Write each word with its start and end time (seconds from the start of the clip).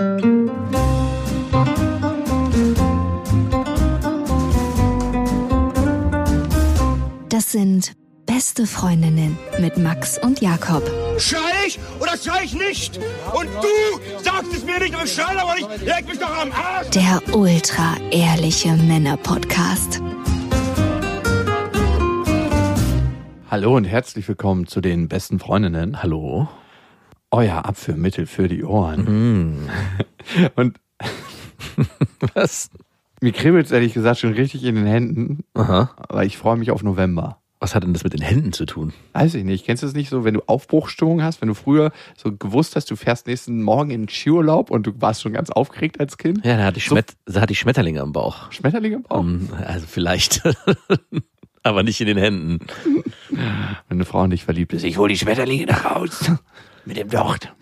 Das 0.00 0.08
sind 7.52 7.92
beste 8.24 8.66
Freundinnen 8.66 9.36
mit 9.58 9.76
Max 9.76 10.16
und 10.16 10.40
Jakob. 10.40 10.82
Schrei 11.18 11.66
ich 11.66 11.78
oder 12.00 12.16
schrei 12.16 12.44
ich 12.44 12.54
nicht? 12.54 12.98
Und 13.34 13.50
du 13.60 13.68
sagst 14.22 14.54
es 14.54 14.64
mir 14.64 14.78
nicht, 14.78 14.94
aber 14.94 15.04
ich 15.04 15.12
schrei 15.12 15.38
aber 15.38 15.54
nicht. 15.54 15.68
Leg 15.82 16.08
mich 16.08 16.18
doch 16.18 16.34
am 16.34 16.50
Arsch. 16.52 16.88
Der 16.90 17.20
ultra 17.34 17.98
ehrliche 18.10 18.70
Männer-Podcast. 18.70 20.00
Hallo 23.50 23.76
und 23.76 23.84
herzlich 23.84 24.26
willkommen 24.26 24.66
zu 24.66 24.80
den 24.80 25.08
besten 25.08 25.38
Freundinnen. 25.38 26.02
Hallo. 26.02 26.48
Euer 27.30 27.64
Abführmittel 27.64 28.26
für 28.26 28.48
die 28.48 28.64
Ohren. 28.64 29.68
Und 30.56 30.80
Was? 32.34 32.70
mir 33.20 33.32
kribbelt 33.32 33.66
es 33.66 33.72
ehrlich 33.72 33.94
gesagt 33.94 34.18
schon 34.20 34.32
richtig 34.32 34.64
in 34.64 34.74
den 34.74 34.86
Händen, 34.86 35.44
Aha. 35.54 35.90
weil 36.08 36.26
ich 36.26 36.36
freue 36.38 36.56
mich 36.56 36.70
auf 36.70 36.82
November. 36.82 37.38
Was 37.62 37.74
hat 37.74 37.82
denn 37.84 37.92
das 37.92 38.04
mit 38.04 38.14
den 38.14 38.22
Händen 38.22 38.52
zu 38.54 38.64
tun? 38.64 38.94
Weiß 39.12 39.34
ich 39.34 39.44
nicht. 39.44 39.66
Kennst 39.66 39.82
du 39.82 39.86
es 39.86 39.92
nicht 39.92 40.08
so, 40.08 40.24
wenn 40.24 40.32
du 40.32 40.40
Aufbruchstimmung 40.46 41.22
hast, 41.22 41.42
wenn 41.42 41.48
du 41.48 41.54
früher 41.54 41.92
so 42.16 42.34
gewusst 42.34 42.74
hast, 42.74 42.90
du 42.90 42.96
fährst 42.96 43.26
nächsten 43.26 43.62
Morgen 43.62 43.90
in 43.90 44.02
den 44.02 44.08
Skiurlaub 44.08 44.70
und 44.70 44.86
du 44.86 44.92
warst 45.00 45.20
schon 45.20 45.34
ganz 45.34 45.50
aufgeregt 45.50 46.00
als 46.00 46.16
Kind? 46.16 46.42
Ja, 46.44 46.56
da 46.56 46.64
hatte 46.64 46.78
ich, 46.78 46.86
So- 46.86 46.94
Schmet 46.94 47.12
da 47.26 47.42
hatte 47.42 47.52
ich 47.52 47.58
Schmetterlinge 47.58 48.00
am 48.00 48.12
Bauch. 48.12 48.50
Schmetterlinge 48.50 48.96
im 48.96 49.02
Bauch? 49.02 49.18
Um, 49.18 49.50
Also 49.66 49.86
vielleicht. 49.86 50.42
Aber 51.62 51.82
nicht 51.82 52.00
in 52.00 52.06
den 52.06 52.16
Händen. 52.16 52.60
Wenn 53.28 53.42
eine 53.90 54.06
Frau 54.06 54.24
in 54.24 54.30
dich 54.30 54.44
verliebt 54.44 54.72
ist, 54.72 54.82
ich 54.82 54.96
hole 54.96 55.10
die 55.12 55.18
Schmetterlinge 55.18 55.66
nach 55.66 55.84
Haus 55.84 56.30
mit 56.84 56.96
dem 56.96 57.08
Docht. 57.08 57.52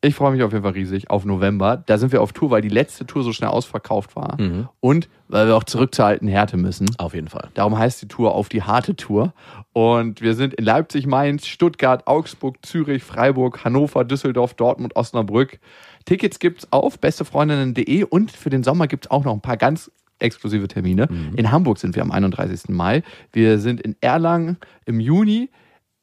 Ich 0.00 0.14
freue 0.14 0.30
mich 0.30 0.44
auf 0.44 0.52
jeden 0.52 0.62
Fall 0.62 0.74
riesig 0.74 1.10
auf 1.10 1.24
November. 1.24 1.82
Da 1.86 1.98
sind 1.98 2.12
wir 2.12 2.22
auf 2.22 2.32
Tour, 2.32 2.50
weil 2.50 2.62
die 2.62 2.68
letzte 2.68 3.04
Tour 3.04 3.24
so 3.24 3.32
schnell 3.32 3.50
ausverkauft 3.50 4.14
war. 4.14 4.36
Und 4.78 5.08
weil 5.26 5.48
wir 5.48 5.56
auch 5.56 5.64
zurück 5.64 5.92
zur 5.92 6.04
alten 6.04 6.28
Härte 6.28 6.56
müssen. 6.56 6.86
Auf 6.98 7.14
jeden 7.14 7.26
Fall. 7.26 7.48
Darum 7.54 7.76
heißt 7.76 8.00
die 8.00 8.06
Tour 8.06 8.32
auf 8.32 8.48
die 8.48 8.62
harte 8.62 8.94
Tour. 8.94 9.34
Und 9.72 10.20
wir 10.20 10.34
sind 10.34 10.54
in 10.54 10.64
Leipzig, 10.64 11.08
Mainz, 11.08 11.48
Stuttgart, 11.48 12.06
Augsburg, 12.06 12.64
Zürich, 12.64 13.02
Freiburg, 13.02 13.64
Hannover, 13.64 14.04
Düsseldorf, 14.04 14.54
Dortmund, 14.54 14.94
Osnabrück. 14.94 15.58
Tickets 16.04 16.38
gibt's 16.38 16.68
auf 16.70 17.00
bestefreundinnen.de 17.00 18.04
und 18.04 18.30
für 18.30 18.50
den 18.50 18.62
Sommer 18.62 18.86
gibt's 18.86 19.10
auch 19.10 19.24
noch 19.24 19.34
ein 19.34 19.40
paar 19.40 19.56
ganz 19.56 19.90
exklusive 20.20 20.68
Termine. 20.68 21.08
In 21.36 21.50
Hamburg 21.50 21.78
sind 21.78 21.96
wir 21.96 22.02
am 22.02 22.12
31. 22.12 22.68
Mai. 22.68 23.02
Wir 23.32 23.58
sind 23.58 23.80
in 23.80 23.96
Erlangen 24.00 24.58
im 24.86 25.00
Juni. 25.00 25.50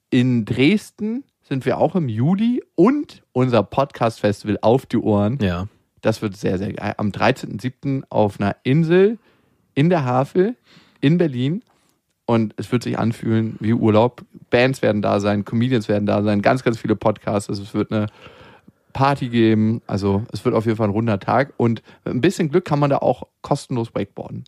In 0.09 0.43
Dresden 0.45 1.23
sind 1.47 1.65
wir 1.65 1.77
auch 1.77 1.95
im 1.95 2.09
Juli. 2.09 2.63
Und 2.75 3.23
unser 3.31 3.63
Podcast-Festival 3.63 4.57
auf 4.61 4.85
die 4.85 4.97
Ohren. 4.97 5.37
Ja. 5.41 5.67
Das 6.01 6.21
wird 6.21 6.35
sehr, 6.35 6.57
sehr 6.57 6.73
geil. 6.73 6.93
Am 6.97 7.09
13.07. 7.09 8.03
auf 8.09 8.39
einer 8.39 8.55
Insel 8.63 9.17
in 9.73 9.89
der 9.89 10.05
Havel 10.05 10.55
in 11.01 11.17
Berlin. 11.17 11.63
Und 12.25 12.53
es 12.57 12.71
wird 12.71 12.83
sich 12.83 12.97
anfühlen 12.97 13.55
wie 13.59 13.73
Urlaub. 13.73 14.23
Bands 14.49 14.81
werden 14.81 15.01
da 15.03 15.19
sein, 15.19 15.45
Comedians 15.45 15.87
werden 15.87 16.07
da 16.07 16.23
sein, 16.23 16.41
ganz, 16.41 16.63
ganz 16.63 16.79
viele 16.79 16.95
Podcasts. 16.95 17.49
Also 17.49 17.61
es 17.61 17.75
wird 17.75 17.91
eine 17.91 18.07
Party 18.93 19.29
geben. 19.29 19.81
Also 19.85 20.23
es 20.31 20.43
wird 20.43 20.55
auf 20.55 20.65
jeden 20.65 20.77
Fall 20.77 20.87
ein 20.87 20.93
runder 20.93 21.19
Tag. 21.19 21.53
Und 21.57 21.83
mit 22.03 22.15
ein 22.15 22.21
bisschen 22.21 22.49
Glück 22.49 22.65
kann 22.65 22.79
man 22.79 22.89
da 22.89 22.97
auch 22.97 23.27
kostenlos 23.41 23.93
Wakeboarden. 23.93 24.45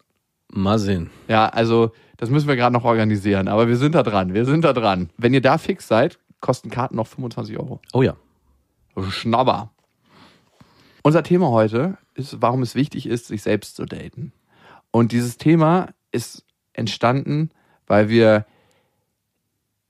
Mal 0.51 0.79
sehen. 0.79 1.11
Ja, 1.27 1.47
also 1.49 1.91
das 2.15 2.31
müssen 2.31 2.47
wir 2.47 2.55
gerade 2.55 2.73
noch 2.73 2.85
organisieren. 2.85 3.47
Aber 3.47 3.67
wir 3.67 3.77
sind 3.77 3.93
da 3.93 4.01
dran. 4.01 4.33
Wir 4.33 4.45
sind 4.45 4.63
da 4.63 4.73
dran. 4.73 5.11
Wenn 5.17 5.33
ihr 5.35 5.41
da 5.41 5.59
fix 5.59 5.87
seid, 5.87 6.17
kosten 6.39 6.69
Karten 6.69 6.95
noch 6.95 7.07
25 7.07 7.57
Euro. 7.57 7.81
Oh 7.93 8.01
ja. 8.01 8.15
Schnabber. 9.09 9.71
Unser 11.03 11.23
Thema 11.23 11.49
heute 11.49 11.97
ist, 12.15 12.41
warum 12.41 12.61
es 12.61 12.75
wichtig 12.75 13.05
ist, 13.05 13.27
sich 13.27 13.41
selbst 13.43 13.75
zu 13.75 13.85
daten. 13.85 14.33
Und 14.91 15.11
dieses 15.11 15.37
Thema 15.37 15.89
ist 16.11 16.43
entstanden, 16.73 17.51
weil 17.85 18.09
wir 18.09 18.45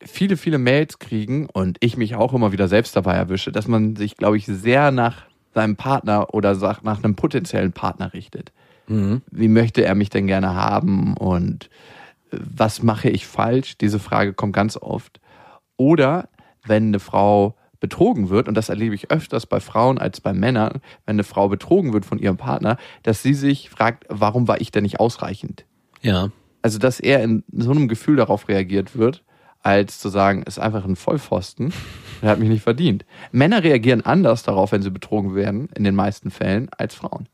viele, 0.01 0.37
viele 0.37 0.57
Mails 0.57 0.99
kriegen 0.99 1.47
und 1.47 1.77
ich 1.79 1.97
mich 1.97 2.15
auch 2.15 2.33
immer 2.33 2.51
wieder 2.51 2.67
selbst 2.67 2.95
dabei 2.95 3.15
erwische, 3.15 3.51
dass 3.51 3.67
man 3.67 3.95
sich, 3.95 4.15
glaube 4.17 4.37
ich, 4.37 4.45
sehr 4.45 4.91
nach 4.91 5.25
seinem 5.53 5.75
Partner 5.75 6.33
oder 6.33 6.55
nach 6.83 7.03
einem 7.03 7.15
potenziellen 7.15 7.71
Partner 7.71 8.13
richtet. 8.13 8.51
Wie 9.31 9.47
möchte 9.47 9.83
er 9.83 9.95
mich 9.95 10.09
denn 10.09 10.27
gerne 10.27 10.55
haben 10.55 11.15
und 11.17 11.69
äh, 12.31 12.37
was 12.39 12.83
mache 12.83 13.09
ich 13.09 13.27
falsch? 13.27 13.77
Diese 13.77 13.99
Frage 13.99 14.33
kommt 14.33 14.53
ganz 14.53 14.77
oft. 14.77 15.19
Oder 15.75 16.29
wenn 16.67 16.87
eine 16.87 16.99
Frau 16.99 17.55
betrogen 17.79 18.29
wird, 18.29 18.47
und 18.47 18.55
das 18.55 18.69
erlebe 18.69 18.95
ich 18.95 19.11
öfters 19.11 19.45
bei 19.45 19.59
Frauen 19.59 19.97
als 19.97 20.21
bei 20.21 20.33
Männern, 20.33 20.81
wenn 21.05 21.15
eine 21.15 21.23
Frau 21.23 21.47
betrogen 21.49 21.93
wird 21.93 22.05
von 22.05 22.19
ihrem 22.19 22.37
Partner, 22.37 22.77
dass 23.03 23.21
sie 23.21 23.33
sich 23.33 23.69
fragt, 23.69 24.05
warum 24.09 24.47
war 24.47 24.59
ich 24.61 24.71
denn 24.71 24.83
nicht 24.83 24.99
ausreichend? 24.99 25.65
Ja. 26.01 26.29
Also, 26.61 26.79
dass 26.79 26.99
er 26.99 27.23
in 27.23 27.43
so 27.51 27.71
einem 27.71 27.87
Gefühl 27.87 28.15
darauf 28.15 28.49
reagiert 28.49 28.97
wird, 28.97 29.23
als 29.61 29.99
zu 29.99 30.09
sagen, 30.09 30.43
ist 30.43 30.59
einfach 30.59 30.85
ein 30.85 30.95
Vollpfosten, 30.95 31.73
er 32.21 32.29
hat 32.29 32.39
mich 32.39 32.49
nicht 32.49 32.63
verdient. 32.63 33.05
Männer 33.31 33.63
reagieren 33.63 34.01
anders 34.01 34.43
darauf, 34.43 34.71
wenn 34.71 34.81
sie 34.81 34.91
betrogen 34.91 35.35
werden, 35.35 35.69
in 35.75 35.83
den 35.83 35.95
meisten 35.95 36.31
Fällen, 36.31 36.69
als 36.77 36.95
Frauen. 36.95 37.27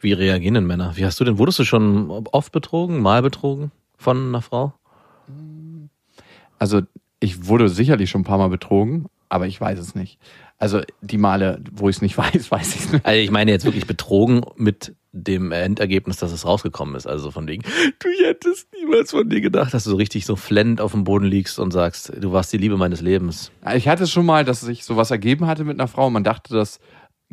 Wie 0.00 0.12
reagieren 0.12 0.54
denn 0.54 0.66
Männer? 0.66 0.96
Wie 0.96 1.04
hast 1.04 1.18
du 1.20 1.24
denn, 1.24 1.38
wurdest 1.38 1.58
du 1.58 1.64
schon 1.64 2.10
oft 2.10 2.52
betrogen, 2.52 3.00
mal 3.00 3.22
betrogen 3.22 3.70
von 3.96 4.28
einer 4.28 4.42
Frau? 4.42 4.74
Also, 6.58 6.82
ich 7.24 7.46
wurde 7.48 7.68
sicherlich 7.68 8.10
schon 8.10 8.20
ein 8.20 8.24
paar 8.24 8.38
Mal 8.38 8.48
betrogen, 8.48 9.06
aber 9.30 9.46
ich 9.46 9.58
weiß 9.58 9.78
es 9.78 9.94
nicht. 9.94 10.18
Also, 10.58 10.82
die 11.00 11.18
Male, 11.18 11.60
wo 11.72 11.88
ich 11.88 11.96
es 11.96 12.02
nicht 12.02 12.16
weiß, 12.18 12.50
weiß 12.50 12.74
ich 12.74 12.80
es 12.82 12.92
nicht. 12.92 13.06
Also 13.06 13.18
ich 13.18 13.30
meine 13.30 13.50
jetzt 13.50 13.64
wirklich 13.64 13.86
betrogen 13.86 14.42
mit 14.56 14.94
dem 15.12 15.52
Endergebnis, 15.52 16.18
dass 16.18 16.32
es 16.32 16.44
rausgekommen 16.44 16.96
ist. 16.96 17.06
Also 17.06 17.30
von 17.30 17.46
wegen, 17.46 17.62
du 17.62 18.08
hättest 18.24 18.68
niemals 18.74 19.12
von 19.12 19.28
dir 19.28 19.40
gedacht, 19.40 19.72
dass 19.72 19.84
du 19.84 19.90
so 19.90 19.96
richtig 19.96 20.26
so 20.26 20.34
flennend 20.34 20.80
auf 20.80 20.92
dem 20.92 21.04
Boden 21.04 21.24
liegst 21.24 21.60
und 21.60 21.70
sagst, 21.70 22.12
du 22.20 22.32
warst 22.32 22.52
die 22.52 22.58
Liebe 22.58 22.76
meines 22.76 23.00
Lebens. 23.00 23.52
Ich 23.76 23.86
hatte 23.86 24.04
es 24.04 24.10
schon 24.10 24.26
mal, 24.26 24.44
dass 24.44 24.60
sich 24.60 24.84
sowas 24.84 25.12
ergeben 25.12 25.46
hatte 25.46 25.64
mit 25.64 25.78
einer 25.78 25.88
Frau. 25.88 26.10
Man 26.10 26.24
dachte, 26.24 26.52
das 26.52 26.80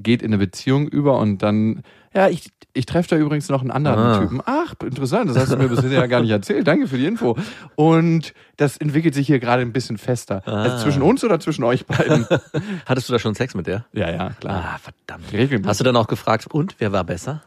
geht 0.03 0.21
in 0.21 0.29
eine 0.29 0.37
Beziehung 0.37 0.87
über 0.87 1.17
und 1.19 1.39
dann, 1.43 1.81
ja, 2.13 2.27
ich, 2.29 2.51
ich 2.73 2.85
treffe 2.85 3.09
da 3.09 3.17
übrigens 3.17 3.49
noch 3.49 3.61
einen 3.61 3.71
anderen 3.71 3.99
Ah. 3.99 4.19
Typen. 4.19 4.41
Ach, 4.45 4.73
interessant, 4.83 5.29
das 5.29 5.37
hast 5.37 5.51
du 5.51 5.57
mir 5.57 5.67
bisher 5.67 5.89
ja 5.91 6.07
gar 6.07 6.21
nicht 6.21 6.31
erzählt. 6.31 6.67
Danke 6.67 6.87
für 6.87 6.97
die 6.97 7.05
Info. 7.05 7.37
Und 7.75 8.33
das 8.57 8.77
entwickelt 8.77 9.13
sich 9.13 9.27
hier 9.27 9.39
gerade 9.39 9.61
ein 9.61 9.73
bisschen 9.73 9.97
fester. 9.97 10.41
Also 10.47 10.77
zwischen 10.83 11.01
uns 11.01 11.23
oder 11.23 11.39
zwischen 11.39 11.63
euch 11.63 11.85
beiden? 11.85 12.25
Hattest 12.85 13.09
du 13.09 13.13
da 13.13 13.19
schon 13.19 13.35
Sex 13.35 13.55
mit 13.55 13.67
der? 13.67 13.85
ja, 13.93 14.09
ja, 14.09 14.29
klar. 14.39 14.73
Ah, 14.75 14.77
verdammt. 14.79 15.31
Regelmäßig. 15.33 15.67
Hast 15.67 15.79
du 15.79 15.83
dann 15.83 15.95
auch 15.97 16.07
gefragt, 16.07 16.47
und 16.47 16.75
wer 16.79 16.91
war 16.91 17.03
besser? 17.03 17.41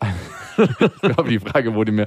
Ich 0.56 1.00
glaube, 1.00 1.28
die 1.30 1.40
Frage 1.40 1.74
wurde 1.74 1.90
mir 1.90 2.06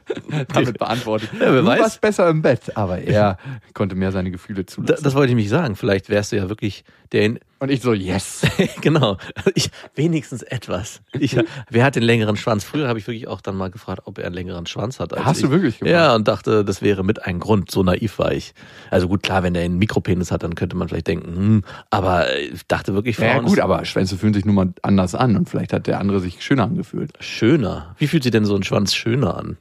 damit 0.54 0.78
beantwortet. 0.78 1.30
Ja, 1.34 1.52
wer 1.52 1.62
du 1.62 1.66
weiß. 1.66 1.80
warst 1.80 2.00
besser 2.00 2.28
im 2.28 2.42
Bett, 2.42 2.76
aber 2.76 2.98
er 2.98 3.38
konnte 3.74 3.96
mehr 3.96 4.12
seine 4.12 4.30
Gefühle 4.30 4.66
zulassen. 4.66 5.02
das 5.02 5.14
wollte 5.16 5.30
ich 5.30 5.34
mich 5.34 5.48
sagen. 5.48 5.74
Vielleicht 5.74 6.08
wärst 6.08 6.30
du 6.30 6.36
ja 6.36 6.48
wirklich 6.48 6.84
der 7.10 7.22
Und 7.60 7.70
ich 7.70 7.80
so, 7.82 7.92
yes. 7.92 8.42
genau. 8.80 9.16
Ich, 9.54 9.70
wenigstens 9.94 10.42
etwas. 10.42 11.00
Ich, 11.18 11.36
wer 11.70 11.84
hat 11.84 11.96
den 11.96 12.04
längeren 12.04 12.36
Schwanz? 12.36 12.64
Früher 12.64 12.86
habe 12.86 12.98
ich 12.98 13.06
wirklich 13.06 13.26
auch 13.26 13.40
dann 13.40 13.56
mal 13.56 13.70
gefragt, 13.70 14.02
ob 14.04 14.18
er 14.18 14.26
einen 14.26 14.34
längeren 14.34 14.66
Schwanz 14.66 15.00
hat. 15.00 15.12
Hast 15.12 15.38
ich. 15.38 15.44
du 15.44 15.50
wirklich 15.50 15.78
gemacht? 15.78 15.90
Ja, 15.92 16.14
und 16.14 16.28
dachte, 16.28 16.64
das 16.64 16.82
wäre 16.82 17.04
mit 17.04 17.26
ein 17.26 17.40
Grund. 17.40 17.70
So 17.70 17.82
naiv 17.82 18.18
war 18.18 18.32
ich. 18.32 18.54
Also 18.90 19.08
gut, 19.08 19.22
klar, 19.22 19.42
wenn 19.42 19.54
der 19.54 19.64
einen 19.64 19.78
Mikropenis 19.78 20.30
hat, 20.30 20.44
dann 20.44 20.54
könnte 20.54 20.76
man 20.76 20.88
vielleicht 20.88 21.08
denken, 21.08 21.36
hm, 21.36 21.64
aber 21.90 22.36
ich 22.38 22.66
dachte 22.68 22.94
wirklich, 22.94 23.16
Frauen 23.16 23.28
Ja, 23.28 23.40
gut, 23.40 23.58
aber 23.58 23.84
Schwänze 23.84 24.16
fühlen 24.16 24.34
sich 24.34 24.44
nun 24.44 24.54
mal 24.54 24.72
anders 24.82 25.14
an 25.16 25.36
und 25.36 25.48
vielleicht 25.48 25.72
hat 25.72 25.88
der 25.88 25.98
andere 25.98 26.20
sich 26.20 26.42
schöner 26.42 26.64
angefühlt. 26.64 27.12
schöner. 27.20 27.94
Wie 27.98 28.06
fühlt 28.06 28.22
sich 28.22 28.32
denn 28.32 28.44
so 28.44 28.54
ein 28.54 28.62
Schwanz 28.62 28.94
schöner 28.94 29.36
an? 29.36 29.58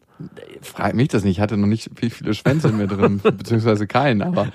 Frag 0.61 0.95
mich 0.95 1.09
das 1.09 1.23
nicht. 1.23 1.37
Ich 1.37 1.39
hatte 1.41 1.57
noch 1.57 1.67
nicht 1.67 1.89
viel, 1.95 2.09
viele 2.09 2.33
Schwänze 2.33 2.69
in 2.69 2.77
mir 2.77 2.87
drin, 2.87 3.19
beziehungsweise 3.23 3.87
keinen, 3.87 4.21
aber. 4.21 4.49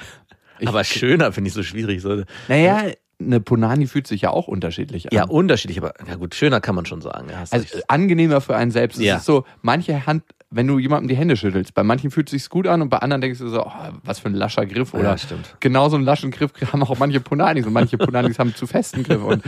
Ich, 0.58 0.68
aber 0.68 0.84
schöner 0.84 1.32
finde 1.32 1.48
ich 1.48 1.54
so 1.54 1.62
schwierig. 1.62 2.02
So, 2.02 2.22
naja, 2.48 2.84
eine 3.26 3.40
Punani 3.40 3.86
fühlt 3.86 4.06
sich 4.06 4.22
ja 4.22 4.30
auch 4.30 4.48
unterschiedlich 4.48 5.10
an. 5.10 5.16
ja, 5.16 5.24
unterschiedlich, 5.24 5.78
aber 5.78 5.94
ja 6.08 6.16
gut, 6.16 6.34
schöner 6.34 6.60
kann 6.60 6.74
man 6.74 6.86
schon 6.86 7.00
sagen. 7.00 7.28
Ja, 7.30 7.40
also 7.50 7.56
recht. 7.56 7.84
angenehmer 7.88 8.40
für 8.40 8.56
einen 8.56 8.70
selbst. 8.70 8.98
Es 8.98 9.04
Ja. 9.04 9.16
ist 9.16 9.24
so, 9.24 9.44
manche 9.62 10.06
Hand, 10.06 10.22
wenn 10.50 10.66
du 10.66 10.78
jemandem 10.78 11.08
die 11.08 11.16
Hände 11.16 11.36
schüttelst, 11.36 11.72
bei 11.74 11.82
manchen 11.82 12.10
fühlt 12.10 12.28
es 12.32 12.32
sich 12.42 12.50
gut 12.50 12.66
an 12.66 12.82
und 12.82 12.88
bei 12.90 12.98
anderen 12.98 13.22
denkst 13.22 13.38
du 13.38 13.48
so, 13.48 13.64
oh, 13.64 13.70
was 14.04 14.18
für 14.18 14.28
ein 14.28 14.34
lascher 14.34 14.66
Griff. 14.66 14.92
Oder 14.92 15.04
Ja, 15.10 15.18
stimmt. 15.18 15.56
genau 15.60 15.88
so 15.88 15.96
einen 15.96 16.04
laschen 16.04 16.30
Griff 16.30 16.52
haben 16.72 16.82
auch 16.82 16.98
manche 16.98 17.20
Punanis 17.20 17.66
und 17.66 17.72
manche 17.72 17.96
Punanis 17.98 18.38
haben 18.38 18.54
zu 18.54 18.66
festen 18.66 19.02
Griff. 19.02 19.22
Und 19.22 19.42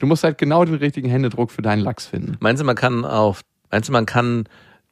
du 0.00 0.06
musst 0.06 0.24
halt 0.24 0.38
genau 0.38 0.64
den 0.64 0.74
richtigen 0.74 1.08
Händedruck 1.08 1.50
für 1.52 1.62
deinen 1.62 1.80
Lachs 1.80 2.06
finden. 2.06 2.36
Meinst 2.40 2.60
du, 2.60 2.66
man 2.66 2.74
kann 2.76 3.04
auf, 3.04 3.42
meinst 3.70 3.88
du, 3.88 3.92
man 3.92 4.04
kann 4.06 4.44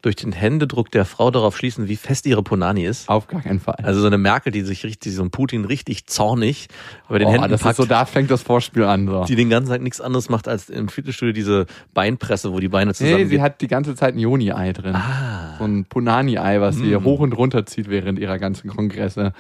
durch 0.02 0.17
den 0.17 0.32
Händedruck 0.32 0.91
der 0.91 1.05
Frau 1.05 1.31
darauf 1.31 1.56
schließen, 1.56 1.88
wie 1.88 1.97
fest 1.97 2.26
ihre 2.26 2.43
Punani 2.43 2.85
ist? 2.85 3.08
Auf 3.08 3.29
gar 3.29 3.43
keinen 3.43 3.61
Fall. 3.61 3.76
Also 3.82 4.00
so 4.00 4.06
eine 4.06 4.19
Merkel, 4.19 4.52
die 4.52 4.62
sich 4.62 4.85
richtig, 4.85 5.14
so 5.14 5.23
ein 5.23 5.31
Putin 5.31 5.64
richtig 5.64 6.06
zornig 6.06 6.69
bei 7.08 7.19
den 7.19 7.29
oh, 7.29 7.32
Händen 7.32 7.50
das 7.50 7.62
packt, 7.62 7.79
ist 7.79 7.85
so, 7.85 7.88
da 7.88 8.06
fängt 8.06 8.31
das 8.31 8.43
Vorspiel 8.43 8.85
an. 8.85 9.06
So. 9.06 9.25
die 9.25 9.37
den 9.37 9.50
ganzen 9.50 9.70
Tag 9.70 9.82
nichts 9.82 10.00
anderes 10.00 10.29
macht 10.29 10.49
als 10.49 10.70
im 10.70 10.88
Fitnessstudio 10.88 11.32
diese 11.32 11.67
Beinpresse, 11.93 12.52
wo 12.52 12.61
die 12.61 12.69
Beine 12.69 12.94
zusammen 12.94 13.17
Nee, 13.17 13.25
sie 13.26 13.43
hat 13.43 13.61
die 13.61 13.69
ganze 13.69 13.94
Zeit 13.94 14.14
ein 14.14 14.19
Joni-Ei 14.19 14.73
drin. 14.73 14.94
Ah. 14.94 15.56
So 15.58 15.64
ein 15.64 15.85
Punani-Ei, 15.85 16.61
was 16.61 16.76
sie 16.76 16.97
hoch 16.97 17.20
und 17.20 17.32
runter 17.32 17.67
zieht 17.67 17.88
während 17.91 18.19
ihrer 18.19 18.38
ganzen 18.38 18.70
Kongresse. 18.70 19.32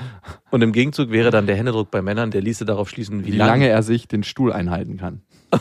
Und 0.50 0.62
im 0.62 0.72
Gegenzug 0.72 1.10
wäre 1.10 1.30
dann 1.30 1.46
der 1.46 1.56
Händedruck 1.56 1.90
bei 1.90 2.02
Männern, 2.02 2.30
der 2.30 2.42
ließe 2.42 2.64
darauf 2.64 2.90
schließen, 2.90 3.24
wie, 3.24 3.32
Wie 3.32 3.36
lange 3.36 3.68
er 3.68 3.82
sich 3.82 4.08
den 4.08 4.22
Stuhl 4.22 4.52
einhalten 4.52 4.96
kann. 4.98 5.22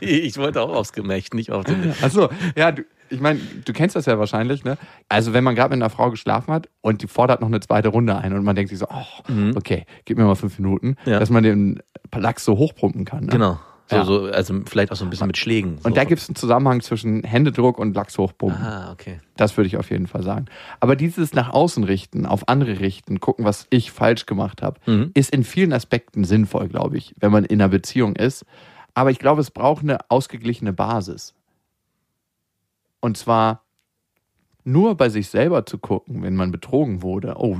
Ich 0.00 0.36
wollte 0.38 0.62
auch 0.62 0.74
aufs 0.74 0.92
Gemächt, 0.92 1.34
nicht 1.34 1.50
auf 1.50 1.64
den. 1.64 1.94
Achso, 2.02 2.28
ja, 2.56 2.72
du, 2.72 2.84
ich 3.10 3.20
meine, 3.20 3.40
du 3.64 3.72
kennst 3.72 3.96
das 3.96 4.06
ja 4.06 4.18
wahrscheinlich, 4.18 4.64
ne? 4.64 4.78
Also 5.08 5.32
wenn 5.32 5.44
man 5.44 5.54
gerade 5.54 5.74
mit 5.74 5.82
einer 5.82 5.90
Frau 5.90 6.10
geschlafen 6.10 6.52
hat 6.52 6.68
und 6.80 7.02
die 7.02 7.08
fordert 7.08 7.40
noch 7.40 7.48
eine 7.48 7.60
zweite 7.60 7.88
Runde 7.88 8.16
ein 8.16 8.32
und 8.32 8.44
man 8.44 8.56
denkt 8.56 8.70
sich 8.70 8.78
so, 8.78 8.86
oh, 8.88 9.52
okay, 9.56 9.84
gib 10.04 10.16
mir 10.18 10.24
mal 10.24 10.34
fünf 10.36 10.58
Minuten, 10.58 10.96
Ja. 11.04 11.18
dass 11.18 11.30
man 11.30 11.42
den 11.42 11.80
Lachs 12.14 12.44
so 12.44 12.56
hochpumpen 12.56 13.04
kann. 13.04 13.24
Ne? 13.24 13.30
Genau. 13.32 13.58
So, 13.88 13.96
Ja. 13.96 14.04
so, 14.04 14.24
also 14.26 14.54
vielleicht 14.66 14.92
auch 14.92 14.96
so 14.96 15.04
ein 15.04 15.10
bisschen 15.10 15.26
mit 15.26 15.36
Schlägen. 15.36 15.72
Und 15.82 15.82
so. 15.82 15.90
da 15.90 16.04
gibt 16.04 16.20
es 16.22 16.28
einen 16.28 16.36
Zusammenhang 16.36 16.80
zwischen 16.80 17.24
Händedruck 17.24 17.76
und 17.76 17.92
Lachs 17.96 18.16
hochpumpen. 18.18 18.62
Ah, 18.64 18.92
okay. 18.92 19.18
Das 19.36 19.56
würde 19.56 19.66
ich 19.66 19.76
auf 19.76 19.90
jeden 19.90 20.06
Fall 20.06 20.22
sagen. 20.22 20.44
Aber 20.78 20.94
dieses 20.94 21.34
nach 21.34 21.50
außen 21.52 21.82
richten, 21.82 22.24
auf 22.24 22.48
andere 22.48 22.78
richten, 22.78 23.18
gucken, 23.18 23.44
was 23.44 23.66
ich 23.70 23.90
falsch 23.90 24.26
gemacht 24.26 24.62
habe, 24.62 24.78
Mhm. 24.86 25.10
ist 25.14 25.32
in 25.34 25.42
vielen 25.42 25.72
Aspekten 25.72 26.22
sinnvoll, 26.22 26.68
glaube 26.68 26.96
ich, 26.98 27.14
wenn 27.18 27.32
man 27.32 27.44
in 27.44 27.60
einer 27.60 27.68
Beziehung 27.68 28.14
ist. 28.14 28.44
Aber 28.94 29.10
ich 29.10 29.18
glaube, 29.18 29.40
es 29.40 29.50
braucht 29.50 29.82
eine 29.82 29.98
ausgeglichene 30.08 30.72
Basis. 30.72 31.34
Und 33.00 33.16
zwar 33.16 33.64
nur 34.64 34.94
bei 34.96 35.08
sich 35.08 35.28
selber 35.28 35.66
zu 35.66 35.78
gucken, 35.78 36.22
wenn 36.22 36.36
man 36.36 36.52
betrogen 36.52 37.02
wurde. 37.02 37.34
Oh, 37.38 37.58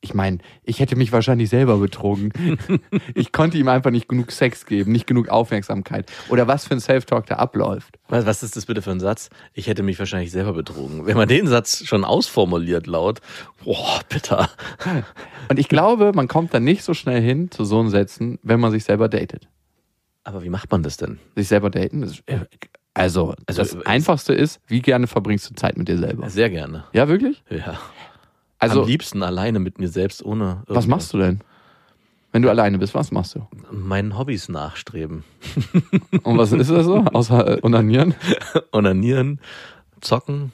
ich 0.00 0.14
meine, 0.14 0.38
ich 0.62 0.78
hätte 0.78 0.94
mich 0.94 1.10
wahrscheinlich 1.10 1.48
selber 1.48 1.78
betrogen. 1.78 2.32
ich 3.14 3.32
konnte 3.32 3.58
ihm 3.58 3.68
einfach 3.68 3.90
nicht 3.90 4.08
genug 4.08 4.30
Sex 4.30 4.64
geben, 4.64 4.92
nicht 4.92 5.08
genug 5.08 5.28
Aufmerksamkeit. 5.28 6.10
Oder 6.28 6.46
was 6.46 6.66
für 6.66 6.74
ein 6.74 6.80
Self-Talk 6.80 7.26
da 7.26 7.36
abläuft. 7.36 7.98
Was, 8.08 8.24
was 8.24 8.42
ist 8.44 8.56
das 8.56 8.66
bitte 8.66 8.80
für 8.80 8.92
ein 8.92 9.00
Satz? 9.00 9.28
Ich 9.54 9.66
hätte 9.66 9.82
mich 9.82 9.98
wahrscheinlich 9.98 10.30
selber 10.30 10.52
betrogen. 10.52 11.06
Wenn 11.06 11.16
man 11.16 11.28
den 11.28 11.48
Satz 11.48 11.84
schon 11.84 12.04
ausformuliert 12.04 12.86
laut, 12.86 13.20
boah, 13.64 14.00
bitter. 14.08 14.48
Und 15.48 15.58
ich 15.58 15.68
glaube, 15.68 16.12
man 16.14 16.28
kommt 16.28 16.54
dann 16.54 16.64
nicht 16.64 16.84
so 16.84 16.94
schnell 16.94 17.20
hin 17.20 17.50
zu 17.50 17.64
so 17.64 17.80
einem 17.80 17.90
Sätzen, 17.90 18.38
wenn 18.42 18.60
man 18.60 18.70
sich 18.70 18.84
selber 18.84 19.08
datet. 19.08 19.48
Aber 20.22 20.44
wie 20.44 20.50
macht 20.50 20.70
man 20.70 20.82
das 20.82 20.96
denn? 20.96 21.18
Sich 21.34 21.48
selber 21.48 21.70
daten, 21.70 22.04
äh, 22.26 22.40
also, 22.98 23.34
Also, 23.46 23.62
das 23.62 23.86
Einfachste 23.86 24.34
ist, 24.34 24.60
wie 24.66 24.80
gerne 24.80 25.06
verbringst 25.06 25.48
du 25.50 25.54
Zeit 25.54 25.76
mit 25.76 25.88
dir 25.88 25.98
selber? 25.98 26.28
Sehr 26.30 26.50
gerne. 26.50 26.84
Ja, 26.92 27.08
wirklich? 27.08 27.42
Ja. 27.50 27.78
Also, 28.58 28.82
Am 28.82 28.88
liebsten 28.88 29.22
alleine 29.22 29.58
mit 29.60 29.78
mir 29.78 29.88
selbst, 29.88 30.24
ohne. 30.24 30.62
was 30.66 30.86
machst 30.86 31.12
du 31.14 31.18
denn? 31.18 31.40
Wenn 32.32 32.42
du 32.42 32.50
alleine 32.50 32.76
bist, 32.78 32.94
was 32.94 33.10
machst 33.10 33.36
du? 33.36 33.46
Meinen 33.70 34.18
Hobbys 34.18 34.48
nachstreben. 34.50 35.24
Und 36.24 36.36
was 36.36 36.52
ist 36.52 36.70
das 36.70 36.84
so? 36.84 36.98
Außer 37.12 37.58
äh, 37.58 37.60
Onanieren? 37.62 38.14
Onanieren, 38.72 39.40
zocken, 40.00 40.52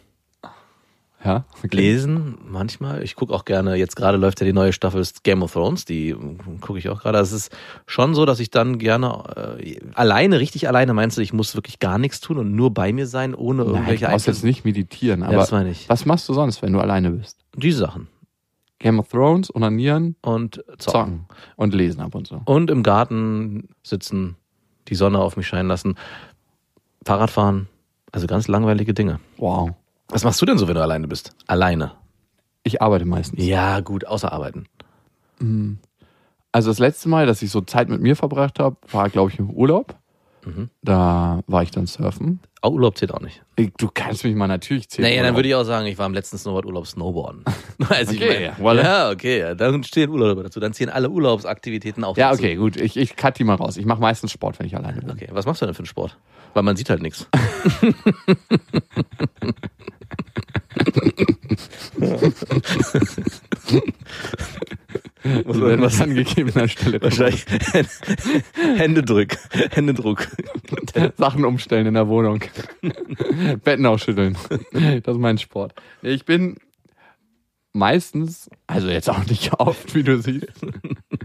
Ja, 1.25 1.45
okay. 1.65 1.77
lesen, 1.77 2.37
manchmal. 2.47 3.03
Ich 3.03 3.17
gucke 3.17 3.33
auch 3.33 3.47
gerne, 3.47 3.77
jetzt 3.77 3.97
gerade 3.97 4.19
läuft 4.19 4.41
ja 4.41 4.47
die 4.47 4.53
neue 4.53 4.73
Staffel 4.75 5.03
Game 5.23 5.43
of 5.43 5.53
Thrones, 5.53 5.87
die 5.87 6.15
gucke 6.61 6.79
ich 6.79 6.89
auch 6.91 7.01
gerade. 7.01 7.17
Also 7.17 7.35
Es 7.35 7.47
ist 7.47 7.57
schon 7.87 8.15
so, 8.15 8.27
dass 8.27 8.41
ich 8.41 8.51
dann 8.51 8.79
gerne 8.79 9.59
äh, 9.59 9.81
alleine, 9.95 10.39
richtig 10.39 10.69
alleine, 10.69 10.93
meinst 10.93 11.17
du, 11.17 11.23
ich 11.23 11.33
muss 11.33 11.55
wirklich 11.55 11.79
gar 11.79 11.97
nichts 11.99 12.21
tun 12.21 12.37
und 12.37 12.55
nur 12.55 12.75
bei 12.75 12.93
mir 12.93 13.07
sein, 13.07 13.35
ohne 13.35 13.65
Nein, 13.65 13.73
irgendwelche 13.75 14.05
du 14.05 14.11
brauchst 14.11 14.27
jetzt 14.27 14.45
nicht 14.45 14.65
meditieren, 14.67 15.23
aber 15.23 15.37
das 15.37 15.51
meine 15.51 15.71
ich. 15.71 15.89
was 15.89 16.05
machst 16.05 16.29
du 16.29 16.35
sonst, 16.35 16.61
wenn 16.61 16.73
du 16.75 16.81
alleine 16.81 17.11
bist? 17.11 17.39
Diese 17.57 17.79
Sachen. 17.79 18.09
Game 18.79 18.99
of 18.99 19.09
Thrones, 19.09 19.55
Onanieren, 19.55 20.17
Und 20.21 20.57
zocken. 20.57 20.79
zocken 20.79 21.27
und 21.57 21.73
lesen 21.73 22.01
ab 22.03 22.15
und 22.15 22.27
so. 22.27 22.43
Und 22.45 22.71
im 22.71 22.83
Garten 22.83 23.69
sitzen, 23.83 24.37
die 24.89 24.95
Sonne 24.95 25.21
auf 25.21 25.39
mich 25.39 25.47
scheinen 25.47 25.69
lassen, 25.69 25.95
Fahrrad 27.07 27.31
fahren, 27.31 27.69
also 28.13 28.27
ganz 28.27 28.47
langweilige 28.47 28.93
Dinge. 28.93 29.21
Wow. 29.39 29.71
Was 30.09 30.25
machst 30.25 30.41
du 30.41 30.47
denn 30.47 30.59
so, 30.59 30.69
wenn 30.69 30.75
du 30.75 30.83
alleine 30.83 31.09
bist? 31.09 31.33
Alleine. 31.47 31.93
Ich 32.63 32.81
arbeite 32.83 33.05
meistens. 33.05 33.45
Ja, 33.45 33.81
gut, 33.81 34.07
außer 34.07 34.33
arbeiten. 34.33 34.67
Also 36.53 36.71
das 36.71 36.79
letzte 36.79 37.09
Mal, 37.09 37.27
dass 37.27 37.43
ich 37.43 37.51
so 37.51 37.61
Zeit 37.61 37.89
mit 37.89 38.01
mir 38.01 38.17
verbracht 38.17 38.59
habe, 38.59 38.77
war, 38.91 39.09
glaube 39.11 39.31
ich, 39.33 39.39
im 39.39 39.51
Urlaub. 39.51 39.97
Mhm. 40.47 40.69
Da 40.83 41.41
war 41.47 41.63
ich 41.63 41.71
dann 41.71 41.87
surfen. 41.87 42.39
Auch 42.61 42.73
Urlaub 42.73 42.97
zählt 42.99 43.13
auch 43.13 43.21
nicht. 43.21 43.43
Ich- 43.57 43.73
Du 43.79 43.91
kannst 43.93 44.25
mich 44.25 44.35
mal 44.35 44.47
natürlich 44.47 44.89
zählen. 44.89 45.09
Naja, 45.09 45.23
dann 45.23 45.35
würde 45.37 45.49
ich 45.49 45.55
auch 45.55 45.65
sagen, 45.65 45.87
ich 45.87 45.97
war 45.99 46.07
am 46.07 46.15
letzten 46.15 46.37
Snowboard-Urlaub 46.39 46.87
Snowboarden. 46.87 47.45
also 47.89 48.13
ich 48.13 48.23
Okay, 48.23 48.53
mein, 48.59 48.67
voilà. 48.79 48.83
Ja, 48.83 49.11
okay, 49.11 49.41
ja, 49.41 49.55
dann 49.55 49.83
stehen 49.85 50.11
Urlaube 50.11 50.43
dazu. 50.43 50.61
Dann 50.61 50.73
zählen 50.75 50.91
alle 50.91 51.09
Urlaubsaktivitäten 51.11 52.05
auch 52.05 52.17
Ja, 52.17 52.31
dazu. 52.31 52.43
okay, 52.43 52.55
gut. 52.57 52.77
Ich, 52.77 52.97
ich 52.97 53.17
cut 53.17 53.39
die 53.39 53.45
mal 53.45 53.55
raus. 53.57 53.77
Ich 53.79 53.87
mache 53.87 54.01
meistens 54.01 54.33
Sport, 54.33 54.59
wenn 54.59 54.67
ich 54.67 54.77
alleine 54.77 55.01
bin. 55.01 55.11
Okay, 55.11 55.29
was 55.33 55.47
machst 55.47 55.61
du 55.63 55.67
denn 55.67 55.75
für 55.75 55.81
einen 55.81 55.87
Sport? 55.87 56.19
Weil 56.53 56.63
man 56.63 56.77
sieht 56.77 56.89
halt 56.91 57.03
nichts. 57.03 57.27
Muss 65.47 65.57
man 65.57 65.81
was 65.81 66.01
an 66.03 66.15
gegebener 66.15 66.69
Stelle 66.69 67.01
Wahrscheinlich 67.01 67.47
Händedruck. 68.77 69.29
Händedruck. 69.71 70.29
Sachen 71.17 71.45
umstellen 71.47 71.87
in 71.87 71.95
der 71.95 72.09
Wohnung. 72.09 72.41
Betten 73.65 73.87
ausschütteln. 73.87 74.37
Das 75.03 75.15
ist 75.15 75.21
mein 75.21 75.39
Sport. 75.39 75.73
Ich 76.03 76.27
bin 76.27 76.57
meistens, 77.73 78.51
also 78.67 78.89
jetzt 78.89 79.09
auch 79.09 79.25
nicht 79.27 79.55
oft, 79.59 79.95
wie 79.95 80.03
du 80.03 80.21
siehst, 80.21 80.61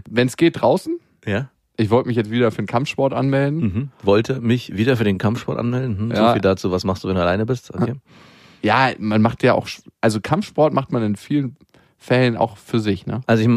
wenn 0.08 0.28
es 0.28 0.36
geht 0.38 0.62
draußen. 0.62 0.98
Ja. 1.26 1.50
Ich 1.76 1.90
wollte 1.90 2.08
mich 2.08 2.16
jetzt 2.16 2.30
wieder 2.30 2.50
für 2.50 2.62
den 2.62 2.66
Kampfsport 2.66 3.12
anmelden. 3.12 3.60
Mhm. 3.60 3.90
Wollte 4.02 4.40
mich 4.40 4.74
wieder 4.76 4.96
für 4.96 5.04
den 5.04 5.18
Kampfsport 5.18 5.58
anmelden. 5.58 5.98
Hm, 5.98 6.08
So 6.10 6.16
Ja. 6.22 6.32
viel 6.32 6.40
dazu, 6.42 6.70
was 6.72 6.84
machst 6.84 7.04
du, 7.04 7.08
wenn 7.08 7.14
du 7.16 7.20
alleine 7.22 7.44
bist? 7.46 7.72
Okay. 7.74 7.94
Ja, 8.62 8.90
man 8.98 9.22
macht 9.22 9.42
ja 9.42 9.54
auch, 9.54 9.68
also 10.00 10.20
Kampfsport 10.20 10.72
macht 10.74 10.92
man 10.92 11.02
in 11.02 11.16
vielen 11.16 11.56
Fällen 11.98 12.36
auch 12.36 12.56
für 12.56 12.80
sich, 12.80 13.06
ne? 13.06 13.20
Also 13.26 13.42
ich, 13.42 13.48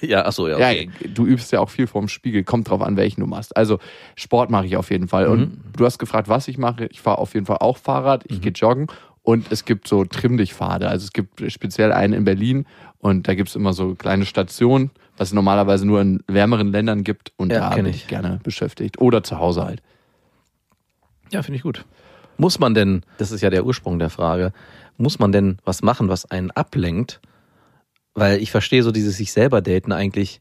ja, 0.08 0.24
ach 0.24 0.32
so, 0.32 0.48
ja. 0.48 0.56
Okay. 0.56 0.90
Ja, 1.00 1.08
du 1.08 1.26
übst 1.26 1.52
ja 1.52 1.60
auch 1.60 1.68
viel 1.68 1.86
vorm 1.86 2.08
Spiegel, 2.08 2.42
kommt 2.42 2.70
drauf 2.70 2.80
an, 2.80 2.96
welchen 2.96 3.20
du 3.20 3.26
machst. 3.26 3.54
Also 3.56 3.78
Sport 4.16 4.50
mache 4.50 4.66
ich 4.66 4.76
auf 4.76 4.90
jeden 4.90 5.08
Fall. 5.08 5.26
Und 5.26 5.60
du 5.76 5.84
hast 5.84 5.98
gefragt, 5.98 6.28
was 6.28 6.48
ich 6.48 6.56
mache. 6.56 6.86
Ich 6.86 7.00
fahre 7.00 7.18
auf 7.18 7.34
jeden 7.34 7.44
Fall 7.46 7.58
auch 7.58 7.76
Fahrrad, 7.76 8.24
ich 8.28 8.40
gehe 8.40 8.52
joggen 8.52 8.86
und 9.22 9.52
es 9.52 9.64
gibt 9.66 9.86
so 9.88 10.04
Trimm 10.04 10.38
dich 10.38 10.54
Pfade. 10.54 10.88
Also 10.88 11.04
es 11.04 11.12
gibt 11.12 11.52
speziell 11.52 11.92
einen 11.92 12.14
in 12.14 12.24
Berlin 12.24 12.66
und 12.98 13.28
da 13.28 13.34
gibt 13.34 13.50
es 13.50 13.56
immer 13.56 13.74
so 13.74 13.94
kleine 13.94 14.24
Stationen, 14.24 14.90
was 15.18 15.28
es 15.28 15.34
normalerweise 15.34 15.86
nur 15.86 16.00
in 16.00 16.22
wärmeren 16.26 16.72
Ländern 16.72 17.04
gibt 17.04 17.32
und 17.36 17.52
Ja, 17.52 17.68
da 17.68 17.74
bin 17.76 17.86
ich. 17.86 17.96
ich 17.96 18.06
gerne 18.08 18.40
beschäftigt. 18.42 19.00
Oder 19.00 19.22
zu 19.22 19.38
Hause 19.38 19.64
halt. 19.64 19.82
Ja, 21.30 21.42
finde 21.42 21.56
ich 21.56 21.62
gut. 21.62 21.84
Muss 22.40 22.58
man 22.58 22.72
denn, 22.72 23.02
das 23.18 23.32
ist 23.32 23.42
ja 23.42 23.50
der 23.50 23.66
Ursprung 23.66 23.98
der 23.98 24.08
Frage, 24.08 24.54
muss 24.96 25.18
man 25.18 25.30
denn 25.30 25.58
was 25.66 25.82
machen, 25.82 26.08
was 26.08 26.30
einen 26.30 26.50
ablenkt? 26.50 27.20
Weil 28.14 28.40
ich 28.40 28.50
verstehe 28.50 28.82
so 28.82 28.92
dieses 28.92 29.18
sich 29.18 29.30
selber 29.30 29.60
daten 29.60 29.92
eigentlich 29.92 30.40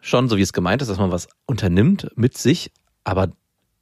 schon, 0.00 0.30
so 0.30 0.38
wie 0.38 0.42
es 0.42 0.54
gemeint 0.54 0.80
ist, 0.80 0.88
dass 0.88 0.96
man 0.96 1.10
was 1.10 1.28
unternimmt 1.44 2.10
mit 2.14 2.38
sich, 2.38 2.72
aber 3.04 3.28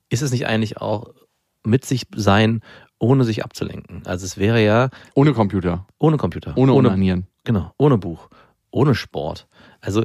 ist 0.09 0.23
es 0.23 0.33
nicht 0.33 0.49
eigentlich 0.49 0.79
auch 0.79 1.15
mit 1.63 1.85
sich 1.85 2.09
sein, 2.17 2.63
ohne 2.99 3.23
sich 3.23 3.45
abzulenken? 3.45 4.03
Also 4.07 4.25
es 4.25 4.39
wäre 4.39 4.61
ja 4.65 4.91
Ohne 5.15 5.33
Computer, 5.33 5.87
ohne 6.01 6.17
Computer, 6.17 6.53
ohne, 6.57 6.73
ohne 6.73 6.89
Onanieren. 6.89 7.29
Genau, 7.45 7.73
ohne 7.79 7.97
Buch, 7.97 8.29
ohne 8.73 8.97
Sport. 8.97 9.47
Also 9.81 10.05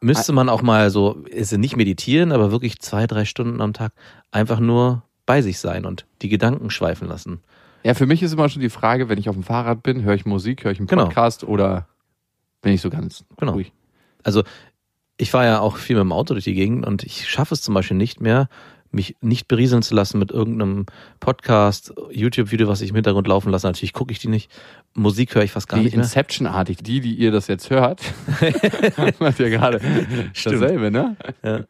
müsste 0.00 0.32
man 0.32 0.48
auch 0.48 0.62
mal 0.62 0.88
so, 0.88 1.22
ist 1.26 1.52
nicht 1.52 1.76
meditieren, 1.76 2.32
aber 2.32 2.50
wirklich 2.50 2.78
zwei, 2.78 3.06
drei 3.06 3.26
Stunden 3.26 3.60
am 3.60 3.74
Tag 3.74 3.92
einfach 4.30 4.58
nur 4.58 5.02
bei 5.26 5.42
sich 5.42 5.58
sein 5.58 5.84
und 5.84 6.06
die 6.22 6.28
Gedanken 6.28 6.70
schweifen 6.70 7.08
lassen. 7.08 7.40
Ja, 7.84 7.94
für 7.94 8.06
mich 8.06 8.22
ist 8.22 8.32
immer 8.32 8.48
schon 8.48 8.62
die 8.62 8.70
Frage, 8.70 9.08
wenn 9.08 9.18
ich 9.18 9.28
auf 9.28 9.36
dem 9.36 9.44
Fahrrad 9.44 9.82
bin, 9.82 10.02
höre 10.02 10.14
ich 10.14 10.24
Musik, 10.26 10.64
höre 10.64 10.72
ich 10.72 10.78
einen 10.78 10.86
Genau. 10.88 11.04
Podcast 11.04 11.44
oder 11.44 11.86
bin 12.62 12.72
ich 12.72 12.80
so 12.80 12.90
ganz 12.90 13.24
Genau. 13.36 13.52
ruhig? 13.52 13.72
Also 14.24 14.42
ich 15.18 15.30
fahre 15.30 15.46
ja 15.46 15.60
auch 15.60 15.76
viel 15.76 15.96
mit 15.96 16.02
dem 16.02 16.12
Auto 16.12 16.34
durch 16.34 16.44
die 16.44 16.54
Gegend 16.54 16.84
und 16.86 17.02
ich 17.04 17.28
schaffe 17.28 17.54
es 17.54 17.62
zum 17.62 17.74
Beispiel 17.74 17.96
nicht 17.96 18.20
mehr, 18.20 18.48
mich 18.90 19.16
nicht 19.20 19.46
berieseln 19.48 19.82
zu 19.82 19.94
lassen 19.94 20.18
mit 20.18 20.30
irgendeinem 20.30 20.86
Podcast, 21.20 21.92
YouTube-Video, 22.10 22.66
was 22.68 22.80
ich 22.80 22.90
im 22.90 22.94
Hintergrund 22.94 23.26
laufen 23.26 23.50
lasse. 23.50 23.66
Natürlich 23.66 23.92
gucke 23.92 24.12
ich 24.12 24.18
die 24.20 24.28
nicht. 24.28 24.50
Musik 24.94 25.34
höre 25.34 25.42
ich 25.42 25.52
fast 25.52 25.68
gar 25.68 25.78
die 25.78 25.84
nicht 25.84 25.96
mehr. 25.96 26.04
Inception-artig, 26.04 26.78
die, 26.78 27.00
die 27.00 27.14
ihr 27.14 27.30
das 27.30 27.46
jetzt 27.46 27.68
hört, 27.70 28.00
macht 29.18 29.38
ja 29.38 29.48
gerade 29.48 29.80
Stimmt. 30.32 30.62
dasselbe, 30.62 30.90
ne? 30.90 31.16
Ja. 31.42 31.60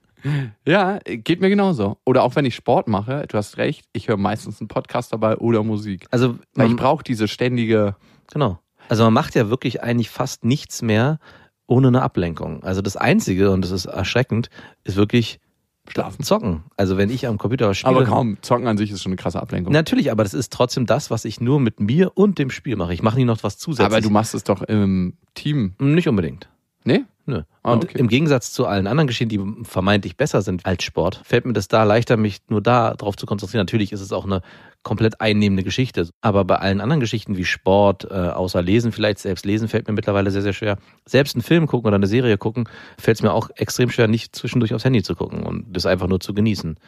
Ja, 0.67 0.99
geht 1.05 1.41
mir 1.41 1.49
genauso. 1.49 1.99
Oder 2.05 2.23
auch 2.23 2.37
wenn 2.37 2.45
ich 2.45 2.55
Sport 2.55 2.89
mache, 2.89 3.27
du 3.29 3.37
hast 3.37 3.59
recht, 3.59 3.85
ich 3.93 4.09
höre 4.09 4.17
meistens 4.17 4.61
einen 4.61 4.69
Podcast 4.69 5.13
dabei 5.13 5.37
oder 5.37 5.63
Musik. 5.63 6.07
Also 6.11 6.39
Weil 6.55 6.71
ich 6.71 6.77
brauche 6.77 7.05
diese 7.05 7.29
ständige. 7.29 7.97
Genau. 8.33 8.59
Also 8.89 9.05
man 9.05 9.13
macht 9.13 9.35
ja 9.35 9.51
wirklich 9.51 9.83
eigentlich 9.83 10.11
fast 10.11 10.45
nichts 10.45 10.83
mehr 10.83 11.19
ohne 11.67 11.89
eine 11.89 12.03
Ablenkung. 12.03 12.63
Also 12.63 12.83
das 12.83 12.97
Einzige, 12.97 13.51
und 13.51 13.63
das 13.63 13.71
ist 13.71 13.87
erschreckend, 13.87 14.51
ist 14.85 14.97
wirklich 14.97 15.41
Schlafen. 15.89 16.25
Zocken. 16.25 16.65
Also 16.77 16.97
wenn 16.97 17.11
ich 17.11 17.27
am 17.27 17.39
Computer 17.39 17.73
spiele. 17.75 17.95
Aber 17.95 18.05
kaum, 18.05 18.39
Zocken 18.43 18.67
an 18.67 18.77
sich 18.77 18.91
ist 18.91 19.03
schon 19.03 19.11
eine 19.11 19.17
krasse 19.17 19.41
Ablenkung. 19.41 19.73
Natürlich, 19.73 20.11
aber 20.11 20.25
das 20.25 20.35
ist 20.35 20.53
trotzdem 20.53 20.87
das, 20.87 21.11
was 21.11 21.25
ich 21.25 21.41
nur 21.41 21.61
mit 21.61 21.81
mir 21.81 22.17
und 22.17 22.39
dem 22.39 22.51
Spiel 22.51 22.77
mache. 22.77 22.93
Ich 22.93 23.03
mache 23.03 23.17
nicht 23.17 23.27
noch 23.27 23.43
was 23.43 23.59
zusätzlich. 23.59 23.87
Aber 23.87 24.01
du 24.01 24.11
machst 24.11 24.35
es 24.35 24.45
doch 24.45 24.63
im 24.63 25.15
Team. 25.35 25.75
Nicht 25.79 26.09
unbedingt. 26.09 26.49
Nee? 26.87 27.05
Nö. 27.27 27.43
Ah, 27.65 27.73
Und 27.73 27.85
okay. 27.85 27.99
im 27.99 28.07
Gegensatz 28.07 28.53
zu 28.53 28.67
allen 28.67 28.87
anderen 28.87 29.09
Geschichten, 29.09 29.29
die 29.29 29.65
vermeintlich 29.65 30.17
besser 30.17 30.43
sind 30.43 30.65
als 30.65 30.85
Sport, 30.85 31.21
fällt 31.25 31.45
mir 31.45 31.53
das 31.53 31.67
da 31.67 31.83
leichter, 31.83 32.17
mich 32.17 32.39
nur 32.49 32.63
da 32.63 32.95
drauf 32.95 33.17
zu 33.17 33.27
konzentrieren. 33.27 33.63
Natürlich 33.63 33.91
ist 33.91 34.01
es 34.01 34.13
auch 34.13 34.25
eine 34.25 34.43
komplett 34.85 35.21
einnehmende 35.21 35.65
Geschichte. 35.65 36.09
Aber 36.21 36.45
bei 36.45 36.55
allen 36.57 36.81
anderen 36.81 37.01
Geschichten 37.01 37.37
wie 37.37 37.45
Sport, 37.45 38.07
äh, 38.09 38.15
außer 38.15 38.63
Lesen, 38.63 38.93
vielleicht 38.93 39.19
selbst 39.19 39.45
Lesen, 39.45 39.67
fällt 39.67 39.89
mir 39.89 39.95
mittlerweile 39.95 40.31
sehr, 40.31 40.43
sehr 40.43 40.53
schwer. 40.53 40.79
Selbst 41.05 41.35
einen 41.35 41.43
Film 41.43 41.67
gucken 41.67 41.89
oder 41.89 41.97
eine 41.97 42.07
Serie 42.07 42.39
gucken, 42.39 42.69
fällt 42.97 43.17
es 43.17 43.23
mir 43.25 43.33
auch 43.33 43.51
extrem 43.57 43.91
schwer, 43.91 44.07
nicht 44.07 44.37
zwischendurch 44.37 44.73
aufs 44.73 44.85
Handy 44.85 45.03
zu 45.03 45.17
gucken 45.17 45.43
und 45.43 45.65
das 45.69 45.87
einfach 45.87 46.07
nur 46.07 46.21
zu 46.21 46.35
genießen. 46.35 46.79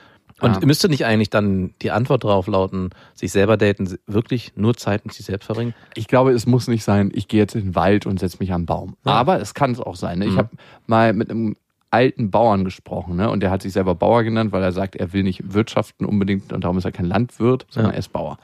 Und 0.40 0.56
Ah. 0.56 0.60
müsste 0.66 0.88
nicht 0.88 1.04
eigentlich 1.04 1.30
dann 1.30 1.74
die 1.82 1.90
Antwort 1.90 2.22
darauf 2.24 2.46
lauten, 2.46 2.90
sich 3.14 3.32
selber 3.32 3.56
daten, 3.56 3.98
wirklich 4.06 4.52
nur 4.56 4.76
Zeit 4.76 5.04
mit 5.04 5.14
sich 5.14 5.26
selbst 5.26 5.46
verbringen? 5.46 5.74
Ich 5.94 6.06
glaube, 6.06 6.30
es 6.32 6.46
muss 6.46 6.68
nicht 6.68 6.84
sein, 6.84 7.10
ich 7.12 7.26
gehe 7.28 7.40
jetzt 7.40 7.54
in 7.56 7.62
den 7.66 7.74
Wald 7.74 8.06
und 8.06 8.20
setze 8.20 8.36
mich 8.40 8.52
am 8.52 8.64
Baum. 8.66 8.96
Ja. 9.04 9.12
Aber 9.12 9.40
es 9.40 9.54
kann 9.54 9.72
es 9.72 9.80
auch 9.80 9.96
sein. 9.96 10.20
Ne? 10.20 10.26
Ich 10.26 10.34
Mhm. 10.34 10.38
habe 10.38 10.48
mal 10.86 11.12
mit 11.12 11.30
einem 11.30 11.56
alten 11.90 12.30
Bauern 12.30 12.64
gesprochen, 12.64 13.16
ne? 13.16 13.30
Und 13.30 13.40
der 13.40 13.50
hat 13.50 13.62
sich 13.62 13.72
selber 13.72 13.94
Bauer 13.94 14.22
genannt, 14.22 14.52
weil 14.52 14.62
er 14.62 14.72
sagt, 14.72 14.94
er 14.94 15.12
will 15.14 15.22
nicht 15.22 15.54
wirtschaften 15.54 16.04
unbedingt 16.04 16.52
und 16.52 16.62
darum 16.62 16.76
ist 16.78 16.84
er 16.84 16.92
kein 16.92 17.06
Landwirt, 17.06 17.66
sondern 17.70 17.92
Ja. 17.92 17.96
er 17.96 17.98
ist 18.00 18.12
Bauer. 18.12 18.38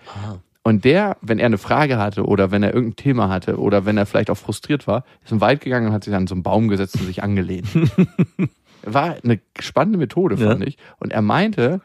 Und 0.62 0.86
der, 0.86 1.18
wenn 1.20 1.38
er 1.38 1.44
eine 1.46 1.58
Frage 1.58 1.98
hatte 1.98 2.24
oder 2.24 2.50
wenn 2.50 2.62
er 2.62 2.72
irgendein 2.72 2.96
Thema 2.96 3.28
hatte 3.28 3.58
oder 3.58 3.84
wenn 3.84 3.98
er 3.98 4.06
vielleicht 4.06 4.30
auch 4.30 4.38
frustriert 4.38 4.86
war, 4.86 5.04
ist 5.22 5.30
in 5.30 5.36
den 5.36 5.40
Wald 5.42 5.60
gegangen 5.60 5.88
und 5.88 5.92
hat 5.92 6.04
sich 6.04 6.14
an 6.14 6.26
so 6.26 6.34
einen 6.34 6.42
Baum 6.42 6.68
gesetzt 6.68 6.98
und 6.98 7.04
sich 7.06 7.22
angelehnt. 7.22 7.68
War 8.86 9.16
eine 9.24 9.40
spannende 9.60 9.98
Methode, 9.98 10.36
Ja. 10.36 10.48
fand 10.50 10.66
ich. 10.66 10.76
Und 10.98 11.12
er 11.12 11.22
meinte, 11.22 11.80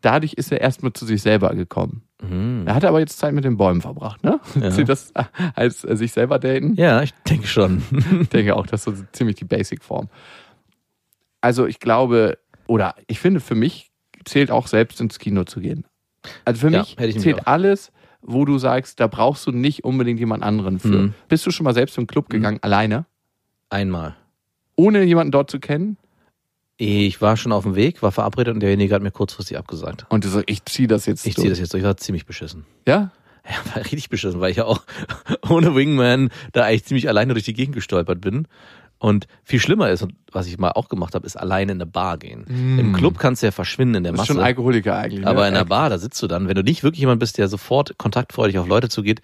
dadurch 0.00 0.34
ist 0.34 0.52
er 0.52 0.60
erstmal 0.60 0.92
zu 0.92 1.04
sich 1.06 1.22
selber 1.22 1.54
gekommen. 1.54 2.02
Mhm. 2.22 2.64
Er 2.66 2.74
hatte 2.74 2.88
aber 2.88 3.00
jetzt 3.00 3.18
Zeit 3.18 3.34
mit 3.34 3.44
den 3.44 3.56
Bäumen 3.56 3.80
verbracht, 3.82 4.22
ne? 4.24 4.40
Ja. 4.60 4.70
Zählt 4.70 4.88
das 4.88 5.12
als 5.54 5.84
äh, 5.84 5.96
sich 5.96 6.12
selber 6.12 6.38
daten? 6.38 6.74
Ja, 6.74 7.02
ich 7.02 7.12
denke 7.28 7.46
schon. 7.46 7.82
Ich 8.22 8.28
denke 8.28 8.56
auch, 8.56 8.66
das 8.66 8.86
ist 8.86 8.98
so 8.98 9.04
ziemlich 9.12 9.36
die 9.36 9.44
Basic-Form. 9.44 10.08
Also 11.40 11.66
ich 11.66 11.80
glaube, 11.80 12.38
oder 12.66 12.94
ich 13.06 13.18
finde, 13.20 13.40
für 13.40 13.54
mich 13.54 13.90
zählt 14.24 14.50
auch 14.50 14.66
selbst 14.66 15.00
ins 15.00 15.18
Kino 15.18 15.44
zu 15.44 15.60
gehen. 15.60 15.84
Also 16.44 16.60
für 16.68 16.72
Ja, 16.72 16.78
mich 16.98 17.18
zählt 17.20 17.40
auch. 17.42 17.46
alles, 17.46 17.92
wo 18.22 18.46
du 18.46 18.56
sagst, 18.56 19.00
da 19.00 19.06
brauchst 19.06 19.46
du 19.46 19.50
nicht 19.52 19.84
unbedingt 19.84 20.18
jemand 20.18 20.42
anderen 20.42 20.78
für. 20.78 20.88
Mhm. 20.88 21.14
Bist 21.28 21.44
du 21.46 21.50
schon 21.50 21.64
mal 21.64 21.74
selbst 21.74 21.98
im 21.98 22.06
Club 22.06 22.30
gegangen, 22.30 22.58
alleine, 22.62 23.04
Einmal. 23.68 24.16
ohne 24.76 25.02
jemanden 25.02 25.32
dort 25.32 25.50
zu 25.50 25.60
kennen? 25.60 25.98
Ich 26.76 27.20
war 27.20 27.36
schon 27.36 27.52
auf 27.52 27.62
dem 27.62 27.76
Weg, 27.76 28.02
war 28.02 28.10
verabredet 28.12 28.54
und 28.54 28.60
derjenige 28.60 28.94
hat 28.94 29.02
mir 29.02 29.12
kurzfristig 29.12 29.56
abgesagt. 29.58 30.06
Und 30.08 30.24
du 30.24 30.28
so, 30.28 30.42
ich 30.46 30.64
ziehe 30.64 30.88
das 30.88 31.06
jetzt 31.06 31.24
Ich 31.26 31.34
durch. 31.34 31.42
ziehe 31.44 31.50
das 31.50 31.60
jetzt 31.60 31.72
durch, 31.72 31.84
war 31.84 31.96
ziemlich 31.96 32.26
beschissen. 32.26 32.64
Ja? 32.86 33.12
Ja, 33.48 33.56
war 33.74 33.84
richtig 33.84 34.08
beschissen, 34.08 34.40
weil 34.40 34.50
ich 34.50 34.56
ja 34.56 34.64
auch 34.64 34.80
ohne 35.48 35.74
Wingman 35.76 36.30
da 36.52 36.64
eigentlich 36.64 36.84
ziemlich 36.84 37.08
alleine 37.08 37.32
durch 37.34 37.44
die 37.44 37.52
Gegend 37.54 37.74
gestolpert 37.76 38.20
bin. 38.20 38.48
Und 38.98 39.26
viel 39.42 39.60
schlimmer 39.60 39.90
ist, 39.90 40.02
und 40.02 40.14
was 40.32 40.46
ich 40.46 40.56
mal 40.56 40.70
auch 40.70 40.88
gemacht 40.88 41.14
habe, 41.14 41.26
ist 41.26 41.36
alleine 41.36 41.72
in 41.72 41.78
eine 41.78 41.84
Bar 41.86 42.16
gehen. 42.16 42.44
Im 42.78 42.94
Club 42.94 43.18
kannst 43.18 43.42
du 43.42 43.46
ja 43.46 43.50
verschwinden 43.50 43.96
in 43.96 44.02
der 44.04 44.12
Du 44.12 44.16
bist 44.18 44.28
schon 44.28 44.40
Alkoholiker 44.40 44.96
eigentlich. 44.96 45.26
aber 45.26 45.42
ne? 45.42 45.48
in 45.48 45.54
der 45.54 45.64
Bar, 45.66 45.90
da 45.90 45.98
sitzt 45.98 46.22
du 46.22 46.26
dann, 46.26 46.48
wenn 46.48 46.54
du 46.54 46.62
nicht 46.62 46.82
wirklich 46.84 47.00
jemand 47.00 47.20
bist, 47.20 47.36
der 47.36 47.48
sofort 47.48 47.98
kontaktfreudig 47.98 48.56
auf 48.58 48.66
Leute 48.66 48.88
zugeht, 48.88 49.20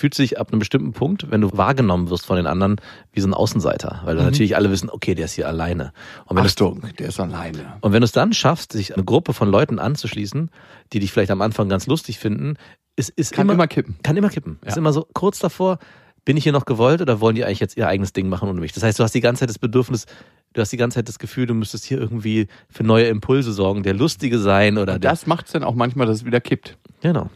fühlt 0.00 0.14
sich 0.14 0.40
ab 0.40 0.48
einem 0.50 0.58
bestimmten 0.58 0.92
Punkt, 0.92 1.30
wenn 1.30 1.42
du 1.42 1.50
wahrgenommen 1.52 2.08
wirst 2.08 2.24
von 2.24 2.36
den 2.36 2.46
anderen, 2.46 2.76
wie 3.12 3.20
so 3.20 3.28
ein 3.28 3.34
Außenseiter. 3.34 4.00
Weil 4.04 4.16
natürlich 4.16 4.56
alle 4.56 4.70
wissen, 4.70 4.88
okay, 4.88 5.14
der 5.14 5.26
ist 5.26 5.34
hier 5.34 5.46
alleine. 5.46 5.92
Und 6.24 6.36
wenn 6.36 6.44
du 6.44 6.48
Achtung, 6.48 6.82
der 6.98 7.08
ist 7.08 7.20
alleine. 7.20 7.74
und 7.82 7.92
wenn 7.92 8.00
du 8.00 8.06
es 8.06 8.12
dann 8.12 8.32
schaffst, 8.32 8.72
sich 8.72 8.94
eine 8.94 9.04
Gruppe 9.04 9.34
von 9.34 9.50
Leuten 9.50 9.78
anzuschließen, 9.78 10.50
die 10.94 11.00
dich 11.00 11.12
vielleicht 11.12 11.30
am 11.30 11.42
Anfang 11.42 11.68
ganz 11.68 11.86
lustig 11.86 12.18
finden, 12.18 12.56
ist, 12.96 13.10
ist 13.10 13.32
Kann 13.32 13.48
immer 13.50 13.66
kippen. 13.66 13.96
Kann 14.02 14.16
immer 14.16 14.30
kippen. 14.30 14.58
Ja. 14.62 14.68
Ist 14.68 14.78
immer 14.78 14.94
so 14.94 15.06
kurz 15.12 15.38
davor, 15.38 15.78
bin 16.24 16.38
ich 16.38 16.44
hier 16.44 16.52
noch 16.52 16.64
gewollt 16.64 17.02
oder 17.02 17.20
wollen 17.20 17.34
die 17.34 17.44
eigentlich 17.44 17.60
jetzt 17.60 17.76
ihr 17.76 17.86
eigenes 17.86 18.14
Ding 18.14 18.28
machen 18.30 18.48
ohne 18.48 18.60
mich? 18.60 18.72
Das 18.72 18.82
heißt, 18.82 18.98
du 18.98 19.02
hast 19.02 19.14
die 19.14 19.20
ganze 19.20 19.40
Zeit 19.40 19.50
das 19.50 19.58
Bedürfnis, 19.58 20.06
du 20.54 20.62
hast 20.62 20.72
die 20.72 20.78
ganze 20.78 20.96
Zeit 20.96 21.08
das 21.08 21.18
Gefühl, 21.18 21.46
du 21.46 21.54
müsstest 21.54 21.84
hier 21.84 21.98
irgendwie 21.98 22.48
für 22.70 22.84
neue 22.84 23.06
Impulse 23.08 23.52
sorgen, 23.52 23.82
der 23.82 23.94
Lustige 23.94 24.38
sein 24.38 24.78
oder 24.78 24.98
der. 24.98 25.10
Das 25.10 25.26
macht 25.26 25.46
es 25.46 25.52
dann 25.52 25.62
auch 25.62 25.74
manchmal, 25.74 26.06
dass 26.06 26.18
es 26.18 26.24
wieder 26.24 26.40
kippt. 26.40 26.78
Genau. 27.02 27.28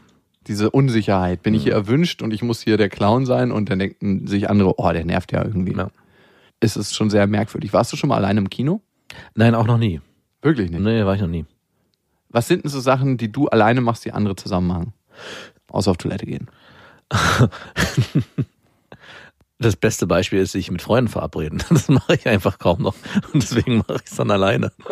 Diese 0.47 0.71
Unsicherheit. 0.71 1.43
Bin 1.43 1.55
ich 1.55 1.61
Mhm. 1.63 1.65
hier 1.65 1.73
erwünscht 1.75 2.23
und 2.23 2.33
ich 2.33 2.43
muss 2.43 2.61
hier 2.63 2.77
der 2.77 2.89
Clown 2.89 3.27
sein 3.27 3.51
und 3.53 3.71
dann 3.71 3.79
denken 3.79 4.27
sich 4.27 4.49
andere, 4.51 4.79
oh, 4.79 4.93
der 4.93 5.05
nervt 5.05 5.33
ja 5.33 5.45
irgendwie. 5.45 5.75
Ja. 5.77 5.89
Es 6.61 6.77
ist 6.77 6.95
schon 6.95 7.11
sehr 7.11 7.27
merkwürdig. 7.27 7.73
Warst 7.73 7.93
du 7.93 7.97
schon 7.97 8.09
mal 8.09 8.17
alleine 8.17 8.41
im 8.41 8.51
Kino? 8.51 8.81
Nein, 9.35 9.55
auch 9.55 9.67
noch 9.67 9.79
nie. 9.79 10.01
Wirklich 10.43 10.71
nicht. 10.71 10.81
Nee, 10.81 11.05
war 11.05 11.15
ich 11.15 11.21
noch 11.21 11.29
nie. 11.29 11.45
Was 12.31 12.49
sind 12.49 12.65
denn 12.65 12.71
so 12.71 12.81
Sachen, 12.81 13.17
die 13.17 13.31
du 13.31 13.49
alleine 13.49 13.81
machst, 13.81 14.05
die 14.05 14.13
andere 14.13 14.35
zusammen 14.37 14.67
machen? 14.67 14.93
Außer 15.71 15.91
auf 15.91 15.97
Toilette 15.99 16.27
gehen. 16.27 16.49
Das 19.65 19.77
beste 19.77 20.07
Beispiel 20.07 20.41
ist, 20.41 20.53
sich 20.53 20.71
mit 20.71 20.83
Freunden 20.83 21.09
verabreden. 21.09 21.63
Das 21.71 21.89
mache 21.89 22.15
ich 22.15 22.29
einfach 22.29 22.59
kaum 22.59 22.83
noch. 22.83 22.95
Und 23.33 23.43
deswegen 23.43 23.79
mache 23.79 23.97
ich 24.05 24.11
es 24.11 24.17
dann 24.17 24.31
alleine. 24.31 24.73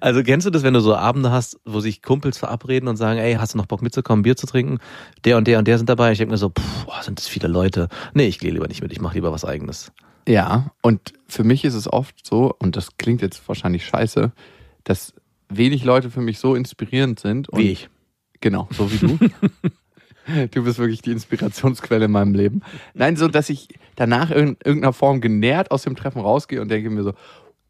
Also 0.00 0.22
kennst 0.22 0.46
du 0.46 0.50
das, 0.50 0.62
wenn 0.62 0.74
du 0.74 0.80
so 0.80 0.94
Abende 0.94 1.30
hast, 1.30 1.58
wo 1.64 1.80
sich 1.80 2.02
Kumpels 2.02 2.38
verabreden 2.38 2.88
und 2.88 2.96
sagen, 2.96 3.18
ey, 3.18 3.34
hast 3.34 3.54
du 3.54 3.58
noch 3.58 3.66
Bock 3.66 3.82
mitzukommen, 3.82 4.22
Bier 4.22 4.36
zu 4.36 4.46
trinken? 4.46 4.78
Der 5.24 5.36
und 5.36 5.46
der 5.46 5.58
und 5.58 5.68
der 5.68 5.78
sind 5.78 5.88
dabei. 5.88 6.12
Ich 6.12 6.18
denke 6.18 6.32
mir 6.32 6.38
so, 6.38 6.50
boah, 6.50 7.02
sind 7.02 7.18
das 7.18 7.28
viele 7.28 7.48
Leute. 7.48 7.88
Nee, 8.14 8.26
ich 8.26 8.38
gehe 8.38 8.50
lieber 8.50 8.66
nicht 8.66 8.82
mit, 8.82 8.92
ich 8.92 9.00
mache 9.00 9.14
lieber 9.14 9.32
was 9.32 9.44
eigenes. 9.44 9.92
Ja, 10.28 10.72
und 10.82 11.12
für 11.28 11.44
mich 11.44 11.64
ist 11.64 11.74
es 11.74 11.92
oft 11.92 12.26
so, 12.26 12.54
und 12.58 12.76
das 12.76 12.96
klingt 12.96 13.22
jetzt 13.22 13.46
wahrscheinlich 13.46 13.84
scheiße, 13.86 14.32
dass 14.84 15.14
wenig 15.48 15.84
Leute 15.84 16.10
für 16.10 16.20
mich 16.20 16.38
so 16.38 16.54
inspirierend 16.54 17.20
sind. 17.20 17.48
Wie 17.52 17.70
ich. 17.70 17.88
Genau, 18.40 18.68
so 18.72 18.90
wie 18.90 18.98
du. 18.98 19.18
Du 20.52 20.64
bist 20.64 20.78
wirklich 20.78 21.02
die 21.02 21.12
Inspirationsquelle 21.12 22.06
in 22.06 22.10
meinem 22.12 22.34
Leben. 22.34 22.62
Nein, 22.94 23.16
so, 23.16 23.28
dass 23.28 23.48
ich 23.50 23.68
danach 23.94 24.30
in 24.30 24.56
irgendeiner 24.64 24.92
Form 24.92 25.20
genährt 25.20 25.70
aus 25.70 25.82
dem 25.82 25.96
Treffen 25.96 26.20
rausgehe 26.20 26.60
und 26.60 26.68
denke 26.70 26.90
mir 26.90 27.02
so, 27.02 27.12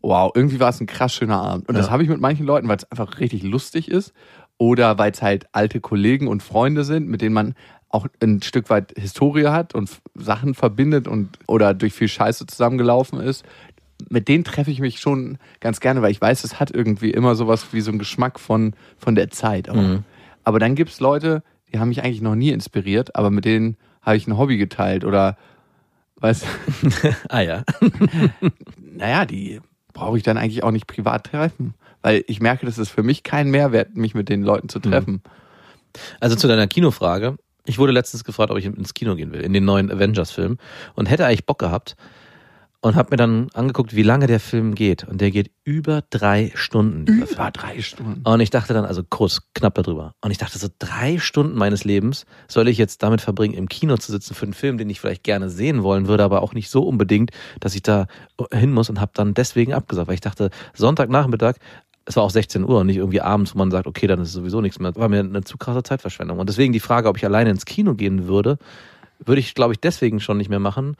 wow, 0.02 0.30
irgendwie 0.34 0.60
war 0.60 0.70
es 0.70 0.80
ein 0.80 0.86
krass 0.86 1.14
schöner 1.14 1.40
Abend. 1.40 1.68
Und 1.68 1.76
das 1.76 1.86
Ja. 1.86 1.92
habe 1.92 2.02
ich 2.02 2.08
mit 2.08 2.20
manchen 2.20 2.46
Leuten, 2.46 2.68
weil 2.68 2.76
es 2.76 2.90
einfach 2.90 3.18
richtig 3.20 3.42
lustig 3.42 3.90
ist 3.90 4.12
oder 4.58 4.96
weil 4.98 5.10
es 5.12 5.20
halt 5.22 5.46
alte 5.52 5.80
Kollegen 5.80 6.28
und 6.28 6.42
Freunde 6.42 6.84
sind, 6.84 7.08
mit 7.08 7.20
denen 7.22 7.34
man 7.34 7.54
auch 7.88 8.06
ein 8.22 8.42
Stück 8.42 8.68
weit 8.70 8.92
Historie 8.96 9.46
hat 9.48 9.74
und 9.74 9.90
Sachen 10.14 10.54
verbindet 10.54 11.08
und 11.08 11.38
oder 11.46 11.74
durch 11.74 11.92
viel 11.92 12.08
Scheiße 12.08 12.46
zusammengelaufen 12.46 13.20
ist. 13.20 13.44
Mit 14.10 14.28
denen 14.28 14.44
treffe 14.44 14.70
ich 14.70 14.80
mich 14.80 14.98
schon 15.00 15.38
ganz 15.60 15.80
gerne, 15.80 16.02
weil 16.02 16.10
ich 16.10 16.20
weiß, 16.20 16.44
es 16.44 16.60
hat 16.60 16.70
irgendwie 16.70 17.10
immer 17.10 17.34
sowas 17.34 17.66
wie 17.72 17.80
so 17.80 17.90
einen 17.90 17.98
Geschmack 17.98 18.38
von, 18.40 18.74
von 18.98 19.14
der 19.14 19.30
Zeit. 19.30 19.70
auch. 19.70 19.74
Mhm. 19.74 20.04
Aber 20.44 20.58
dann 20.58 20.74
gibt's 20.74 21.00
Leute, 21.00 21.42
die 21.72 21.78
haben 21.78 21.88
mich 21.88 22.02
eigentlich 22.02 22.22
noch 22.22 22.34
nie 22.34 22.50
inspiriert, 22.50 23.16
aber 23.16 23.30
mit 23.30 23.44
denen 23.44 23.76
habe 24.02 24.16
ich 24.16 24.26
ein 24.26 24.38
Hobby 24.38 24.56
geteilt 24.56 25.04
oder 25.04 25.36
weißt 26.16 26.46
Ah 27.28 27.40
ja. 27.40 27.64
naja, 28.80 29.26
die 29.26 29.60
brauche 29.92 30.16
ich 30.16 30.22
dann 30.22 30.38
eigentlich 30.38 30.62
auch 30.62 30.70
nicht 30.70 30.86
privat 30.86 31.24
treffen. 31.24 31.74
Weil 32.02 32.22
ich 32.28 32.40
merke, 32.40 32.66
das 32.66 32.78
ist 32.78 32.90
für 32.90 33.02
mich 33.02 33.22
kein 33.22 33.50
Mehrwert, 33.50 33.96
mich 33.96 34.14
mit 34.14 34.28
den 34.28 34.42
Leuten 34.42 34.68
zu 34.68 34.78
treffen. 34.78 35.22
Also 36.20 36.36
zu 36.36 36.46
deiner 36.46 36.68
Kinofrage. 36.68 37.36
Ich 37.64 37.78
wurde 37.78 37.92
letztens 37.92 38.22
gefragt, 38.22 38.50
ob 38.50 38.58
ich 38.58 38.66
ins 38.66 38.94
Kino 38.94 39.16
gehen 39.16 39.32
will, 39.32 39.40
in 39.40 39.52
den 39.52 39.64
neuen 39.64 39.90
Avengers-Film. 39.90 40.58
Und 40.94 41.06
hätte 41.06 41.26
eigentlich 41.26 41.46
Bock 41.46 41.58
gehabt. 41.58 41.96
Und 42.86 42.94
habe 42.94 43.08
mir 43.10 43.16
dann 43.16 43.48
angeguckt, 43.52 43.96
wie 43.96 44.04
lange 44.04 44.28
der 44.28 44.38
Film 44.38 44.76
geht. 44.76 45.02
Und 45.02 45.20
der 45.20 45.32
geht 45.32 45.50
über 45.64 46.04
drei 46.08 46.52
Stunden. 46.54 47.04
dieser 47.04 47.26
Film. 47.26 47.34
Über 47.36 47.50
drei 47.50 47.82
Stunden. 47.82 48.22
Und 48.22 48.38
ich 48.38 48.50
dachte 48.50 48.74
dann, 48.74 48.84
also 48.84 49.02
kurz, 49.02 49.40
knapp 49.54 49.74
darüber. 49.74 50.12
Und 50.20 50.30
ich 50.30 50.38
dachte 50.38 50.56
so, 50.56 50.68
drei 50.78 51.18
Stunden 51.18 51.58
meines 51.58 51.82
Lebens 51.82 52.26
soll 52.46 52.68
ich 52.68 52.78
jetzt 52.78 53.02
damit 53.02 53.20
verbringen, 53.20 53.54
im 53.54 53.68
Kino 53.68 53.96
zu 53.96 54.12
sitzen 54.12 54.34
für 54.34 54.44
einen 54.44 54.52
Film, 54.52 54.78
den 54.78 54.88
ich 54.88 55.00
vielleicht 55.00 55.24
gerne 55.24 55.50
sehen 55.50 55.82
wollen 55.82 56.06
würde, 56.06 56.22
aber 56.22 56.42
auch 56.42 56.54
nicht 56.54 56.70
so 56.70 56.84
unbedingt, 56.84 57.32
dass 57.58 57.74
ich 57.74 57.82
da 57.82 58.06
hin 58.52 58.72
muss 58.72 58.88
und 58.88 59.00
habe 59.00 59.10
dann 59.14 59.34
deswegen 59.34 59.74
abgesagt, 59.74 60.06
weil 60.06 60.14
ich 60.14 60.20
dachte, 60.20 60.50
Sonntagnachmittag, 60.74 61.56
es 62.04 62.14
war 62.14 62.22
auch 62.22 62.30
16 62.30 62.62
Uhr 62.62 62.78
und 62.78 62.86
nicht 62.86 62.98
irgendwie 62.98 63.20
abends, 63.20 63.52
wo 63.52 63.58
man 63.58 63.72
sagt, 63.72 63.88
okay, 63.88 64.06
dann 64.06 64.20
ist 64.20 64.32
sowieso 64.32 64.60
nichts 64.60 64.78
mehr. 64.78 64.94
War 64.94 65.08
mir 65.08 65.24
eine 65.24 65.42
zu 65.42 65.58
krasse 65.58 65.82
Zeitverschwendung. 65.82 66.38
Und 66.38 66.48
deswegen 66.48 66.72
die 66.72 66.78
Frage, 66.78 67.08
ob 67.08 67.16
ich 67.16 67.24
alleine 67.24 67.50
ins 67.50 67.64
Kino 67.64 67.94
gehen 67.96 68.28
würde, 68.28 68.58
würde 69.18 69.40
ich, 69.40 69.56
glaube 69.56 69.72
ich, 69.72 69.80
deswegen 69.80 70.20
schon 70.20 70.36
nicht 70.36 70.50
mehr 70.50 70.60
machen, 70.60 70.96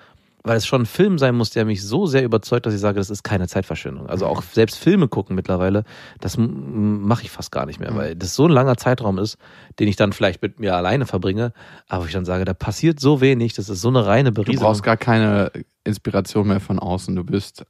weil 0.47 0.57
es 0.59 0.67
schon 0.67 0.83
ein 0.83 0.87
Film 0.87 1.19
sein 1.19 1.35
muss, 1.35 1.51
der 1.51 1.65
mich 1.65 1.83
so 1.83 2.07
sehr 2.07 2.23
überzeugt, 2.23 2.67
dass 2.67 2.73
ich 2.75 2.81
sage, 2.81 2.99
das 2.99 3.11
ist 3.11 3.25
keine 3.25 3.49
Zeitverschwendung. 3.49 4.07
Also 4.09 4.27
auch 4.27 4.43
selbst 4.43 4.79
Filme 4.79 5.09
gucken 5.09 5.35
mittlerweile, 5.35 5.83
das 6.21 6.37
mache 6.39 7.25
ich 7.25 7.31
fast 7.33 7.51
gar 7.51 7.67
nicht 7.67 7.81
mehr, 7.81 7.95
weil 7.97 8.15
das 8.15 8.35
so 8.37 8.45
ein 8.47 8.53
langer 8.53 8.77
Zeitraum 8.77 9.19
ist, 9.19 9.39
den 9.81 9.89
ich 9.89 9.97
dann 9.97 10.13
vielleicht 10.13 10.41
mit 10.43 10.61
mir 10.61 10.77
alleine 10.77 11.05
verbringe, 11.05 11.53
aber 11.89 12.07
ich 12.07 12.13
dann 12.13 12.25
sage, 12.25 12.45
da 12.45 12.55
passiert 12.55 13.01
so 13.01 13.21
wenig, 13.21 13.55
das 13.55 13.69
ist 13.69 13.81
so 13.81 13.89
eine 13.89 14.07
reine 14.07 14.31
Du 14.31 14.43
Berieselung. 14.43 14.69
brauchst 14.71 14.83
gar 14.85 14.97
keine 14.97 15.51
Inspiration 15.83 16.47
mehr 16.47 16.61
von 16.61 16.79
außen. 16.79 17.15
Du 17.17 17.25
bist 17.25 17.65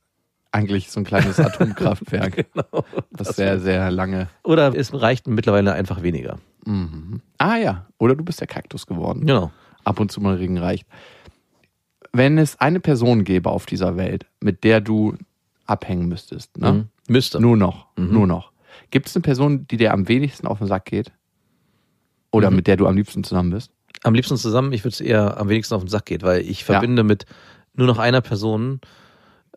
eigentlich 0.52 0.90
so 0.90 1.00
ein 1.00 1.04
kleines 1.04 1.40
Atomkraftwerk, 1.40 2.46
Genau. 2.52 2.84
das 3.10 3.36
sehr, 3.36 3.58
sehr 3.58 3.90
lange. 3.90 4.28
Oder 4.44 4.74
es 4.74 4.92
reicht 4.92 5.26
mittlerweile 5.28 5.72
einfach 5.72 6.02
weniger. 6.02 6.38
Mhm. 6.66 7.22
Ah 7.38 7.56
ja, 7.56 7.86
oder 7.98 8.14
du 8.16 8.24
bist 8.24 8.40
der 8.40 8.46
Kaktus 8.48 8.86
geworden. 8.86 9.24
Genau. 9.26 9.50
Ab 9.84 9.98
und 10.00 10.10
zu 10.12 10.20
mal 10.20 10.34
Regen 10.36 10.58
reicht. 10.58 10.86
Wenn 12.12 12.38
es 12.38 12.58
eine 12.60 12.80
Person 12.80 13.24
gäbe 13.24 13.50
auf 13.50 13.66
dieser 13.66 13.96
Welt, 13.96 14.26
mit 14.40 14.64
der 14.64 14.80
du 14.80 15.14
abhängen 15.66 16.06
müsstest, 16.08 16.56
ne? 16.58 16.72
Mhm. 16.72 16.88
Müsste. 17.08 17.40
Nur 17.40 17.56
noch, 17.56 17.86
Mhm. 17.96 18.12
nur 18.12 18.26
noch. 18.26 18.52
Gibt 18.90 19.08
es 19.08 19.16
eine 19.16 19.22
Person, 19.22 19.66
die 19.68 19.76
dir 19.76 19.92
am 19.92 20.08
wenigsten 20.08 20.46
auf 20.46 20.58
den 20.58 20.66
Sack 20.66 20.84
geht? 20.86 21.12
Oder 22.32 22.50
Mhm. 22.50 22.56
mit 22.56 22.66
der 22.66 22.76
du 22.76 22.86
am 22.86 22.96
liebsten 22.96 23.24
zusammen 23.24 23.50
bist? 23.50 23.70
Am 24.02 24.14
liebsten 24.14 24.36
zusammen, 24.36 24.72
ich 24.72 24.82
würde 24.84 24.92
es 24.94 25.00
eher 25.00 25.38
am 25.38 25.48
wenigsten 25.48 25.74
auf 25.74 25.82
den 25.82 25.88
Sack 25.88 26.06
geht, 26.06 26.22
weil 26.22 26.42
ich 26.42 26.64
verbinde 26.64 27.02
mit 27.02 27.26
nur 27.74 27.86
noch 27.86 27.98
einer 27.98 28.20
Person 28.20 28.80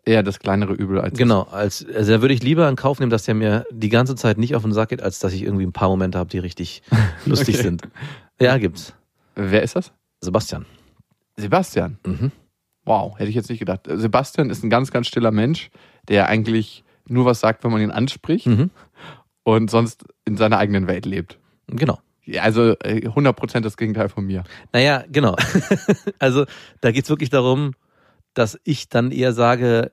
Eher 0.06 0.22
das 0.22 0.38
kleinere 0.38 0.72
Übel 0.72 0.98
als 0.98 1.18
Genau, 1.18 1.42
als 1.42 1.84
also 1.94 2.12
da 2.12 2.22
würde 2.22 2.32
ich 2.32 2.42
lieber 2.42 2.66
in 2.70 2.74
Kauf 2.76 3.00
nehmen, 3.00 3.10
dass 3.10 3.24
der 3.24 3.34
mir 3.34 3.66
die 3.70 3.90
ganze 3.90 4.16
Zeit 4.16 4.38
nicht 4.38 4.54
auf 4.56 4.62
den 4.62 4.72
Sack 4.72 4.88
geht, 4.88 5.02
als 5.02 5.18
dass 5.18 5.34
ich 5.34 5.42
irgendwie 5.42 5.66
ein 5.66 5.74
paar 5.74 5.90
Momente 5.90 6.16
habe, 6.18 6.30
die 6.30 6.38
richtig 6.38 6.80
lustig 7.26 7.56
Okay. 7.56 7.62
sind. 7.64 7.82
Ja, 8.40 8.56
gibt's. 8.56 8.94
Wer 9.34 9.62
ist 9.62 9.76
das? 9.76 9.92
Sebastian. 10.22 10.64
Sebastian. 11.36 11.98
Mhm. 12.06 12.32
Wow, 12.90 13.16
hätte 13.18 13.28
ich 13.30 13.36
jetzt 13.36 13.48
nicht 13.50 13.60
gedacht. 13.60 13.82
Sebastian 13.88 14.50
ist 14.50 14.64
ein 14.64 14.70
ganz, 14.70 14.90
ganz 14.90 15.06
stiller 15.06 15.30
Mensch, 15.30 15.70
der 16.08 16.26
eigentlich 16.28 16.82
nur 17.06 17.24
was 17.24 17.38
sagt, 17.40 17.62
wenn 17.64 17.70
man 17.70 17.80
ihn 17.80 17.90
anspricht 17.92 18.46
Mhm. 18.46 18.70
und 19.44 19.70
sonst 19.70 20.04
in 20.24 20.36
seiner 20.36 20.58
eigenen 20.58 20.86
Welt 20.88 21.06
lebt. 21.06 21.38
Genau. 21.68 21.98
Ja, 22.24 22.42
Also 22.42 22.72
äh, 22.80 23.06
100% 23.08 23.60
das 23.60 23.76
Gegenteil 23.76 24.08
von 24.08 24.24
mir. 24.26 24.42
Naja, 24.72 25.04
genau. 25.10 25.36
also 26.18 26.44
da 26.80 26.90
geht's 26.92 27.08
wirklich 27.10 27.30
darum, 27.30 27.72
dass 28.34 28.58
ich 28.64 28.88
dann 28.88 29.10
eher 29.12 29.32
sage, 29.32 29.92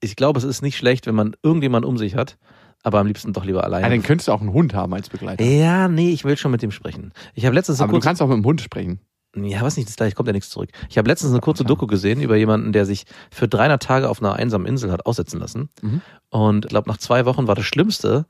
ich 0.00 0.16
glaube, 0.16 0.38
es 0.38 0.44
ist 0.44 0.62
nicht 0.62 0.76
schlecht, 0.76 1.06
wenn 1.06 1.14
man 1.14 1.36
irgendjemand 1.42 1.84
um 1.86 1.96
sich 1.98 2.14
hat, 2.14 2.38
aber 2.82 2.98
am 3.00 3.06
liebsten 3.06 3.32
doch 3.32 3.44
lieber 3.44 3.60
Ja, 3.60 3.64
alleine. 3.64 3.88
dann 3.90 4.02
könntest 4.02 4.28
du 4.28 4.32
auch 4.32 4.40
einen 4.40 4.52
Hund 4.52 4.72
haben 4.74 4.94
als 4.94 5.08
Begleiter. 5.10 5.44
Ja, 5.44 5.88
nee, 5.88 6.10
ich 6.12 6.24
will 6.24 6.36
schon 6.36 6.50
mit 6.50 6.62
dem 6.62 6.70
sprechen. 6.70 7.12
Ich 7.34 7.44
habe 7.46 7.54
letztens 7.54 7.78
so 7.78 7.84
Aber 7.84 7.90
du 7.92 7.96
kurz 7.96 8.04
kannst 8.04 8.22
auch 8.22 8.28
mit 8.28 8.36
dem 8.36 8.44
Hund 8.44 8.60
sprechen. 8.60 9.00
Ja, 9.36 9.60
was 9.62 9.76
nicht, 9.76 9.88
das 9.88 9.96
gleich 9.96 10.14
kommt 10.14 10.26
ja 10.26 10.32
nichts 10.32 10.50
zurück. 10.50 10.70
Ich 10.88 10.96
habe 10.96 11.08
letztens 11.08 11.32
eine 11.32 11.40
kurze 11.40 11.64
Doku 11.64 11.86
gesehen 11.86 12.20
über 12.20 12.36
jemanden, 12.36 12.72
der 12.72 12.86
sich 12.86 13.04
für 13.30 13.46
300 13.46 13.82
Tage 13.82 14.08
auf 14.08 14.20
einer 14.20 14.34
einsamen 14.34 14.66
Insel 14.66 14.90
hat 14.90 15.06
aussetzen 15.06 15.38
lassen. 15.38 15.68
Mhm. 15.82 16.00
Und 16.30 16.64
ich 16.64 16.70
glaube, 16.70 16.88
nach 16.88 16.98
zwei 16.98 17.26
Wochen 17.26 17.46
war 17.46 17.54
das 17.54 17.66
Schlimmste, 17.66 18.26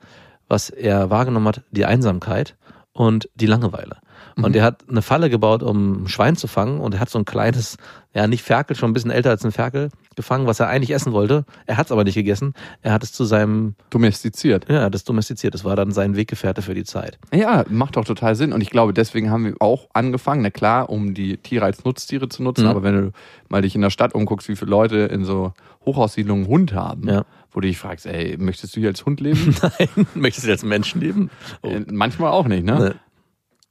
was 0.48 0.70
er 0.70 1.10
wahrgenommen 1.10 1.48
hat, 1.48 1.62
die 1.70 1.84
Einsamkeit 1.84 2.56
und 2.98 3.28
die 3.36 3.46
Langeweile. 3.46 3.98
Und 4.36 4.54
er 4.54 4.62
hat 4.62 4.84
eine 4.88 5.02
Falle 5.02 5.30
gebaut, 5.30 5.64
um 5.64 6.04
ein 6.04 6.08
Schwein 6.08 6.36
zu 6.36 6.46
fangen. 6.46 6.78
Und 6.80 6.94
er 6.94 7.00
hat 7.00 7.10
so 7.10 7.18
ein 7.18 7.24
kleines, 7.24 7.76
ja 8.14 8.26
nicht 8.28 8.42
Ferkel, 8.44 8.76
schon 8.76 8.90
ein 8.90 8.92
bisschen 8.92 9.10
älter 9.10 9.30
als 9.30 9.44
ein 9.44 9.50
Ferkel, 9.50 9.90
gefangen, 10.14 10.46
was 10.46 10.60
er 10.60 10.68
eigentlich 10.68 10.92
essen 10.92 11.12
wollte. 11.12 11.44
Er 11.66 11.76
hat 11.76 11.86
es 11.86 11.92
aber 11.92 12.04
nicht 12.04 12.14
gegessen. 12.14 12.54
Er 12.82 12.92
hat 12.92 13.02
es 13.02 13.12
zu 13.12 13.24
seinem, 13.24 13.74
Domestiziert. 13.90 14.66
ja, 14.68 14.76
er 14.76 14.84
hat 14.84 14.94
es 14.94 15.02
domestiziert. 15.02 15.54
Das 15.54 15.64
war 15.64 15.74
dann 15.74 15.90
sein 15.90 16.14
Weggefährte 16.14 16.62
für 16.62 16.74
die 16.74 16.84
Zeit. 16.84 17.18
Ja, 17.32 17.64
macht 17.68 17.96
doch 17.96 18.04
total 18.04 18.36
Sinn. 18.36 18.52
Und 18.52 18.60
ich 18.60 18.70
glaube, 18.70 18.92
deswegen 18.92 19.30
haben 19.30 19.44
wir 19.44 19.54
auch 19.60 19.88
angefangen, 19.92 20.42
na 20.42 20.50
klar, 20.50 20.88
um 20.88 21.14
die 21.14 21.36
Tiere 21.38 21.64
als 21.64 21.84
Nutztiere 21.84 22.28
zu 22.28 22.42
nutzen. 22.44 22.64
Mhm. 22.64 22.70
Aber 22.70 22.82
wenn 22.84 22.94
du 23.00 23.12
mal 23.48 23.62
dich 23.62 23.74
in 23.74 23.80
der 23.80 23.90
Stadt 23.90 24.14
umguckst, 24.14 24.48
wie 24.48 24.56
viele 24.56 24.70
Leute 24.70 24.96
in 24.98 25.24
so 25.24 25.52
Hochhaussiedlungen 25.84 26.44
einen 26.44 26.52
Hund 26.52 26.74
haben, 26.74 27.08
Ja. 27.08 27.24
Wo 27.50 27.60
du 27.60 27.68
dich 27.68 27.78
fragst, 27.78 28.06
ey, 28.06 28.36
möchtest 28.38 28.76
du 28.76 28.80
hier 28.80 28.88
als 28.90 29.04
Hund 29.06 29.20
leben? 29.20 29.54
Nein, 29.62 30.06
möchtest 30.14 30.46
du 30.46 30.50
als 30.50 30.64
Menschen 30.64 31.00
leben? 31.00 31.30
Oh. 31.62 31.68
Äh, 31.68 31.84
Manchmal 31.90 32.30
auch 32.32 32.46
nicht, 32.46 32.64
ne? 32.64 32.78
Ne. 32.78 32.94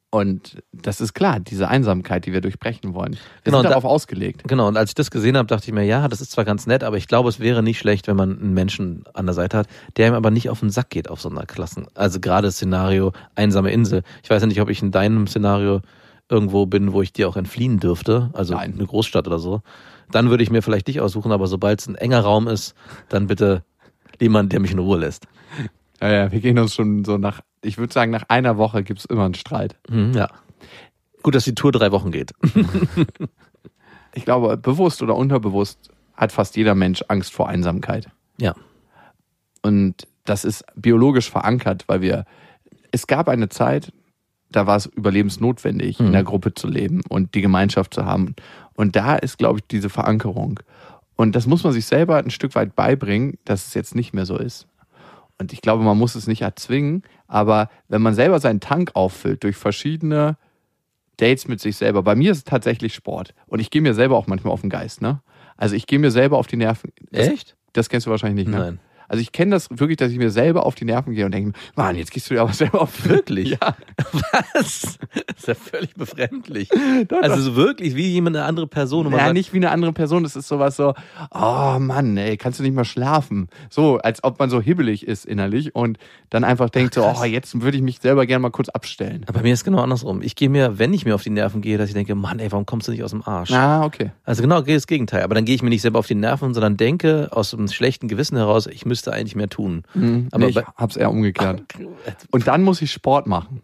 Und 0.10 0.64
das 0.72 1.02
ist 1.02 1.14
klar, 1.14 1.42
diese 1.42 1.68
Einsamkeit, 1.68 2.26
die 2.26 2.32
wir 2.32 2.40
durchbrechen 2.40 2.94
wollen. 2.94 3.14
Wir 3.14 3.20
Genau, 3.44 3.58
sind 3.58 3.66
da- 3.66 3.70
darauf 3.72 3.84
ausgelegt. 3.84 4.44
Genau, 4.48 4.70
und 4.70 4.78
als 4.78 4.92
ich 4.92 4.96
das 4.96 5.12
gesehen 5.12 5.36
habe, 5.36 5.48
dachte 5.48 5.68
ich 5.68 5.74
mir, 5.74 5.84
ja, 5.84 6.08
das 6.08 6.22
ist 6.22 6.32
zwar 6.32 6.46
ganz 6.46 6.66
nett, 6.66 6.82
aber 6.86 6.96
ich 6.96 7.10
glaube, 7.10 7.28
es 7.28 7.42
wäre 7.42 7.62
nicht 7.62 7.78
schlecht, 7.78 8.08
wenn 8.08 8.16
man 8.16 8.40
einen 8.40 8.54
Menschen 8.54 9.04
an 9.14 9.26
der 9.26 9.36
Seite 9.36 9.58
hat, 9.58 9.68
der 9.98 10.08
ihm 10.08 10.14
aber 10.14 10.32
nicht 10.32 10.50
auf 10.50 10.62
den 10.62 10.70
Sack 10.70 10.90
geht 10.90 11.10
auf 11.10 11.20
so 11.20 11.30
einer 11.30 11.46
Klassen. 11.46 11.88
Also 11.94 12.22
gerade 12.22 12.48
das 12.48 12.56
Szenario 12.56 13.12
einsame 13.36 13.70
Insel. 13.72 14.02
Ich 14.24 14.30
weiß 14.30 14.42
ja 14.42 14.48
nicht, 14.48 14.62
ob 14.62 14.70
ich 14.70 14.82
in 14.82 14.92
deinem 14.92 15.28
Szenario 15.28 15.82
irgendwo 16.30 16.66
bin, 16.66 16.94
wo 16.94 17.02
ich 17.02 17.12
dir 17.12 17.28
auch 17.28 17.36
entfliehen 17.36 17.80
dürfte, 17.82 18.30
also 18.34 18.54
Nein. 18.56 18.76
eine 18.76 18.86
Großstadt 18.86 19.28
oder 19.28 19.40
so. 19.40 19.62
Dann 20.12 20.30
würde 20.30 20.44
ich 20.44 20.50
mir 20.52 20.62
vielleicht 20.62 20.88
dich 20.88 21.02
aussuchen, 21.02 21.32
aber 21.32 21.48
sobald 21.48 21.80
es 21.82 21.88
ein 21.88 21.96
enger 21.96 22.22
Raum 22.22 22.48
ist, 22.48 22.76
dann 23.10 23.28
bitte 23.28 23.64
jemand, 24.20 24.54
der 24.54 24.60
mich 24.60 24.72
in 24.72 24.80
Ruhe 24.80 24.98
lässt. 25.00 25.28
Ja, 26.02 26.10
ja, 26.12 26.32
wir 26.32 26.40
gehen 26.40 26.58
uns 26.60 26.76
schon 26.76 27.04
so 27.06 27.18
nach, 27.18 27.42
ich 27.62 27.78
würde 27.78 27.92
sagen, 27.94 28.12
nach 28.12 28.24
einer 28.30 28.58
Woche 28.58 28.84
gibt's 28.84 29.06
immer 29.06 29.26
einen 29.26 29.34
Streit. 29.34 29.76
Mhm, 29.90 30.14
ja. 30.14 30.30
Gut, 31.24 31.36
dass 31.36 31.44
die 31.44 31.56
Tour 31.56 31.72
drei 31.72 31.92
Wochen 31.92 32.12
geht. 32.12 32.32
Ich 34.14 34.26
glaube, 34.26 34.58
bewusst 34.58 35.04
oder 35.04 35.16
unterbewusst 35.16 35.92
hat 36.16 36.32
fast 36.32 36.56
jeder 36.56 36.74
Mensch 36.74 37.04
Angst 37.08 37.32
vor 37.34 37.50
Einsamkeit. 37.50 38.08
Ja. 38.40 38.56
Und 39.62 40.08
das 40.26 40.44
ist 40.44 40.66
biologisch 40.76 41.30
verankert, 41.30 41.84
weil 41.88 42.02
wir, 42.02 42.26
es 42.92 43.06
gab 43.06 43.30
eine 43.30 43.50
Zeit, 43.50 43.94
da 44.50 44.66
war 44.66 44.78
es 44.78 44.88
überlebensnotwendig, 44.88 46.00
in 46.00 46.08
Mhm. 46.08 46.12
der 46.14 46.24
Gruppe 46.24 46.54
zu 46.56 46.68
leben 46.68 47.02
und 47.10 47.36
die 47.36 47.42
Gemeinschaft 47.42 47.94
zu 47.94 48.06
haben. 48.06 48.36
Und 48.78 48.96
da 48.96 49.16
ist, 49.16 49.38
glaube 49.38 49.60
ich, 49.60 49.68
diese 49.68 49.90
Verankerung. 49.90 50.60
Und 51.16 51.36
das 51.36 51.48
muss 51.48 51.64
man 51.64 51.74
sich 51.74 51.86
selber 51.86 52.18
ein 52.18 52.30
Stück 52.30 52.56
weit 52.56 52.76
beibringen, 52.76 53.38
dass 53.44 53.68
es 53.68 53.74
jetzt 53.74 53.96
nicht 53.96 54.14
mehr 54.14 54.26
so 54.26 54.38
ist. 54.38 54.68
Und 55.40 55.52
ich 55.52 55.62
glaube, 55.62 55.84
man 55.84 55.98
muss 55.98 56.16
es 56.16 56.28
nicht 56.28 56.44
erzwingen, 56.44 57.04
aber 57.28 57.70
wenn 57.90 58.02
man 58.02 58.14
selber 58.14 58.40
seinen 58.40 58.60
Tank 58.60 58.92
auffüllt 58.94 59.44
durch 59.44 59.56
verschiedene 59.56 60.38
Dates 61.18 61.48
mit 61.48 61.60
sich 61.60 61.76
selber, 61.76 62.04
bei 62.04 62.16
mir 62.16 62.32
ist 62.32 62.38
es 62.38 62.44
tatsächlich 62.44 62.94
Sport. 62.94 63.34
Und 63.48 63.60
ich 63.60 63.72
gehe 63.72 63.82
mir 63.82 63.96
selber 63.96 64.16
auch 64.16 64.28
manchmal 64.28 64.54
auf 64.54 64.62
den 64.62 64.70
Geist, 64.70 65.02
ne? 65.02 65.22
Also 65.58 65.76
ich 65.76 65.88
gehe 65.88 65.98
mir 65.98 66.12
selber 66.12 66.38
auf 66.38 66.46
die 66.46 66.58
Nerven. 66.58 66.92
Das, 67.12 67.28
Echt? 67.28 67.58
Das 67.74 67.90
kennst 67.90 68.06
du 68.06 68.12
wahrscheinlich 68.12 68.46
nicht, 68.46 68.56
ne? 68.56 68.64
Nein. 68.64 68.80
Also 69.08 69.22
ich 69.22 69.32
kenne 69.32 69.52
das 69.52 69.70
wirklich, 69.70 69.98
dass 69.98 70.12
ich 70.12 70.18
mir 70.18 70.30
selber 70.30 70.66
auf 70.66 70.76
die 70.76 70.86
Nerven 70.86 71.14
gehe 71.14 71.26
und 71.26 71.34
denke, 71.34 71.58
Mann, 71.76 71.96
jetzt 71.96 72.12
gehst 72.12 72.30
du 72.30 72.34
dir 72.34 72.42
aber 72.42 72.54
selber 72.54 72.82
auf 72.82 73.08
Wirklich? 73.08 73.48
Ja. 73.62 73.76
Was? 74.54 75.00
Das 75.14 75.38
ist 75.38 75.48
ja 75.48 75.54
völlig 75.56 75.94
befremdlich. 75.96 76.70
Also 77.22 77.42
so 77.42 77.56
wirklich 77.56 77.96
wie 77.96 78.08
jemand 78.08 78.36
eine 78.36 78.46
andere 78.46 78.68
Person. 78.68 79.10
Ja, 79.12 79.18
sagt, 79.18 79.34
nicht 79.34 79.54
wie 79.54 79.58
eine 79.58 79.72
andere 79.72 79.94
Person. 79.94 80.24
Das 80.24 80.36
ist 80.36 80.48
sowas 80.48 80.76
so, 80.76 80.94
oh 81.32 81.78
Mann, 81.80 82.18
ey, 82.18 82.38
kannst 82.38 82.60
du 82.60 82.64
nicht 82.64 82.76
mal 82.76 82.86
schlafen? 82.86 83.48
So, 83.70 83.98
als 83.98 84.24
ob 84.24 84.40
man 84.40 84.50
so 84.50 84.62
hibbelig 84.62 85.08
ist 85.08 85.26
innerlich 85.26 85.76
und 85.76 85.98
dann 86.30 86.44
einfach 86.44 86.70
denkt 86.70 86.94
so, 86.94 87.06
oh, 87.06 87.24
jetzt 87.24 87.62
würde 87.62 87.78
ich 87.78 87.84
mich 87.84 88.00
selber 88.00 88.26
gerne 88.26 88.42
mal 88.42 88.50
kurz 88.50 88.70
abstellen. 88.70 89.24
Aber 89.28 89.40
bei 89.40 89.44
mir 89.44 89.54
ist 89.54 89.64
genau 89.64 89.82
andersrum. 89.82 90.22
Ich 90.22 90.36
gehe 90.36 90.50
mir, 90.50 90.78
wenn 90.80 90.94
ich 90.94 91.06
mir 91.06 91.16
auf 91.16 91.24
die 91.24 91.30
Nerven 91.30 91.62
gehe, 91.62 91.78
dass 91.78 91.90
ich 91.90 91.96
denke, 91.96 92.16
Mann, 92.16 92.40
ey, 92.40 92.52
warum 92.52 92.66
kommst 92.66 92.88
du 92.88 92.92
nicht 92.92 93.04
aus 93.04 93.12
dem 93.12 93.24
Arsch? 93.24 93.52
Ah, 93.52 93.84
okay. 93.86 94.12
Also 94.24 94.42
genau 94.42 94.62
das 94.62 94.88
Gegenteil. 94.88 95.24
Aber 95.24 95.36
dann 95.36 95.46
gehe 95.46 95.56
ich 95.56 95.64
mir 95.64 95.70
nicht 95.70 95.82
selber 95.82 96.00
auf 96.00 96.08
die 96.08 96.16
Nerven, 96.16 96.54
sondern 96.54 96.78
denke 96.78 97.30
aus 97.32 97.54
einem 97.54 97.68
schlechten 97.68 98.08
Gewissen 98.08 98.38
heraus, 98.38 98.68
ich 98.68 98.86
müsste 98.86 98.97
eigentlich 99.06 99.36
mehr 99.36 99.50
tun. 99.50 99.84
Mhm. 99.94 100.30
Aber 100.32 100.46
nee, 100.46 100.52
ich 100.52 100.58
hab's 100.76 100.96
eher 100.96 101.12
umgekehrt. 101.12 101.64
Und 102.32 102.48
dann 102.48 102.64
muss 102.64 102.82
ich 102.82 102.92
Sport 102.92 103.28
machen. 103.28 103.62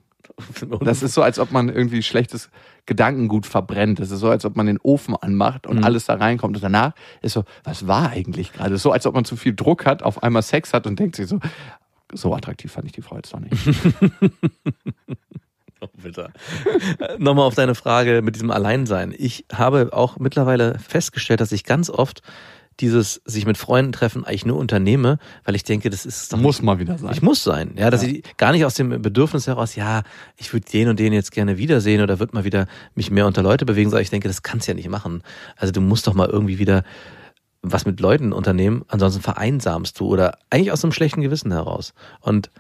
Das 0.82 1.04
ist 1.04 1.14
so, 1.14 1.22
als 1.22 1.38
ob 1.40 1.52
man 1.52 1.70
irgendwie 1.70 2.02
schlechtes 2.02 2.50
Gedankengut 2.86 3.46
verbrennt. 3.46 4.00
Das 4.00 4.10
ist 4.12 4.20
so, 4.20 4.30
als 4.30 4.46
ob 4.46 4.56
man 4.56 4.66
den 4.66 4.80
Ofen 4.80 5.16
anmacht 5.16 5.68
und 5.68 5.78
Mhm. 5.78 5.84
alles 5.84 6.06
da 6.06 6.16
reinkommt. 6.16 6.56
Und 6.56 6.64
danach 6.64 6.94
ist 7.22 7.34
so, 7.34 7.44
was 7.64 7.88
war 7.88 8.10
eigentlich 8.10 8.52
gerade? 8.52 8.78
So, 8.78 8.92
als 8.92 9.06
ob 9.06 9.14
man 9.16 9.26
zu 9.26 9.36
viel 9.36 9.54
Druck 9.56 9.86
hat, 9.86 10.02
auf 10.04 10.24
einmal 10.24 10.42
Sex 10.42 10.74
hat 10.74 10.88
und 10.88 10.98
denkt 11.00 11.16
sich 11.18 11.28
so, 11.28 11.40
so 12.14 12.34
attraktiv 12.34 12.72
fand 12.72 12.86
ich 12.88 12.92
die 12.94 13.02
Frau 13.02 13.16
jetzt 13.18 13.34
doch 13.34 13.40
nicht. 13.40 13.54
Oh, 15.82 15.88
bitte. 16.02 16.32
Nochmal 17.18 17.46
auf 17.46 17.56
deine 17.56 17.76
Frage 17.76 18.22
mit 18.22 18.36
diesem 18.36 18.52
Alleinsein. 18.52 19.14
Ich 19.18 19.44
habe 19.52 19.90
auch 19.92 20.18
mittlerweile 20.18 20.80
festgestellt, 20.80 21.42
dass 21.42 21.52
ich 21.52 21.66
ganz 21.66 21.90
oft 21.90 22.22
dieses 22.80 23.22
sich 23.26 23.46
mit 23.46 23.58
Freunden 23.58 23.92
treffen 23.92 24.26
eigentlich 24.26 24.46
nur 24.46 24.58
unternehme, 24.58 25.20
weil 25.44 25.56
ich 25.56 25.64
denke, 25.64 25.90
das 25.90 26.06
ist 26.06 26.34
doch 26.34 26.38
Muss 26.38 26.62
mal 26.62 26.80
wieder 26.80 26.98
sein. 26.98 27.12
Ich 27.12 27.22
muss 27.22 27.44
sein, 27.44 27.76
ja, 27.78 27.90
dass 27.90 28.04
ich 28.04 28.24
gar 28.38 28.52
nicht 28.52 28.66
aus 28.66 28.76
dem 28.76 29.02
Bedürfnis 29.02 29.48
heraus, 29.48 29.76
ja, 29.76 30.04
ich 30.38 30.54
würde 30.54 30.66
den 30.72 30.90
und 30.90 31.00
den 31.00 31.14
jetzt 31.14 31.32
gerne 31.32 31.58
wiedersehen 31.58 32.02
oder 32.02 32.20
würde 32.20 32.36
mal 32.36 32.44
wieder 32.44 32.68
mich 32.96 33.12
mehr 33.12 33.28
unter 33.28 33.44
Leute 33.44 33.66
bewegen, 33.66 33.90
sondern 33.90 34.04
ich 34.04 34.10
denke, 34.10 34.28
das 34.28 34.44
kannst 34.44 34.68
du 34.68 34.72
ja 34.72 34.76
nicht 34.76 34.90
machen. 34.90 35.24
Also 35.56 35.72
du 35.72 35.82
musst 35.82 36.08
doch 36.08 36.14
mal 36.14 36.30
irgendwie 36.30 36.60
wieder 36.60 36.84
was 37.62 37.86
mit 37.86 38.00
Leuten 38.00 38.34
unternehmen, 38.34 38.84
ansonsten 38.90 39.22
vereinsamst 39.22 40.00
du 40.00 40.08
oder 40.08 40.38
eigentlich 40.50 40.72
aus 40.72 40.84
einem 40.84 40.92
schlechten 40.92 41.22
Gewissen 41.22 41.52
heraus. 41.52 41.94
Und 42.20 42.52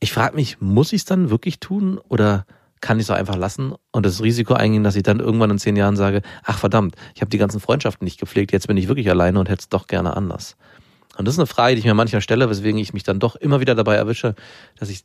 ich 0.00 0.12
frage 0.12 0.36
mich, 0.36 0.60
muss 0.60 0.92
ich 0.92 1.02
es 1.02 1.04
dann 1.04 1.30
wirklich 1.30 1.60
tun 1.60 1.98
oder 2.08 2.46
kann 2.80 2.98
ich 2.98 3.04
es 3.06 3.10
auch 3.10 3.16
einfach 3.16 3.36
lassen 3.36 3.74
und 3.92 4.06
das 4.06 4.22
Risiko 4.22 4.54
eingehen, 4.54 4.84
dass 4.84 4.96
ich 4.96 5.02
dann 5.02 5.20
irgendwann 5.20 5.50
in 5.50 5.58
zehn 5.58 5.76
Jahren 5.76 5.96
sage, 5.96 6.22
ach 6.44 6.58
verdammt, 6.58 6.94
ich 7.14 7.20
habe 7.20 7.30
die 7.30 7.38
ganzen 7.38 7.60
Freundschaften 7.60 8.04
nicht 8.04 8.18
gepflegt, 8.20 8.52
jetzt 8.52 8.68
bin 8.68 8.76
ich 8.76 8.88
wirklich 8.88 9.10
alleine 9.10 9.38
und 9.40 9.48
hätte 9.48 9.60
es 9.60 9.68
doch 9.68 9.86
gerne 9.86 10.16
anders. 10.16 10.56
Und 11.16 11.26
das 11.26 11.34
ist 11.34 11.38
eine 11.40 11.46
Frage, 11.46 11.74
die 11.74 11.80
ich 11.80 11.84
mir 11.84 11.94
manchmal 11.94 12.22
stelle, 12.22 12.48
weswegen 12.48 12.78
ich 12.78 12.92
mich 12.92 13.02
dann 13.02 13.18
doch 13.18 13.34
immer 13.36 13.60
wieder 13.60 13.74
dabei 13.74 13.96
erwische, 13.96 14.34
dass 14.78 14.88
ich 14.88 15.04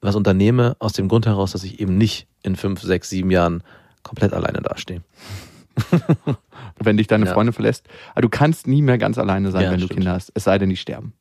was 0.00 0.14
unternehme, 0.14 0.76
aus 0.78 0.92
dem 0.92 1.08
Grund 1.08 1.26
heraus, 1.26 1.52
dass 1.52 1.64
ich 1.64 1.80
eben 1.80 1.98
nicht 1.98 2.28
in 2.42 2.54
fünf, 2.54 2.80
sechs, 2.82 3.10
sieben 3.10 3.30
Jahren 3.32 3.64
komplett 4.04 4.32
alleine 4.32 4.60
dastehe. 4.60 5.02
wenn 6.80 6.96
dich 6.96 7.06
deine 7.06 7.26
Ja. 7.26 7.32
Freundin 7.32 7.52
verlässt. 7.52 7.86
Aber 8.12 8.22
du 8.22 8.28
kannst 8.28 8.66
nie 8.66 8.82
mehr 8.82 8.98
ganz 8.98 9.18
alleine 9.18 9.50
sein, 9.50 9.62
Ja, 9.64 9.70
wenn 9.72 9.80
du 9.80 9.86
stimmt. 9.86 10.00
Kinder 10.00 10.12
hast. 10.12 10.30
Es 10.34 10.44
sei 10.44 10.58
denn, 10.58 10.68
die 10.70 10.76
sterben. 10.76 11.12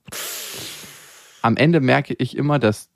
Am 1.42 1.58
Ende 1.58 1.80
merke 1.80 2.14
ich 2.18 2.36
immer, 2.36 2.60
dass 2.60 2.90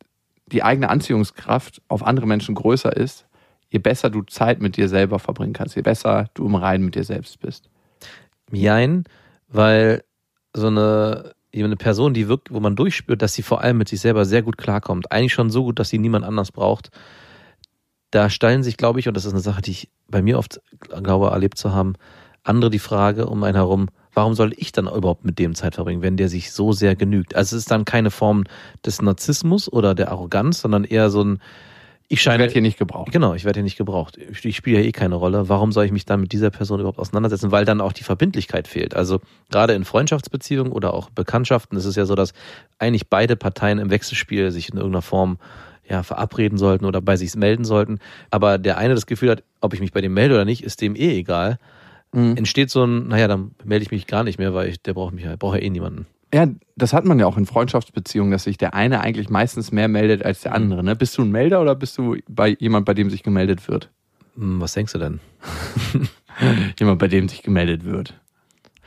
die 0.52 0.64
eigene 0.64 0.90
Anziehungskraft 0.90 1.82
auf 1.88 2.06
andere 2.06 2.28
Menschen 2.28 2.56
größer 2.56 2.96
ist, 2.96 3.26
je 3.70 3.80
besser 3.80 4.10
du 4.10 4.24
Zeit 4.24 4.62
mit 4.62 4.78
dir 4.78 4.90
selber 4.90 5.20
verbringen 5.20 5.54
kannst, 5.54 5.76
je 5.76 5.82
besser 5.82 6.30
du 6.34 6.46
im 6.46 6.56
Reinen 6.56 6.86
mit 6.86 6.96
dir 6.96 7.04
selbst 7.04 7.40
bist. 7.40 7.70
Jein, 8.52 9.06
weil 9.48 10.04
so 10.54 10.68
eine, 10.68 11.34
eine 11.56 11.78
Person, 11.78 12.14
die 12.14 12.28
wirkt, 12.28 12.52
wo 12.52 12.60
man 12.60 12.76
durchspürt, 12.76 13.22
dass 13.22 13.34
sie 13.34 13.44
vor 13.44 13.62
allem 13.62 13.78
mit 13.78 13.88
sich 13.88 14.02
selber 14.02 14.26
sehr 14.26 14.42
gut 14.42 14.58
klarkommt, 14.58 15.12
eigentlich 15.12 15.34
schon 15.34 15.50
so 15.50 15.64
gut, 15.64 15.80
dass 15.80 15.90
sie 15.90 16.00
niemand 16.00 16.26
anders 16.26 16.52
braucht, 16.52 16.92
da 18.12 18.30
stellen 18.30 18.62
sich, 18.62 18.76
glaube 18.76 19.00
ich, 19.00 19.08
und 19.08 19.16
das 19.16 19.26
ist 19.26 19.32
eine 19.32 19.42
Sache, 19.42 19.62
die 19.62 19.72
ich 19.72 19.90
bei 20.10 20.22
mir 20.22 20.38
oft 20.38 20.62
glaube, 20.80 21.28
erlebt 21.28 21.58
zu 21.58 21.74
haben, 21.74 21.94
andere 22.44 22.70
die 22.70 22.80
Frage 22.80 23.28
um 23.28 23.44
einen 23.44 23.56
herum, 23.56 23.88
warum 24.14 24.34
soll 24.34 24.54
ich 24.58 24.72
dann 24.72 24.88
überhaupt 24.88 25.26
mit 25.26 25.40
dem 25.40 25.56
Zeit 25.56 25.76
verbringen, 25.76 26.02
wenn 26.02 26.18
der 26.18 26.30
sich 26.30 26.52
so 26.52 26.72
sehr 26.72 26.96
genügt? 26.96 27.36
Also 27.36 27.56
es 27.56 27.64
ist 27.64 27.72
dann 27.72 27.86
keine 27.86 28.12
Form 28.12 28.44
des 28.86 29.02
Narzissmus 29.02 29.72
oder 29.72 29.96
der 29.96 30.12
Arroganz, 30.12 30.62
sondern 30.62 30.84
eher 30.84 31.10
so 31.10 31.24
ein, 31.24 31.42
Ich 32.08 32.16
Ich 32.16 32.22
scheine 32.24 32.40
werde 32.40 32.54
hier 32.54 32.62
nicht 32.62 32.78
gebraucht. 32.78 33.12
Genau, 33.12 33.34
ich 33.36 33.46
werde 33.46 33.60
hier 33.60 33.64
nicht 33.64 33.78
gebraucht. 33.78 34.18
Ich, 34.18 34.44
ich 34.44 34.58
spiele 34.58 34.82
ja 34.82 34.86
eh 34.86 34.92
keine 34.92 35.16
Rolle. 35.16 35.48
Warum 35.48 35.72
soll 35.72 35.86
ich 35.86 35.92
mich 35.94 36.06
dann 36.06 36.20
mit 36.20 36.34
dieser 36.34 36.50
Person 36.50 36.80
überhaupt 36.80 37.00
auseinandersetzen? 37.00 37.52
Weil 37.52 37.64
dann 37.64 37.80
auch 37.80 37.94
die 37.94 38.04
Verbindlichkeit 38.04 38.68
fehlt. 38.68 38.96
Also 38.96 39.22
gerade 39.50 39.74
in 39.74 39.86
Freundschaftsbeziehungen 39.86 40.74
oder 40.74 40.94
auch 40.94 41.10
Bekanntschaften 41.10 41.78
ist 41.78 41.86
es 41.86 41.96
ja 41.96 42.06
so, 42.06 42.16
dass 42.16 42.34
eigentlich 42.80 43.08
beide 43.08 43.38
Parteien 43.38 43.80
im 43.80 43.90
Wechselspiel 43.90 44.52
sich 44.52 44.70
in 44.70 44.78
irgendeiner 44.78 45.02
Form 45.02 45.38
ja, 45.88 46.04
verabreden 46.04 46.58
sollten 46.58 46.86
oder 46.86 47.02
bei 47.02 47.16
sich 47.16 47.36
melden 47.36 47.66
sollten. 47.66 48.00
Aber 48.30 48.58
der 48.58 48.78
eine 48.78 48.94
das 48.94 49.06
Gefühl 49.06 49.32
hat, 49.32 49.44
ob 49.62 49.74
ich 49.74 49.80
mich 49.80 49.92
bei 49.92 50.02
dem 50.02 50.14
melde 50.14 50.36
oder 50.36 50.46
nicht, 50.46 50.64
ist 50.64 50.82
dem 50.82 50.96
eh 50.96 51.18
egal. 51.18 51.60
Mhm. 52.14 52.38
Entsteht 52.38 52.70
so 52.70 52.84
ein, 52.84 53.08
naja, 53.08 53.28
dann 53.28 53.52
melde 53.64 53.84
ich 53.84 53.92
mich 53.92 54.08
gar 54.08 54.24
nicht 54.24 54.38
mehr, 54.38 54.54
weil 54.54 54.70
ich, 54.70 54.82
der 54.82 54.94
braucht 54.94 55.14
mich 55.14 55.24
ja, 55.24 55.36
braucht 55.38 55.58
ja 55.58 55.64
eh 55.64 55.70
niemanden. 55.70 56.06
Ja, 56.34 56.48
das 56.78 56.94
hat 56.94 57.04
man 57.06 57.20
ja 57.20 57.26
auch 57.26 57.38
in 57.38 57.46
Freundschaftsbeziehungen, 57.46 58.32
dass 58.32 58.46
sich 58.46 58.58
der 58.58 58.74
eine 58.74 59.02
eigentlich 59.02 59.30
meistens 59.30 59.72
mehr 59.72 59.88
meldet 59.90 60.24
als 60.24 60.42
der 60.42 60.54
andere. 60.56 60.82
Ne? 60.84 60.96
Bist 60.96 61.18
du 61.18 61.24
ein 61.24 61.32
Melder 61.32 61.62
oder 61.62 61.76
bist 61.76 61.98
du 61.98 62.18
bei 62.30 62.56
jemand, 62.60 62.86
bei 62.86 62.94
dem 62.94 63.10
sich 63.10 63.22
gemeldet 63.24 63.68
wird? 63.68 63.90
Hm, 64.38 64.62
was 64.62 64.74
denkst 64.74 64.94
du 64.94 65.00
denn? 65.00 65.20
Jemand, 66.80 67.00
bei 67.00 67.08
dem 67.08 67.28
sich 67.30 67.44
gemeldet 67.44 67.84
wird. 67.86 68.20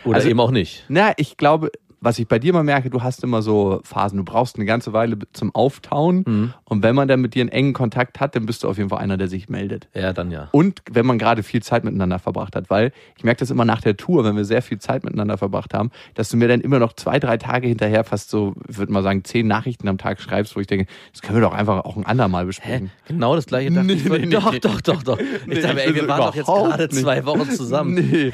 Oder 0.04 0.16
Also- 0.16 0.28
eben 0.28 0.40
auch 0.40 0.50
nicht. 0.50 0.84
Na, 0.88 1.12
ich 1.16 1.36
glaube, 1.36 1.70
was 2.04 2.18
ich 2.18 2.28
bei 2.28 2.38
dir 2.38 2.52
mal 2.52 2.62
merke, 2.62 2.90
du 2.90 3.02
hast 3.02 3.24
immer 3.24 3.40
so 3.42 3.80
Phasen. 3.82 4.18
Du 4.18 4.24
brauchst 4.24 4.56
eine 4.56 4.64
ganze 4.66 4.92
Weile 4.92 5.16
zum 5.32 5.54
Auftauen. 5.54 6.24
Mhm. 6.26 6.52
Und 6.64 6.82
wenn 6.82 6.94
man 6.94 7.08
dann 7.08 7.20
mit 7.20 7.34
dir 7.34 7.40
einen 7.40 7.50
engen 7.50 7.72
Kontakt 7.72 8.20
hat, 8.20 8.36
dann 8.36 8.44
bist 8.46 8.62
du 8.62 8.68
auf 8.68 8.76
jeden 8.76 8.90
Fall 8.90 8.98
einer, 8.98 9.16
der 9.16 9.28
sich 9.28 9.48
meldet. 9.48 9.88
Ja, 9.94 10.12
dann 10.12 10.30
ja. 10.30 10.48
Und 10.52 10.82
wenn 10.90 11.06
man 11.06 11.18
gerade 11.18 11.42
viel 11.42 11.62
Zeit 11.62 11.82
miteinander 11.82 12.18
verbracht 12.18 12.54
hat, 12.56 12.68
weil 12.68 12.92
ich 13.16 13.24
merke 13.24 13.40
das 13.40 13.50
immer 13.50 13.64
nach 13.64 13.80
der 13.80 13.96
Tour, 13.96 14.22
wenn 14.24 14.36
wir 14.36 14.44
sehr 14.44 14.60
viel 14.62 14.78
Zeit 14.78 15.02
miteinander 15.02 15.38
verbracht 15.38 15.72
haben, 15.72 15.90
dass 16.14 16.28
du 16.28 16.36
mir 16.36 16.46
dann 16.46 16.60
immer 16.60 16.78
noch 16.78 16.92
zwei, 16.92 17.18
drei 17.18 17.38
Tage 17.38 17.68
hinterher 17.68 18.04
fast 18.04 18.28
so, 18.30 18.54
ich 18.68 18.76
würde 18.76 18.92
mal 18.92 19.02
sagen, 19.02 19.24
zehn 19.24 19.46
Nachrichten 19.46 19.88
am 19.88 19.96
Tag 19.98 20.20
schreibst, 20.20 20.54
wo 20.56 20.60
ich 20.60 20.66
denke, 20.66 20.86
das 21.12 21.22
können 21.22 21.38
wir 21.38 21.42
doch 21.42 21.54
einfach 21.54 21.84
auch 21.84 21.96
ein 21.96 22.04
andermal 22.06 22.42
Hä? 22.42 22.46
besprechen. 22.46 22.90
Genau 23.08 23.34
das 23.34 23.46
gleiche 23.46 23.70
Nee, 23.70 23.92
ich. 23.94 24.04
nee, 24.04 24.18
nee, 24.18 24.26
doch, 24.26 24.54
doch, 24.58 24.80
doch, 24.82 25.02
doch. 25.02 25.18
Ich 25.48 25.60
dachte, 25.62 25.82
ey, 25.84 25.94
wir 25.94 26.06
waren 26.06 26.18
doch 26.20 26.34
jetzt 26.34 26.46
gerade 26.46 26.88
zwei 26.90 27.24
Wochen 27.24 27.50
zusammen. 27.50 27.94
Nee. 27.94 28.32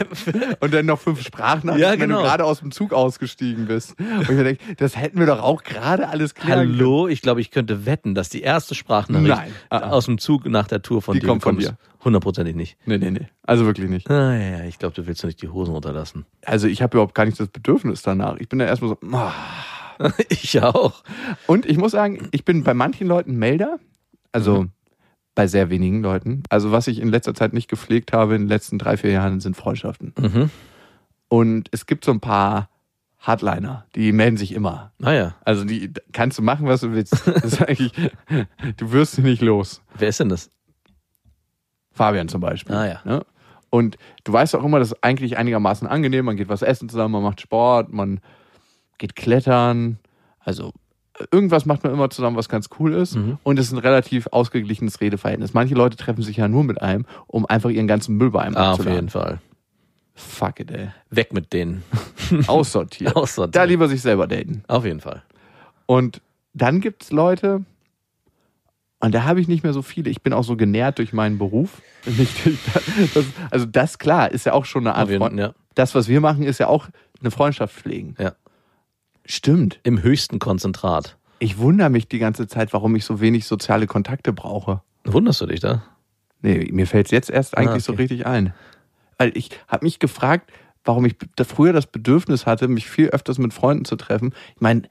Und 0.61 0.75
dann 0.75 0.87
noch 0.87 0.99
fünf 0.99 1.23
Sprachnachrichten, 1.23 1.81
Ja, 1.81 1.93
wenn 1.93 2.09
genau. 2.09 2.19
du 2.23 2.25
gerade 2.25 2.45
aus 2.45 2.61
dem 2.61 2.73
Zug 2.73 2.93
ausgestiegen 2.93 3.60
bist. 3.67 3.99
Und 3.99 4.23
ich 4.23 4.29
mir 4.29 4.45
denke, 4.45 4.75
das 4.77 4.97
hätten 4.97 5.19
wir 5.19 5.27
doch 5.27 5.41
auch 5.41 5.63
gerade 5.63 6.09
alles 6.09 6.35
klären 6.35 6.69
können. 6.69 6.79
Hallo, 6.79 7.09
ich 7.09 7.23
glaube, 7.23 7.41
ich 7.41 7.51
könnte 7.51 7.87
wetten, 7.87 8.15
dass 8.15 8.29
die 8.29 8.43
erste 8.43 8.75
Sprachnachricht 8.75 9.29
Nein. 9.29 9.53
Ah, 9.69 9.79
ah. 9.79 9.91
aus 9.91 10.07
dem 10.07 10.19
Zug 10.19 10.47
nach 10.47 10.69
der 10.69 10.83
Tour 10.83 11.03
von 11.03 11.15
Die 11.15 11.21
dir 11.21 11.27
kommt 11.27 11.43
von 11.43 11.59
ist. 11.59 11.75
Hundertprozentig 12.05 12.57
nicht. 12.57 12.79
Nee, 12.87 12.99
nee, 12.99 13.11
nee. 13.11 13.29
Also 13.43 13.67
wirklich 13.67 13.89
nicht. 13.91 14.11
Ah, 14.11 14.35
ja, 14.35 14.65
ich 14.65 14.79
glaube, 14.79 14.95
du 14.95 15.07
willst 15.07 15.23
doch 15.23 15.29
nicht 15.29 15.43
die 15.43 15.49
Hosen 15.49 15.75
runterlassen. 15.75 16.25
Also 16.45 16.67
ich 16.67 16.83
habe 16.83 16.97
überhaupt 16.97 17.15
gar 17.15 17.27
nicht 17.27 17.39
das 17.39 17.49
Bedürfnis 17.49 18.03
danach. 18.03 18.37
Ich 18.39 18.49
bin 18.49 18.59
da 18.59 18.65
erstmal 18.65 18.91
so. 18.91 18.99
ah. 19.13 19.33
ich 20.29 20.63
auch. 20.63 21.03
Und 21.47 21.67
ich 21.67 21.77
muss 21.77 21.93
sagen, 21.93 22.29
ich 22.31 22.45
bin 22.45 22.65
bei 22.65 22.73
manchen 22.73 23.07
Leuten 23.07 23.37
Melder. 23.37 23.79
Also 24.33 24.67
bei 25.35 25.47
sehr 25.47 25.71
wenigen 25.71 26.03
Leuten. 26.03 26.43
Also 26.49 26.73
was 26.73 26.87
ich 26.87 27.01
in 27.01 27.09
letzter 27.09 27.35
Zeit 27.35 27.53
nicht 27.53 27.69
gepflegt 27.69 28.13
habe, 28.13 28.35
in 28.35 28.43
den 28.43 28.49
letzten 28.49 28.79
drei, 28.79 28.97
vier 28.97 29.11
Jahren, 29.11 29.41
sind 29.41 29.57
Freundschaften. 29.57 30.15
Mhm. 30.19 30.51
Und 31.29 31.69
es 31.71 31.87
gibt 31.87 32.05
so 32.05 32.11
ein 32.11 32.21
paar 32.21 32.70
Hardliner, 33.21 33.85
die 33.95 34.13
melden 34.13 34.37
sich 34.39 34.53
immer. 34.53 34.93
Naja, 34.99 35.35
Also 35.45 35.65
die 35.65 35.93
kannst 36.13 36.39
du 36.39 36.43
machen, 36.43 36.67
was 36.67 36.81
du 36.81 36.93
willst. 36.93 37.27
Das 37.27 37.45
ist 37.45 37.63
eigentlich, 37.63 37.93
du 38.79 38.93
wirst 38.93 39.13
sie 39.17 39.23
nicht 39.23 39.43
los. 39.43 39.83
wer 39.99 40.09
ist 40.09 40.21
denn 40.21 40.31
das? 40.31 40.51
Fabian 41.93 42.29
zum 42.29 42.41
Beispiel. 42.41 42.75
Ah, 42.75 42.87
ja. 42.87 43.01
Ne? 43.05 43.25
Und 43.69 43.99
du 44.25 44.33
weißt 44.33 44.57
auch 44.57 44.65
immer, 44.65 44.79
das 44.79 44.93
ist 44.93 45.05
eigentlich 45.05 45.37
einigermaßen 45.37 45.87
angenehm. 45.87 46.25
Man 46.25 46.37
geht 46.37 46.49
was 46.49 46.63
essen 46.63 46.89
zusammen, 46.89 47.13
man 47.13 47.23
macht 47.23 47.41
Sport, 47.41 47.93
man 47.93 48.21
geht 48.99 49.15
klettern. 49.17 49.99
Also 50.41 50.73
irgendwas 51.31 51.67
macht 51.67 51.85
man 51.85 51.93
immer 51.93 52.09
zusammen, 52.11 52.37
was 52.37 52.49
ganz 52.49 52.69
cool 52.79 52.95
ist. 52.95 53.17
Mhm. 53.17 53.39
Und 53.43 53.59
es 53.59 53.67
ist 53.67 53.73
ein 53.73 53.79
relativ 53.79 54.29
ausgeglichenes 54.29 55.01
Redeverhältnis. 55.01 55.53
Manche 55.53 55.75
Leute 55.75 55.97
treffen 55.97 56.23
sich 56.23 56.39
ja 56.39 56.49
nur 56.49 56.65
mit 56.65 56.81
einem, 56.81 57.05
um 57.27 57.45
einfach 57.47 57.71
ihren 57.71 57.87
ganzen 57.87 58.17
Müll 58.17 58.31
bei 58.31 58.41
einem 58.41 58.57
Ah, 58.57 58.71
auf 58.73 58.79
abzuladen. 58.79 58.95
jeden 58.97 59.09
Fall. 59.11 59.41
Fuck 60.15 60.61
it, 60.61 60.71
ey. 60.71 60.89
Weg 61.11 61.33
mit 61.33 61.53
denen. 61.53 61.83
Aussortiert. 62.47 63.17
Aussortiert. 63.17 63.57
Da 63.57 63.65
lieber 63.65 63.89
sich 63.89 64.03
selber 64.03 64.27
daten. 64.27 64.63
Auf 64.69 64.85
jeden 64.85 65.01
Fall. 65.01 65.23
Und 65.87 66.21
dann 66.55 66.81
gibt's 66.81 67.11
Leute, 67.11 67.65
und 69.01 69.15
da 69.15 69.25
habe 69.25 69.41
ich 69.41 69.49
nicht 69.49 69.63
mehr 69.63 69.73
so 69.73 69.83
viele. 69.83 70.11
Ich 70.11 70.21
bin 70.23 70.33
auch 70.33 70.45
so 70.45 70.57
genährt 70.57 70.99
durch 70.99 71.13
meinen 71.13 71.39
Beruf. 71.39 71.81
Das, 73.15 73.25
also 73.51 73.67
das, 73.67 73.99
klar, 73.99 74.31
ist 74.31 74.47
ja 74.47 74.53
auch 74.53 74.65
schon 74.65 74.87
eine 74.87 74.95
Art 74.97 75.11
Freund. 75.11 75.39
ja. 75.39 75.53
Das, 75.75 75.95
was 75.95 76.09
wir 76.09 76.21
machen, 76.21 76.43
ist 76.43 76.59
ja 76.59 76.67
auch 76.67 76.89
eine 77.21 77.31
Freundschaft 77.31 77.75
pflegen. 77.75 78.15
Ja. 78.19 78.33
Stimmt. 79.25 79.81
Im 79.83 80.03
höchsten 80.03 80.39
Konzentrat. 80.39 81.17
Ich 81.39 81.59
wundere 81.59 81.91
mich 81.91 82.09
die 82.09 82.19
ganze 82.19 82.47
Zeit, 82.49 82.73
warum 82.73 82.97
ich 82.97 83.05
so 83.05 83.21
wenig 83.21 83.47
soziale 83.47 83.87
Kontakte 83.87 84.33
brauche. 84.33 84.83
Wunderst 85.05 85.41
du 85.41 85.47
dich 85.47 85.61
da? 85.61 85.83
Nee, 86.43 86.69
mir 86.73 86.87
fällt 86.87 87.07
es 87.07 87.11
jetzt 87.13 87.31
erst 87.31 87.57
eigentlich 87.57 87.83
Ah, 87.83 87.87
so 87.87 87.93
okay. 87.93 88.03
richtig 88.03 88.27
ein. 88.27 88.53
Weil 89.19 89.33
ich 89.37 89.51
habe 89.69 89.85
mich 89.85 89.99
gefragt, 89.99 90.51
warum 90.85 91.05
ich 91.05 91.17
da 91.37 91.45
früher 91.45 91.73
das 91.73 91.87
Bedürfnis 91.87 92.47
hatte, 92.47 92.69
mich 92.69 92.89
viel 92.89 93.09
öfters 93.09 93.39
mit 93.39 93.53
Freunden 93.53 93.85
zu 93.85 93.97
treffen. 93.97 94.33
Ich 94.55 94.61
meine, 94.61 94.83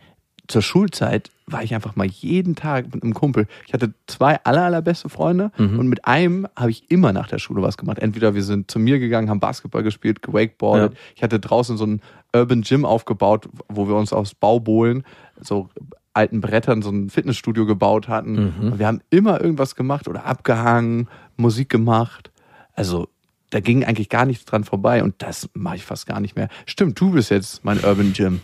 zur 0.48 0.62
Schulzeit 0.64 1.30
war 1.46 1.62
ich 1.64 1.76
einfach 1.76 1.96
mal 1.96 2.08
jeden 2.08 2.56
Tag 2.56 2.92
mit 2.94 3.04
einem 3.04 3.14
Kumpel. 3.14 3.46
Ich 3.68 3.74
hatte 3.74 3.94
zwei 4.08 4.44
aller, 4.44 4.64
allerbeste 4.64 5.08
Freunde 5.10 5.52
Mhm. 5.58 5.78
und 5.80 5.88
mit 5.88 6.06
einem 6.06 6.48
habe 6.56 6.72
ich 6.72 6.90
immer 6.90 7.14
nach 7.14 7.28
der 7.28 7.38
Schule 7.38 7.62
was 7.62 7.78
gemacht. 7.78 8.00
Entweder 8.00 8.34
wir 8.34 8.44
sind 8.44 8.70
zu 8.72 8.80
mir 8.80 8.98
gegangen, 9.00 9.30
haben 9.30 9.40
Basketball 9.40 9.84
gespielt, 9.84 10.22
gewakeboardet. 10.24 10.94
Ja. 10.94 11.00
Ich 11.16 11.24
hatte 11.24 11.40
draußen 11.40 11.78
so 11.78 11.86
ein 11.86 12.02
Urban 12.36 12.62
Gym 12.62 12.84
aufgebaut, 12.86 13.48
wo 13.68 13.88
wir 13.88 13.96
uns 13.96 14.12
aus 14.12 14.34
Baubohlen, 14.34 15.04
so 15.40 15.70
alten 16.14 16.42
Brettern, 16.42 16.82
so 16.82 16.90
ein 16.90 17.10
Fitnessstudio 17.12 17.66
gebaut 17.68 18.08
hatten. 18.08 18.54
Mhm. 18.60 18.72
Und 18.72 18.80
wir 18.80 18.88
haben 18.88 19.02
immer 19.12 19.40
irgendwas 19.42 19.76
gemacht 19.76 20.08
oder 20.08 20.26
abgehangen, 20.26 21.08
Musik 21.38 21.70
gemacht. 21.70 22.32
Also 22.74 23.08
da 23.50 23.60
ging 23.60 23.84
eigentlich 23.84 24.10
gar 24.10 24.26
nichts 24.26 24.46
dran 24.46 24.64
vorbei 24.64 25.04
und 25.04 25.16
das 25.20 25.50
mache 25.54 25.78
ich 25.78 25.84
fast 25.84 26.06
gar 26.06 26.20
nicht 26.20 26.36
mehr. 26.36 26.50
Stimmt, 26.66 27.00
du 27.00 27.12
bist 27.12 27.32
jetzt 27.32 27.64
mein 27.66 27.84
Urban 27.84 28.14
Gym. 28.14 28.42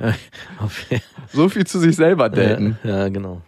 So 1.32 1.48
viel 1.48 1.66
zu 1.66 1.78
sich 1.78 1.96
selber 1.96 2.28
daten. 2.28 2.78
Ja, 2.82 2.98
ja, 2.98 3.08
genau. 3.08 3.42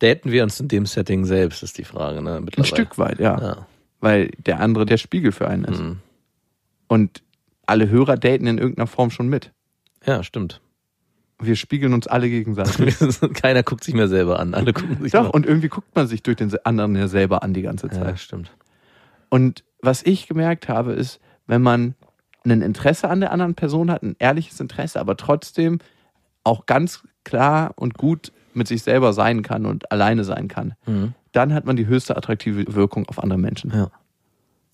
Daten 0.00 0.32
wir 0.32 0.42
uns 0.42 0.58
in 0.60 0.68
dem 0.68 0.84
Setting 0.86 1.24
selbst, 1.24 1.62
ist 1.62 1.78
die 1.78 1.84
Frage, 1.84 2.22
ne? 2.22 2.42
Ein. 2.56 2.64
Stück 2.64 2.98
weit, 2.98 3.20
ja. 3.20 3.40
Ja. 3.40 3.66
Weil 4.00 4.30
der 4.46 4.60
andere 4.60 4.86
der 4.86 4.96
Spiegel 4.96 5.32
für 5.32 5.46
einen 5.46 5.64
ist. 5.64 5.80
Mhm. 5.80 5.98
Und 6.88 7.22
alle 7.66 7.88
Hörer 7.88 8.16
daten 8.16 8.46
in 8.46 8.58
irgendeiner 8.58 8.86
Form 8.86 9.10
schon 9.10 9.28
mit. 9.28 9.52
ja, 10.04 10.22
stimmt. 10.22 10.60
Wir 11.42 11.56
spiegeln 11.56 11.94
uns 11.94 12.06
alle 12.06 12.28
gegenseitig. 12.28 12.98
Keiner 13.34 13.62
guckt 13.62 13.84
sich 13.84 13.94
mehr 13.94 14.08
selber 14.08 14.38
an. 14.40 14.52
Alle 14.52 14.74
gucken 14.74 15.00
sich 15.02 15.12
Doch, 15.12 15.30
und 15.30 15.46
irgendwie 15.46 15.68
guckt 15.68 15.94
man 15.94 16.06
sich 16.06 16.22
durch 16.22 16.36
den 16.36 16.52
anderen 16.64 16.94
ja 16.96 17.08
selber 17.08 17.42
an 17.42 17.54
die 17.54 17.62
ganze 17.62 17.86
ja, 17.86 17.92
Zeit. 17.94 18.20
stimmt. 18.20 18.50
Und 19.30 19.64
was 19.80 20.02
ich 20.02 20.26
gemerkt 20.28 20.68
habe, 20.68 20.92
ist, 20.92 21.20
wenn 21.46 21.62
man 21.62 21.94
ein 22.44 22.62
Interesse 22.62 23.08
an 23.08 23.20
der 23.20 23.32
anderen 23.32 23.54
Person 23.54 23.90
hat, 23.90 24.02
ein 24.02 24.16
ehrliches 24.18 24.60
Interesse, 24.60 25.00
aber 25.00 25.16
trotzdem 25.16 25.78
auch 26.44 26.66
ganz 26.66 27.02
klar 27.24 27.72
und 27.76 27.94
gut 27.94 28.32
mit 28.54 28.66
sich 28.68 28.82
selber 28.82 29.12
sein 29.12 29.42
kann 29.42 29.66
und 29.66 29.90
alleine 29.92 30.24
sein 30.24 30.48
kann, 30.48 30.74
Mhm. 30.86 31.14
dann 31.32 31.54
hat 31.54 31.64
man 31.64 31.76
die 31.76 31.86
höchste 31.86 32.16
attraktive 32.16 32.74
Wirkung 32.74 33.08
auf 33.08 33.22
andere 33.22 33.38
Menschen. 33.38 33.70
Ja. 33.74 33.90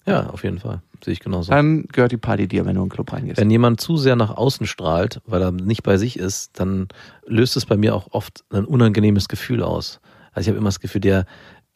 Ja, 0.06 0.28
auf 0.30 0.44
jeden 0.44 0.60
Fall. 0.60 0.82
Sehe 1.04 1.12
ich 1.12 1.20
genauso. 1.20 1.50
Dann 1.50 1.88
gehört 1.88 2.12
die 2.12 2.16
Party 2.16 2.46
dir, 2.46 2.64
wenn 2.64 2.76
du 2.76 2.82
in 2.82 2.86
den 2.86 2.92
Club 2.92 3.12
reingehst. 3.12 3.40
Wenn 3.40 3.50
jemand 3.50 3.80
zu 3.80 3.96
sehr 3.96 4.14
nach 4.14 4.36
außen 4.36 4.66
strahlt, 4.66 5.20
weil 5.26 5.42
er 5.42 5.50
nicht 5.50 5.82
bei 5.82 5.96
sich 5.96 6.16
ist, 6.16 6.60
dann 6.60 6.86
löst 7.26 7.56
es 7.56 7.66
bei 7.66 7.76
mir 7.76 7.94
auch 7.94 8.12
oft 8.12 8.44
ein 8.50 8.64
unangenehmes 8.64 9.26
Gefühl 9.26 9.64
aus. 9.64 10.00
Also 10.32 10.42
ich 10.46 10.48
habe 10.50 10.58
immer 10.58 10.68
das 10.68 10.78
Gefühl, 10.78 11.00
der 11.00 11.26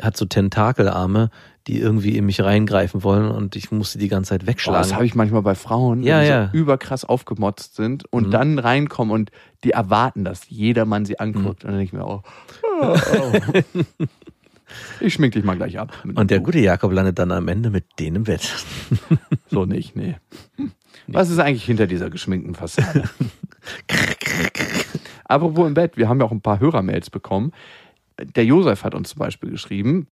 hat 0.03 0.17
so 0.17 0.25
Tentakelarme, 0.25 1.31
die 1.67 1.79
irgendwie 1.79 2.17
in 2.17 2.25
mich 2.27 2.41
reingreifen 2.43 3.03
wollen 3.03 3.31
und 3.31 3.55
ich 3.55 3.71
muss 3.71 3.93
sie 3.93 3.99
die 3.99 4.09
ganze 4.09 4.31
Zeit 4.31 4.41
Boah, 4.43 4.47
wegschlagen. 4.49 4.81
das 4.83 4.95
habe 4.95 5.05
ich 5.05 5.15
manchmal 5.15 5.43
bei 5.43 5.55
Frauen, 5.55 6.03
Ja, 6.03 6.23
die 6.23 6.29
ja. 6.29 6.51
so 6.53 6.59
überkrass 6.59 7.05
aufgemotzt 7.05 7.77
sind 7.77 8.05
und 8.13 8.29
Mhm. 8.29 8.31
dann 8.31 8.59
reinkommen 8.59 9.13
und 9.13 9.31
die 9.65 9.73
erwarten, 9.73 10.25
dass 10.25 10.49
jeder 10.49 10.85
Mann 10.87 11.05
sie 11.05 11.21
anguckt. 11.21 11.65
Und 11.65 11.71
dann 11.71 11.79
denke 11.79 11.85
ich 11.85 11.93
mir 11.93 12.05
auch, 12.05 12.23
oh, 12.81 12.97
oh. 13.77 13.83
ich 15.01 15.13
schmink 15.15 15.35
dich 15.35 15.45
mal 15.45 15.57
gleich 15.57 15.79
ab. 15.79 15.93
und 16.15 16.31
der 16.31 16.41
gute 16.41 16.59
Jakob 16.61 16.93
landet 16.93 17.19
dann 17.19 17.31
am 17.31 17.47
Ende 17.49 17.71
mit 17.71 17.85
denen 17.99 18.17
im 18.17 18.25
Bett. 18.25 18.51
So 19.53 19.65
nicht, 19.65 19.97
nee. 19.97 20.15
Was 21.09 21.29
ist 21.29 21.41
eigentlich 21.41 21.65
hinter 21.65 21.89
dieser 21.89 22.09
geschminkten 22.09 22.55
Fassade? 22.55 23.03
Apropos 25.25 25.67
im 25.67 25.75
Bett, 25.75 25.97
wir 25.97 26.09
haben 26.09 26.21
ja 26.21 26.27
auch 26.27 26.33
ein 26.33 26.41
paar 26.41 26.61
Hörermails 26.61 27.11
bekommen. 27.11 27.53
Der 28.25 28.45
Josef 28.45 28.85
hat 28.85 28.95
uns 28.95 29.11
zum 29.11 29.19
Beispiel 29.19 29.51
geschrieben, 29.51 30.07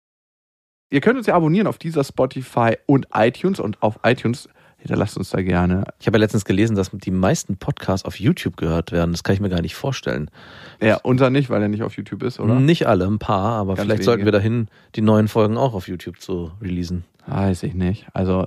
ihr 0.92 1.02
könnt 1.02 1.18
uns 1.18 1.28
ja 1.28 1.36
abonnieren 1.36 1.68
auf 1.68 1.78
dieser 1.78 2.04
Spotify 2.04 2.78
und 2.86 3.08
iTunes 3.14 3.60
und 3.60 3.82
auf 3.82 4.00
iTunes 4.04 4.50
hinterlasst 4.78 5.18
uns 5.18 5.32
da 5.32 5.42
gerne. 5.42 5.84
Ich 6.00 6.06
habe 6.06 6.18
ja 6.18 6.20
letztens 6.20 6.46
gelesen, 6.46 6.76
dass 6.76 6.92
die 6.92 7.12
meisten 7.12 7.58
Podcasts 7.58 8.06
auf 8.06 8.20
YouTube 8.20 8.56
gehört 8.56 8.92
werden. 8.92 9.12
Das 9.12 9.24
kann 9.24 9.34
ich 9.34 9.42
mir 9.42 9.50
gar 9.50 9.62
nicht 9.62 9.74
vorstellen. 9.74 10.30
Ja, 10.80 10.98
unser 11.02 11.32
nicht, 11.32 11.50
weil 11.50 11.62
er 11.62 11.70
nicht 11.70 11.82
auf 11.82 11.98
YouTube 11.98 12.22
ist, 12.22 12.40
oder? 12.40 12.60
Nicht 12.60 12.88
alle, 12.88 13.08
ein 13.08 13.18
paar, 13.18 13.54
aber 13.54 13.74
Ganz 13.76 13.86
vielleicht 13.86 14.00
wenige. 14.00 14.04
sollten 14.04 14.26
wir 14.26 14.32
dahin, 14.32 14.68
die 14.96 15.02
neuen 15.02 15.28
Folgen 15.28 15.58
auch 15.58 15.74
auf 15.74 15.88
YouTube 15.88 16.22
zu 16.22 16.52
releasen. 16.62 17.04
Weiß 17.26 17.64
ich 17.64 17.74
nicht. 17.74 18.06
Also, 18.14 18.46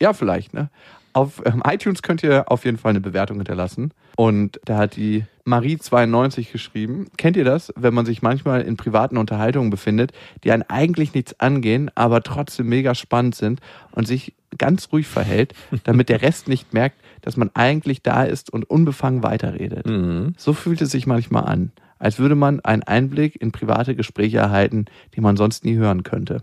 ja, 0.00 0.12
vielleicht, 0.12 0.52
ne? 0.52 0.68
Auf 1.12 1.42
ähm, 1.44 1.62
iTunes 1.66 2.02
könnt 2.02 2.22
ihr 2.22 2.50
auf 2.50 2.64
jeden 2.64 2.78
Fall 2.78 2.90
eine 2.90 3.00
Bewertung 3.00 3.36
hinterlassen. 3.36 3.92
Und 4.16 4.60
da 4.64 4.78
hat 4.78 4.96
die 4.96 5.24
Marie92 5.46 6.52
geschrieben. 6.52 7.08
Kennt 7.16 7.36
ihr 7.36 7.44
das, 7.44 7.72
wenn 7.76 7.94
man 7.94 8.06
sich 8.06 8.22
manchmal 8.22 8.62
in 8.62 8.76
privaten 8.76 9.16
Unterhaltungen 9.16 9.70
befindet, 9.70 10.12
die 10.44 10.52
einen 10.52 10.62
eigentlich 10.62 11.14
nichts 11.14 11.38
angehen, 11.40 11.90
aber 11.94 12.22
trotzdem 12.22 12.68
mega 12.68 12.94
spannend 12.94 13.34
sind 13.34 13.60
und 13.90 14.06
sich 14.06 14.34
ganz 14.58 14.88
ruhig 14.92 15.06
verhält, 15.06 15.54
damit 15.84 16.08
der 16.08 16.22
Rest 16.22 16.48
nicht 16.48 16.72
merkt, 16.72 16.96
dass 17.22 17.36
man 17.36 17.50
eigentlich 17.54 18.02
da 18.02 18.24
ist 18.24 18.52
und 18.52 18.68
unbefangen 18.68 19.22
weiterredet. 19.22 19.86
Mhm. 19.86 20.34
So 20.36 20.52
fühlt 20.52 20.80
es 20.80 20.90
sich 20.90 21.06
manchmal 21.06 21.44
an, 21.44 21.72
als 21.98 22.18
würde 22.18 22.34
man 22.34 22.60
einen 22.60 22.82
Einblick 22.82 23.40
in 23.40 23.52
private 23.52 23.94
Gespräche 23.94 24.38
erhalten, 24.38 24.86
die 25.14 25.20
man 25.20 25.36
sonst 25.36 25.64
nie 25.64 25.76
hören 25.76 26.02
könnte. 26.02 26.42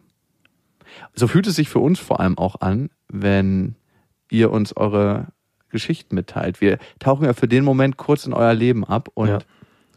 So 1.14 1.28
fühlt 1.28 1.48
es 1.48 1.56
sich 1.56 1.70
für 1.70 1.80
uns 1.80 2.00
vor 2.00 2.20
allem 2.20 2.38
auch 2.38 2.62
an, 2.62 2.90
wenn 3.08 3.76
ihr 4.32 4.52
uns 4.52 4.76
eure 4.76 5.28
Geschichten 5.70 6.16
mitteilt. 6.16 6.62
Wir 6.62 6.80
tauchen 7.00 7.26
ja 7.26 7.34
für 7.34 7.48
den 7.48 7.64
Moment 7.64 7.98
kurz 7.98 8.26
in 8.26 8.34
euer 8.34 8.54
Leben 8.54 8.84
ab 8.84 9.10
und 9.14 9.30
Ja. 9.30 9.40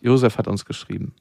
Josef 0.01 0.39
hat 0.39 0.49
uns 0.49 0.65
geschrieben. 0.65 1.15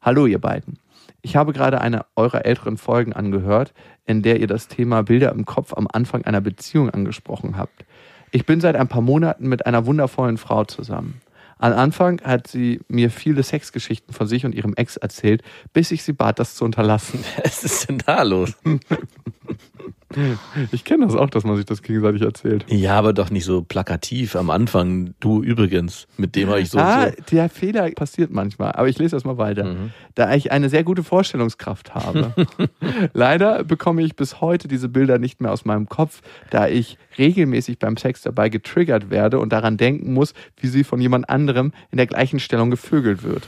Hallo 0.00 0.26
ihr 0.26 0.38
beiden. 0.38 0.78
Ich 1.22 1.36
habe 1.36 1.52
gerade 1.52 1.80
eine 1.80 2.06
eurer 2.16 2.46
älteren 2.46 2.78
Folgen 2.78 3.12
angehört, 3.12 3.74
in 4.06 4.22
der 4.22 4.40
ihr 4.40 4.46
das 4.46 4.68
Thema 4.68 5.02
Bilder 5.02 5.32
im 5.32 5.44
Kopf 5.44 5.74
am 5.74 5.86
Anfang 5.92 6.24
einer 6.24 6.40
Beziehung 6.40 6.88
angesprochen 6.88 7.56
habt. 7.56 7.84
Ich 8.30 8.46
bin 8.46 8.60
seit 8.60 8.76
ein 8.76 8.88
paar 8.88 9.02
Monaten 9.02 9.48
mit 9.48 9.66
einer 9.66 9.84
wundervollen 9.86 10.38
Frau 10.38 10.64
zusammen. 10.64 11.20
Am 11.58 11.74
Anfang 11.74 12.22
hat 12.22 12.46
sie 12.46 12.80
mir 12.88 13.10
viele 13.10 13.42
Sexgeschichten 13.42 14.14
von 14.14 14.26
sich 14.26 14.46
und 14.46 14.54
ihrem 14.54 14.72
Ex 14.74 14.96
erzählt, 14.96 15.42
bis 15.74 15.90
ich 15.90 16.02
sie 16.02 16.14
bat, 16.14 16.38
das 16.38 16.54
zu 16.54 16.64
unterlassen. 16.64 17.22
Was 17.44 17.64
ist 17.64 17.88
denn 17.88 17.98
da 17.98 18.22
los? 18.22 18.56
Ich 20.72 20.84
kenne 20.84 21.06
das 21.06 21.14
auch, 21.14 21.30
dass 21.30 21.44
man 21.44 21.56
sich 21.56 21.64
das 21.64 21.82
gegenseitig 21.82 22.22
erzählt. 22.22 22.64
Ja, 22.68 22.98
aber 22.98 23.12
doch 23.12 23.30
nicht 23.30 23.44
so 23.44 23.62
plakativ 23.62 24.36
am 24.36 24.50
Anfang. 24.50 25.14
Du 25.20 25.42
übrigens, 25.42 26.06
mit 26.16 26.36
dem 26.36 26.48
habe 26.48 26.60
ich 26.60 26.70
so. 26.70 26.78
ah, 26.78 27.08
so. 27.08 27.14
der 27.30 27.48
Fehler 27.48 27.90
passiert 27.92 28.30
manchmal, 28.30 28.72
aber 28.72 28.88
ich 28.88 28.98
lese 28.98 29.16
das 29.16 29.24
mal 29.24 29.38
weiter. 29.38 29.64
Mhm. 29.64 29.90
Da 30.14 30.34
ich 30.34 30.52
eine 30.52 30.68
sehr 30.68 30.84
gute 30.84 31.02
Vorstellungskraft 31.02 31.94
habe. 31.94 32.32
Leider 33.12 33.64
bekomme 33.64 34.02
ich 34.02 34.16
bis 34.16 34.40
heute 34.40 34.68
diese 34.68 34.88
Bilder 34.88 35.18
nicht 35.18 35.40
mehr 35.40 35.52
aus 35.52 35.64
meinem 35.64 35.88
Kopf, 35.88 36.20
da 36.50 36.68
ich 36.68 36.98
regelmäßig 37.18 37.78
beim 37.78 37.96
Sex 37.96 38.22
dabei 38.22 38.48
getriggert 38.48 39.10
werde 39.10 39.38
und 39.38 39.52
daran 39.52 39.76
denken 39.76 40.12
muss, 40.12 40.34
wie 40.56 40.68
sie 40.68 40.84
von 40.84 41.00
jemand 41.00 41.28
anderem 41.28 41.72
in 41.90 41.96
der 41.96 42.06
gleichen 42.06 42.40
Stellung 42.40 42.70
gevögelt 42.70 43.22
wird. 43.22 43.46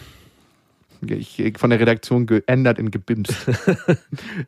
Ich, 1.04 1.54
von 1.56 1.70
der 1.70 1.80
Redaktion 1.80 2.26
geändert 2.26 2.78
in 2.78 2.90
gebimst. 2.90 3.34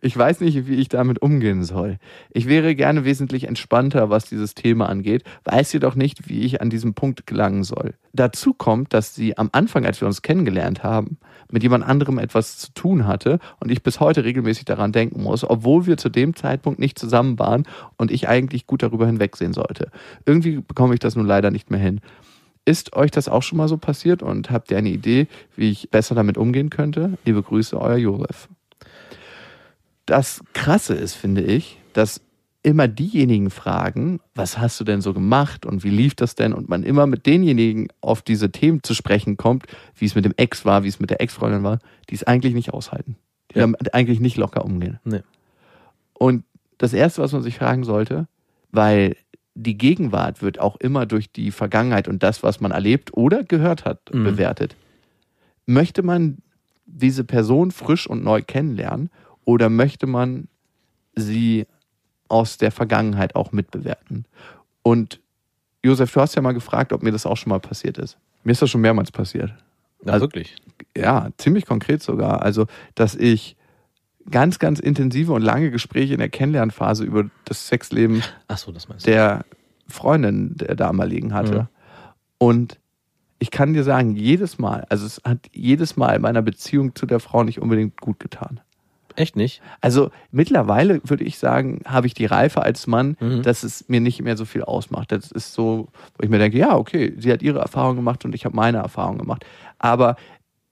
Ich 0.01 0.17
weiß 0.17 0.40
nicht, 0.40 0.67
wie 0.67 0.75
ich 0.75 0.88
damit 0.88 1.23
umgehen 1.23 1.64
soll. 1.64 1.99
Ich 2.31 2.47
wäre 2.47 2.75
gerne 2.75 3.05
wesentlich 3.05 3.45
entspannter, 3.45 4.11
was 4.11 4.27
dieses 4.27 4.55
Thema 4.55 4.88
angeht, 4.88 5.25
weiß 5.45 5.73
jedoch 5.73 5.95
nicht, 5.95 6.29
wie 6.29 6.40
ich 6.40 6.61
an 6.61 6.71
diesem 6.71 6.95
Punkt 6.95 7.27
gelangen 7.27 7.64
soll. 7.64 7.95
Dazu 8.12 8.53
kommt, 8.53 8.93
dass 8.93 9.14
sie 9.14 9.37
am 9.38 9.49
Anfang, 9.53 9.87
als 9.87 10.01
wir 10.01 10.07
uns 10.07 10.23
kennengelernt 10.23 10.83
haben, 10.83 11.19
mit 11.51 11.62
jemand 11.62 11.85
anderem 11.85 12.19
etwas 12.19 12.59
zu 12.59 12.73
tun 12.75 13.07
hatte 13.07 13.38
und 13.61 13.71
ich 13.71 13.83
bis 13.83 14.01
heute 14.01 14.25
regelmäßig 14.25 14.64
daran 14.64 14.93
denken 14.93 15.23
muss, 15.23 15.49
obwohl 15.49 15.87
wir 15.87 15.97
zu 15.97 16.09
dem 16.09 16.37
Zeitpunkt 16.37 16.79
nicht 16.79 16.99
zusammen 16.99 17.38
waren 17.38 17.64
und 17.97 18.11
ich 18.11 18.29
eigentlich 18.29 18.67
gut 18.67 18.83
darüber 18.83 19.07
hinwegsehen 19.07 19.53
sollte. 19.53 19.90
Irgendwie 20.27 20.61
bekomme 20.61 20.95
ich 20.95 21.01
das 21.01 21.17
nun 21.17 21.27
leider 21.27 21.51
nicht 21.51 21.71
mehr 21.71 21.81
hin. 21.81 22.01
Ist 22.64 22.96
euch 22.96 23.11
das 23.11 23.29
auch 23.29 23.42
schon 23.42 23.59
mal 23.59 23.68
so 23.68 23.77
passiert 23.77 24.22
und 24.22 24.50
habt 24.50 24.70
ihr 24.70 24.79
eine 24.79 24.88
Idee, 24.88 25.27
wie 25.55 25.70
ich 25.70 25.90
besser 25.90 26.14
damit 26.14 26.38
umgehen 26.38 26.70
könnte? 26.70 27.18
Liebe 27.24 27.42
Grüße, 27.42 27.79
euer 27.79 27.96
Josef. 27.96 28.48
Das 30.07 30.42
Krasse 30.53 30.94
ist, 30.94 31.14
finde 31.14 31.42
ich, 31.42 31.79
dass 31.92 32.20
immer 32.62 32.88
diejenigen 32.88 33.50
fragen, 33.50 34.20
was 34.35 34.57
hast 34.59 34.81
du 34.81 34.85
denn 34.85 35.03
so 35.03 35.12
gemacht 35.12 35.66
und 35.66 35.85
wie 35.85 35.90
lief 35.90 36.14
das 36.14 36.35
denn? 36.35 36.55
Und 36.55 36.70
man 36.70 36.83
immer 36.83 37.07
mit 37.07 37.27
denjenigen 37.27 37.88
auf 38.00 38.22
diese 38.22 38.50
Themen 38.50 38.83
zu 38.83 38.94
sprechen 38.94 39.37
kommt, 39.37 39.66
wie 39.96 40.07
es 40.07 40.14
mit 40.14 40.24
dem 40.24 40.33
Ex 40.38 40.64
war, 40.64 40.83
wie 40.83 40.88
es 40.88 40.98
mit 40.98 41.11
der 41.11 41.20
Ex-Freundin 41.20 41.62
war, 41.62 41.79
die 42.09 42.14
es 42.14 42.24
eigentlich 42.24 42.55
nicht 42.55 42.72
aushalten. 42.72 43.16
Die 43.50 43.57
Ja. 43.59 43.62
damit 43.62 43.92
eigentlich 43.92 44.20
nicht 44.20 44.38
locker 44.38 44.64
umgehen. 44.64 44.98
Nee. 45.05 45.20
Und 46.14 46.44
das 46.79 46.94
Erste, 46.94 47.20
was 47.20 47.33
man 47.33 47.42
sich 47.42 47.57
fragen 47.57 47.85
sollte, 47.85 48.27
weil 48.72 49.16
die 49.55 49.79
Gegenwart 49.79 50.43
wird 50.43 50.59
auch 50.59 50.77
immer 50.77 51.07
durch 51.07 51.31
die 51.31 51.51
Vergangenheit 51.51 52.09
und 52.09 52.23
das, 52.23 52.43
was 52.43 52.61
man 52.61 52.73
erlebt 52.73 53.14
oder 53.17 53.45
gehört 53.45 53.85
hat, 53.85 54.01
Mhm. 54.12 54.25
bewertet. 54.25 54.75
Möchte 55.67 56.03
man 56.03 56.38
diese 56.87 57.25
Person 57.25 57.71
frisch 57.71 58.07
und 58.07 58.25
neu 58.25 58.43
kennenlernen 58.43 59.11
oder 59.45 59.71
möchte 59.71 60.07
man 60.07 60.49
sie 61.14 61.67
aus 62.29 62.59
der 62.59 62.73
Vergangenheit 62.73 63.37
auch 63.37 63.53
mitbewerten? 63.53 64.25
Und 64.83 65.21
Josef, 65.85 66.12
du 66.12 66.21
hast 66.21 66.35
ja 66.35 66.43
mal 66.43 66.53
gefragt, 66.53 66.93
ob 66.93 67.03
mir 67.03 67.12
das 67.12 67.27
auch 67.27 67.37
schon 67.37 67.51
mal 67.51 67.61
passiert 67.61 67.99
ist. 67.99 68.19
Mir 68.43 68.53
ist 68.53 68.62
das 68.62 68.71
schon 68.71 68.81
mehrmals 68.81 69.11
passiert 69.12 69.55
Ja, 70.05 70.12
Also- 70.14 70.25
wirklich. 70.25 70.57
ja, 70.97 71.29
ziemlich 71.38 71.64
konkret 71.64 72.03
sogar. 72.03 72.43
Also, 72.43 72.67
dass 72.95 73.14
ich 73.14 73.57
ganz, 74.31 74.59
ganz 74.59 74.81
intensive 74.81 75.33
und 75.33 75.43
lange 75.43 75.71
Gespräche 75.71 76.15
in 76.15 76.19
der 76.21 76.29
Kennenlernphase 76.29 77.05
über 77.05 77.29
das 77.45 77.69
Sexleben 77.69 78.23
so, 78.57 78.73
das 78.73 78.87
der 79.05 79.45
Freundin 79.89 80.57
der 80.57 80.75
damaligen 80.77 81.35
hatte. 81.35 81.63
Mhm. 81.63 81.69
Und 82.39 82.79
ich 83.39 83.51
kann 83.51 83.75
dir 83.75 83.85
sagen, 83.85 84.17
jedes 84.17 84.59
Mal, 84.59 84.87
also 84.89 85.05
es 85.05 85.21
hat 85.25 85.39
jedes 85.53 85.97
Mal 85.97 86.19
meiner 86.19 86.43
Beziehung 86.43 86.95
zu 86.95 87.05
der 87.05 87.21
Frau 87.21 87.45
nicht 87.45 87.61
unbedingt 87.61 88.01
gut 88.01 88.19
getan. 88.19 88.61
Echt 89.17 89.37
nicht? 89.37 89.63
Also 89.81 90.11
mittlerweile 90.33 91.01
würde 91.05 91.25
ich 91.25 91.39
sagen, 91.39 91.83
habe 91.87 92.07
ich 92.07 92.15
die 92.15 92.27
Reife 92.27 92.63
als 92.63 92.87
Mann, 92.87 93.17
Mhm. 93.21 93.43
dass 93.43 93.63
es 93.63 93.89
mir 93.89 94.01
nicht 94.01 94.23
mehr 94.23 94.37
so 94.37 94.45
viel 94.45 94.63
ausmacht. 94.63 95.13
Das 95.13 95.31
ist 95.31 95.53
so, 95.55 95.89
wo 96.17 96.23
ich 96.23 96.31
mir 96.31 96.39
denke, 96.39 96.59
ja, 96.59 96.77
okay, 96.77 97.15
sie 97.19 97.31
hat 97.31 97.43
ihre 97.43 97.61
Erfahrung 97.61 97.97
gemacht 97.97 98.25
und 98.25 98.35
ich 98.35 98.45
habe 98.45 98.57
meine 98.57 98.79
Erfahrung 98.79 99.19
gemacht. 99.19 99.45
Aber 99.79 100.17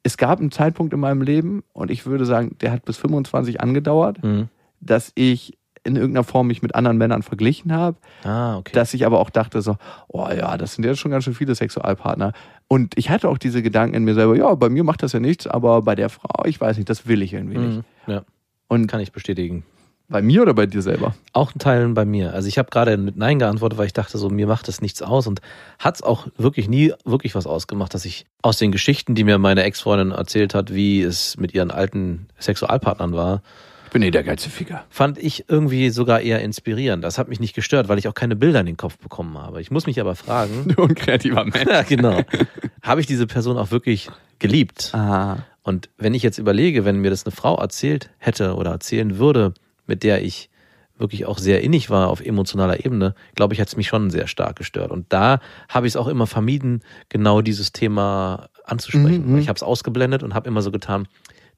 es 0.03 0.17
gab 0.17 0.41
einen 0.41 0.51
Zeitpunkt 0.51 0.93
in 0.93 1.01
meinem 1.01 1.23
Leben 1.23 1.63
und 1.73 1.91
ich 1.91 2.07
würde 2.07 2.25
sagen, 2.27 2.57
der 2.61 2.73
hat 2.73 2.85
bis 2.85 2.97
25 2.99 3.61
angedauert, 3.61 4.23
Mhm. 4.23 4.49
dass 4.81 5.13
ich 5.15 5.57
in 5.85 5.97
irgendeiner 5.97 6.23
Form 6.25 6.47
mich 6.47 6.63
mit 6.63 6.77
anderen 6.77 6.97
Männern 6.97 7.23
verglichen 7.23 7.73
habe, 7.73 7.97
Ah, 8.23 8.57
okay. 8.59 8.71
dass 8.73 8.95
ich 8.95 9.05
aber 9.05 9.19
auch 9.19 9.31
dachte 9.31 9.63
so, 9.63 9.77
oh 10.09 10.29
ja, 10.29 10.57
das 10.57 10.75
sind 10.75 10.85
jetzt 10.85 11.01
schon 11.01 11.11
ganz 11.11 11.25
schön 11.25 11.35
viele 11.35 11.55
Sexualpartner. 11.57 12.33
Und 12.69 12.97
ich 12.97 13.11
hatte 13.11 13.29
auch 13.29 13.37
diese 13.39 13.63
Gedanken 13.63 13.97
in 13.97 14.05
mir 14.05 14.15
selber, 14.15 14.37
ja, 14.37 14.55
bei 14.55 14.69
mir 14.69 14.85
macht 14.85 15.03
das 15.03 15.13
ja 15.13 15.19
nichts, 15.21 15.47
aber 15.49 15.83
bei 15.83 15.97
der 15.97 16.09
Frau, 16.09 16.45
ich 16.47 16.61
weiß 16.61 16.77
nicht, 16.77 16.89
das 16.89 17.07
will 17.09 17.21
ich 17.21 17.33
irgendwie 17.33 17.59
nicht. 17.59 17.77
Mhm. 18.07 18.13
Ja, 18.13 18.23
Und 18.69 18.87
kann 18.87 19.01
ich 19.01 19.11
bestätigen. 19.13 19.65
Bei 20.13 20.23
mir 20.23 20.43
oder 20.43 20.55
bei 20.55 20.67
dir 20.67 20.83
selber? 20.83 21.15
Auch 21.33 21.55
ein 21.55 21.59
Teil 21.59 21.89
bei 21.89 22.05
mir. 22.05 22.33
Also 22.35 22.47
ich 22.47 22.59
habe 22.59 22.71
gerade 22.71 22.97
mit 22.97 23.17
Nein 23.17 23.39
geantwortet, 23.41 23.79
weil 23.79 23.87
ich 23.87 23.93
dachte, 23.93 24.19
so 24.19 24.29
mir 24.31 24.47
macht 24.47 24.69
das 24.69 24.81
nichts 24.81 25.03
aus 25.03 25.27
und 25.27 25.41
hat's 25.79 26.03
auch 26.03 26.29
wirklich 26.37 26.69
nie 26.69 26.93
wirklich 27.05 27.35
was 27.35 27.47
ausgemacht, 27.47 27.93
dass 27.95 28.05
ich 28.05 28.27
aus 28.43 28.59
den 28.59 28.71
Geschichten, 28.71 29.15
die 29.15 29.25
mir 29.25 29.39
meine 29.39 29.65
Ex-Freundin 29.65 30.13
erzählt 30.13 30.55
hat, 30.55 30.73
wie 30.73 31.03
es 31.03 31.37
mit 31.39 31.55
ihren 31.55 31.71
alten 31.73 32.29
Sexualpartnern 32.39 33.15
war, 33.15 33.43
Ich 33.87 33.91
bin 33.93 34.03
eh 34.03 34.11
der 34.11 34.23
geilste 34.23 34.49
Ficker. 34.51 34.85
fand 34.91 35.19
ich 35.19 35.47
irgendwie 35.49 35.91
sogar 35.91 36.21
eher 36.21 36.41
inspirierend. 36.41 37.03
Das 37.05 37.19
hat 37.19 37.29
mich 37.29 37.41
nicht 37.41 37.55
gestört, 37.55 37.89
weil 37.89 37.99
ich 37.99 38.07
auch 38.09 38.15
keine 38.15 38.37
Bilder 38.37 38.61
in 38.61 38.67
den 38.67 38.77
Kopf 38.77 38.99
bekommen 38.99 39.37
habe. 39.39 39.61
Ich 39.61 39.71
muss 39.71 39.87
mich 39.87 40.01
aber 40.01 40.15
fragen, 40.15 40.69
Du 40.77 40.83
ein 40.85 40.95
kreativer 40.95 41.45
Mensch. 41.45 41.65
ja 41.69 41.83
genau, 41.83 42.21
habe 42.83 43.01
ich 43.01 43.07
diese 43.07 43.27
Person 43.27 43.57
auch 43.59 43.71
wirklich 43.71 44.09
geliebt? 44.39 44.91
Ah. 44.95 45.39
Und 45.65 45.91
wenn 45.97 46.13
ich 46.15 46.23
jetzt 46.25 46.39
überlege, 46.39 46.85
wenn 46.85 46.97
mir 46.97 47.11
das 47.11 47.25
eine 47.25 47.31
Frau 47.35 47.57
erzählt 47.57 48.11
hätte 48.19 48.57
oder 48.57 48.73
erzählen 48.73 49.19
würde, 49.19 49.55
mit 49.87 50.03
der 50.03 50.23
ich 50.23 50.51
wirklich 50.99 51.27
auch 51.27 51.39
sehr 51.39 51.63
innig 51.63 51.91
war 51.91 52.09
auf 52.09 52.21
emotionaler 52.21 52.85
Ebene, 52.85 53.15
glaube 53.35 53.55
ich, 53.55 53.61
hat 53.61 53.69
es 53.69 53.77
mich 53.77 53.89
schon 53.89 54.11
sehr 54.11 54.27
stark 54.29 54.57
gestört. 54.57 54.91
Und 54.91 55.13
da 55.13 55.41
habe 55.69 55.87
ich 55.87 55.93
es 55.95 55.97
auch 55.97 56.07
immer 56.07 56.27
vermieden, 56.27 56.83
genau 57.09 57.41
dieses 57.41 57.73
Thema 57.73 58.49
anzusprechen. 58.65 59.27
Mhm, 59.27 59.33
mhm. 59.33 59.39
ich 59.39 59.49
habe 59.49 59.57
es 59.57 59.63
ausgeblendet 59.63 60.23
und 60.23 60.35
habe 60.35 60.49
immer 60.49 60.63
so 60.63 60.71
getan, 60.71 61.09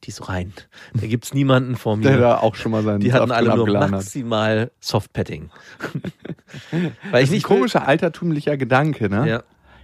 die 0.03 0.09
ist 0.09 0.27
rein. 0.29 0.53
Da 0.93 1.07
gibt's 1.07 1.33
niemanden 1.33 1.75
vor 1.75 1.97
Der 1.97 2.13
mir. 2.13 2.17
da 2.19 2.37
auch 2.37 2.55
schon 2.55 2.71
mal 2.71 2.83
seinen 2.83 2.99
Die 2.99 3.13
hatten 3.13 3.31
alle 3.31 3.49
nur 3.49 3.59
abgeladen 3.59 3.85
hat. 3.85 3.91
maximal 4.01 4.71
Softpatting. 4.79 5.49
Weil 6.71 6.91
Das 7.11 7.21
ich 7.21 7.23
ist 7.23 7.29
ein 7.29 7.33
nicht 7.33 7.43
komischer 7.43 7.87
altertümlicher 7.87 8.57
Gedanke, 8.57 9.09
ne? 9.09 9.27
Ja. 9.29 9.43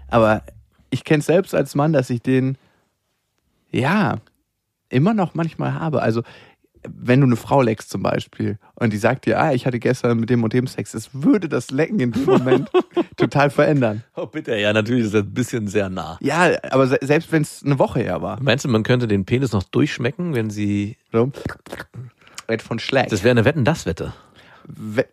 Aber 0.10 0.44
ich 0.90 1.04
kenne 1.04 1.20
es 1.20 1.26
selbst 1.28 1.56
als 1.56 1.76
Mann, 1.76 1.94
dass 1.94 2.10
ich 2.10 2.22
den, 2.22 2.58
ja, 3.72 4.18
immer 4.90 5.14
noch 5.14 5.34
manchmal 5.34 5.74
habe. 5.74 6.02
Also, 6.02 6.24
wenn 6.90 7.22
du 7.22 7.28
eine 7.28 7.36
Frau 7.36 7.62
leckst 7.62 7.90
zum 7.90 8.02
Beispiel 8.04 8.58
und 8.76 8.92
die 8.94 8.98
sagt 8.98 9.26
dir, 9.26 9.40
ah, 9.40 9.52
ich 9.54 9.66
hatte 9.66 9.80
gestern 9.80 10.20
mit 10.20 10.30
dem 10.30 10.44
und 10.44 10.54
dem 10.54 10.68
Sex, 10.68 10.94
es 10.94 11.10
würde 11.14 11.48
das 11.50 11.72
Lecken 11.72 12.00
in 12.00 12.12
dem 12.12 12.26
Moment 12.26 12.70
total 13.18 13.50
verändern. 13.50 14.04
Oh, 14.16 14.26
bitte, 14.26 14.56
ja, 14.58 14.74
natürlich 14.74 15.06
ist 15.06 15.14
das 15.14 15.24
ein 15.24 15.34
bisschen 15.34 15.68
sehr 15.68 15.90
nah. 15.90 16.18
Ja, 16.22 16.52
aber 16.72 16.88
se 16.88 16.98
selbst 17.02 17.32
wenn 17.32 17.44
es 17.44 17.64
eine 17.64 17.78
Woche 17.80 18.00
her 18.02 18.22
war. 18.22 18.42
Meinst 18.42 18.66
du, 18.66 18.70
man 18.70 18.84
könnte 18.84 19.08
den 19.08 19.26
Penis 19.26 19.52
noch 19.52 19.64
durchschmecken, 19.64 20.34
wenn 20.34 20.50
sie. 20.50 20.98
So. 21.12 21.32
Red 22.50 22.62
von 22.62 22.80
Schlag. 22.80 23.08
Das 23.10 23.24
wäre 23.24 23.32
eine 23.32 23.46
Wetten-Das-Wette. 23.46 24.06
We- 24.06 24.14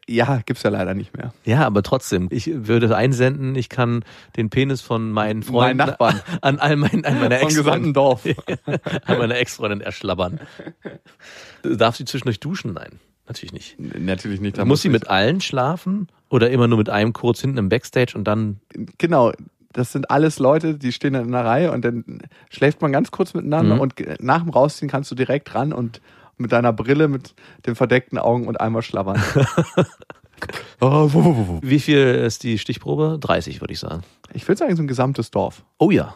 Ja, 0.08 0.40
gibt's 0.46 0.62
ja 0.62 0.70
leider 0.70 0.94
nicht 0.94 1.16
mehr. 1.16 1.32
Ja, 1.44 1.66
aber 1.66 1.82
trotzdem, 1.82 2.28
ich 2.30 2.50
würde 2.52 2.94
einsenden, 2.96 3.54
ich 3.54 3.68
kann 3.68 4.04
den 4.36 4.50
Penis 4.50 4.80
von 4.80 5.10
meinen 5.10 5.42
Freunden 5.42 5.78
Meinen 5.78 5.88
Nachbarn. 5.90 6.20
an 6.42 6.58
all 6.58 6.76
mein, 6.76 7.04
an 7.04 7.20
meiner 7.20 7.38
Vom 7.38 7.48
gesamten 7.48 7.90
Ex-Freundin 7.90 7.92
Dorf. 7.94 8.24
an 9.06 9.18
meiner 9.18 9.36
Ex-Freundin 9.36 9.80
erschlabbern. 9.80 10.40
Darf 11.62 11.96
sie 11.96 12.04
zwischendurch 12.04 12.40
duschen? 12.40 12.72
Nein, 12.74 13.00
natürlich 13.26 13.52
nicht. 13.52 13.76
Natürlich 13.78 14.40
nicht. 14.40 14.58
da 14.58 14.64
muss 14.64 14.82
sie 14.82 14.88
mit 14.88 15.08
allen 15.08 15.40
schlafen 15.40 16.08
Oder 16.30 16.50
immer 16.50 16.68
nur 16.68 16.78
mit 16.78 16.88
einem 16.90 17.12
kurz 17.12 17.40
hinten 17.40 17.58
im 17.58 17.68
Backstage 17.68 18.12
und 18.16 18.24
dann. 18.24 18.60
Genau, 18.98 19.32
das 19.72 19.92
sind 19.92 20.10
alles 20.10 20.38
Leute, 20.38 20.74
die 20.74 20.92
stehen 20.92 21.12
dann 21.12 21.28
in 21.28 21.34
einer 21.34 21.44
Reihe 21.46 21.72
und 21.72 21.84
dann 21.84 22.22
schläft 22.50 22.80
man 22.82 22.90
ganz 22.92 23.10
kurz 23.10 23.34
miteinander 23.34 23.74
Mhm. 23.76 23.80
und 23.80 23.94
nach 24.20 24.42
dem 24.42 24.50
Rausziehen 24.50 24.90
kannst 24.90 25.10
du 25.10 25.14
direkt 25.14 25.54
ran 25.54 25.72
und 25.72 26.00
mit 26.38 26.52
deiner 26.52 26.72
Brille, 26.72 27.08
mit 27.08 27.34
den 27.66 27.74
verdeckten 27.74 28.18
Augen 28.18 28.46
und 28.46 28.60
einmal 28.60 28.82
schlabbern. 28.82 29.22
oh. 30.80 31.58
Wie 31.62 31.80
viel 31.80 31.98
ist 31.98 32.42
die 32.42 32.58
Stichprobe? 32.58 33.18
30, 33.20 33.60
würde 33.60 33.72
ich 33.72 33.80
sagen. 33.80 34.02
Ich 34.32 34.46
würde 34.46 34.58
sagen, 34.58 34.76
so 34.76 34.82
ein 34.82 34.88
gesamtes 34.88 35.30
Dorf. 35.30 35.64
Oh 35.78 35.90
ja. 35.90 36.14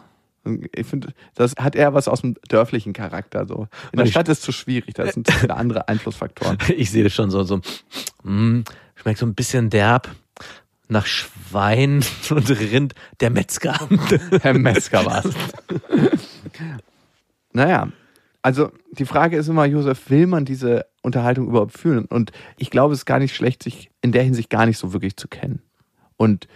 Ich 0.73 0.87
finde, 0.87 1.13
das 1.35 1.55
hat 1.55 1.75
eher 1.75 1.93
was 1.93 2.07
aus 2.09 2.21
dem 2.21 2.35
dörflichen 2.49 2.91
Charakter. 2.93 3.45
So. 3.47 3.67
In 3.91 3.97
der 3.97 4.05
ich- 4.05 4.11
Stadt 4.11 4.27
ist 4.27 4.39
es 4.39 4.43
zu 4.43 4.51
schwierig, 4.51 4.93
da 4.95 5.09
sind 5.09 5.31
viele 5.31 5.55
andere 5.55 5.87
Einflussfaktoren. 5.87 6.57
Ich 6.75 6.91
sehe 6.91 7.03
das 7.03 7.13
schon 7.13 7.31
so, 7.31 7.43
so 7.43 7.61
mm, 8.23 8.63
schmeckt 8.95 9.19
so 9.19 9.25
ein 9.25 9.35
bisschen 9.35 9.69
derb 9.69 10.09
nach 10.89 11.05
Schwein 11.05 12.03
und 12.29 12.49
Rind. 12.49 12.93
Der 13.21 13.29
Metzger. 13.29 13.79
Herr 14.41 14.53
Metzger 14.53 15.05
war's. 15.05 15.29
naja, 17.53 17.87
also 18.43 18.69
die 18.91 19.05
Frage 19.05 19.37
ist 19.37 19.47
immer, 19.47 19.65
Josef, 19.65 20.09
will 20.09 20.27
man 20.27 20.45
diese 20.45 20.85
Unterhaltung 21.01 21.47
überhaupt 21.47 21.77
führen? 21.77 22.05
Und 22.05 22.31
ich 22.57 22.69
glaube, 22.69 22.93
es 22.93 22.99
ist 22.99 23.05
gar 23.05 23.19
nicht 23.19 23.35
schlecht, 23.35 23.63
sich 23.63 23.89
in 24.01 24.11
der 24.11 24.23
Hinsicht 24.23 24.49
gar 24.49 24.65
nicht 24.65 24.77
so 24.77 24.93
wirklich 24.93 25.17
zu 25.17 25.27
kennen. 25.27 25.61
Und 26.17 26.47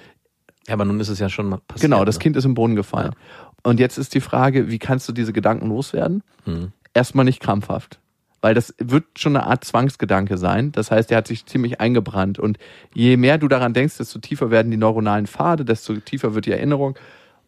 Ja, 0.67 0.73
aber 0.73 0.85
nun 0.85 0.99
ist 0.99 1.09
es 1.09 1.19
ja 1.19 1.29
schon 1.29 1.49
passiert. 1.49 1.81
genau, 1.81 2.05
das 2.05 2.17
ne? 2.17 2.21
Kind 2.23 2.35
ist 2.37 2.45
im 2.45 2.53
Brunnen 2.53 2.75
gefallen. 2.75 3.15
Und 3.63 3.79
jetzt 3.79 3.97
ist 3.97 4.13
die 4.13 4.21
Frage, 4.21 4.69
wie 4.69 4.79
kannst 4.79 5.07
du 5.09 5.13
diese 5.13 5.33
Gedanken 5.33 5.67
loswerden? 5.69 6.23
Hm. 6.43 6.71
Erstmal 6.93 7.25
nicht 7.25 7.39
krampfhaft. 7.39 7.99
Weil 8.41 8.53
das 8.53 8.75
wird 8.77 9.05
schon 9.17 9.35
eine 9.35 9.47
Art 9.47 9.63
Zwangsgedanke 9.63 10.37
sein. 10.37 10.71
Das 10.71 10.91
heißt, 10.91 11.09
der 11.09 11.17
hat 11.17 11.27
sich 11.27 11.45
ziemlich 11.45 11.81
eingebrannt. 11.81 12.37
Und 12.37 12.59
je 12.93 13.17
mehr 13.17 13.37
du 13.37 13.47
daran 13.47 13.73
denkst, 13.73 13.97
desto 13.97 14.19
tiefer 14.19 14.51
werden 14.51 14.71
die 14.71 14.77
neuronalen 14.77 15.25
Pfade, 15.25 15.65
desto 15.65 15.95
tiefer 15.95 16.35
wird 16.35 16.45
die 16.45 16.51
Erinnerung. 16.51 16.97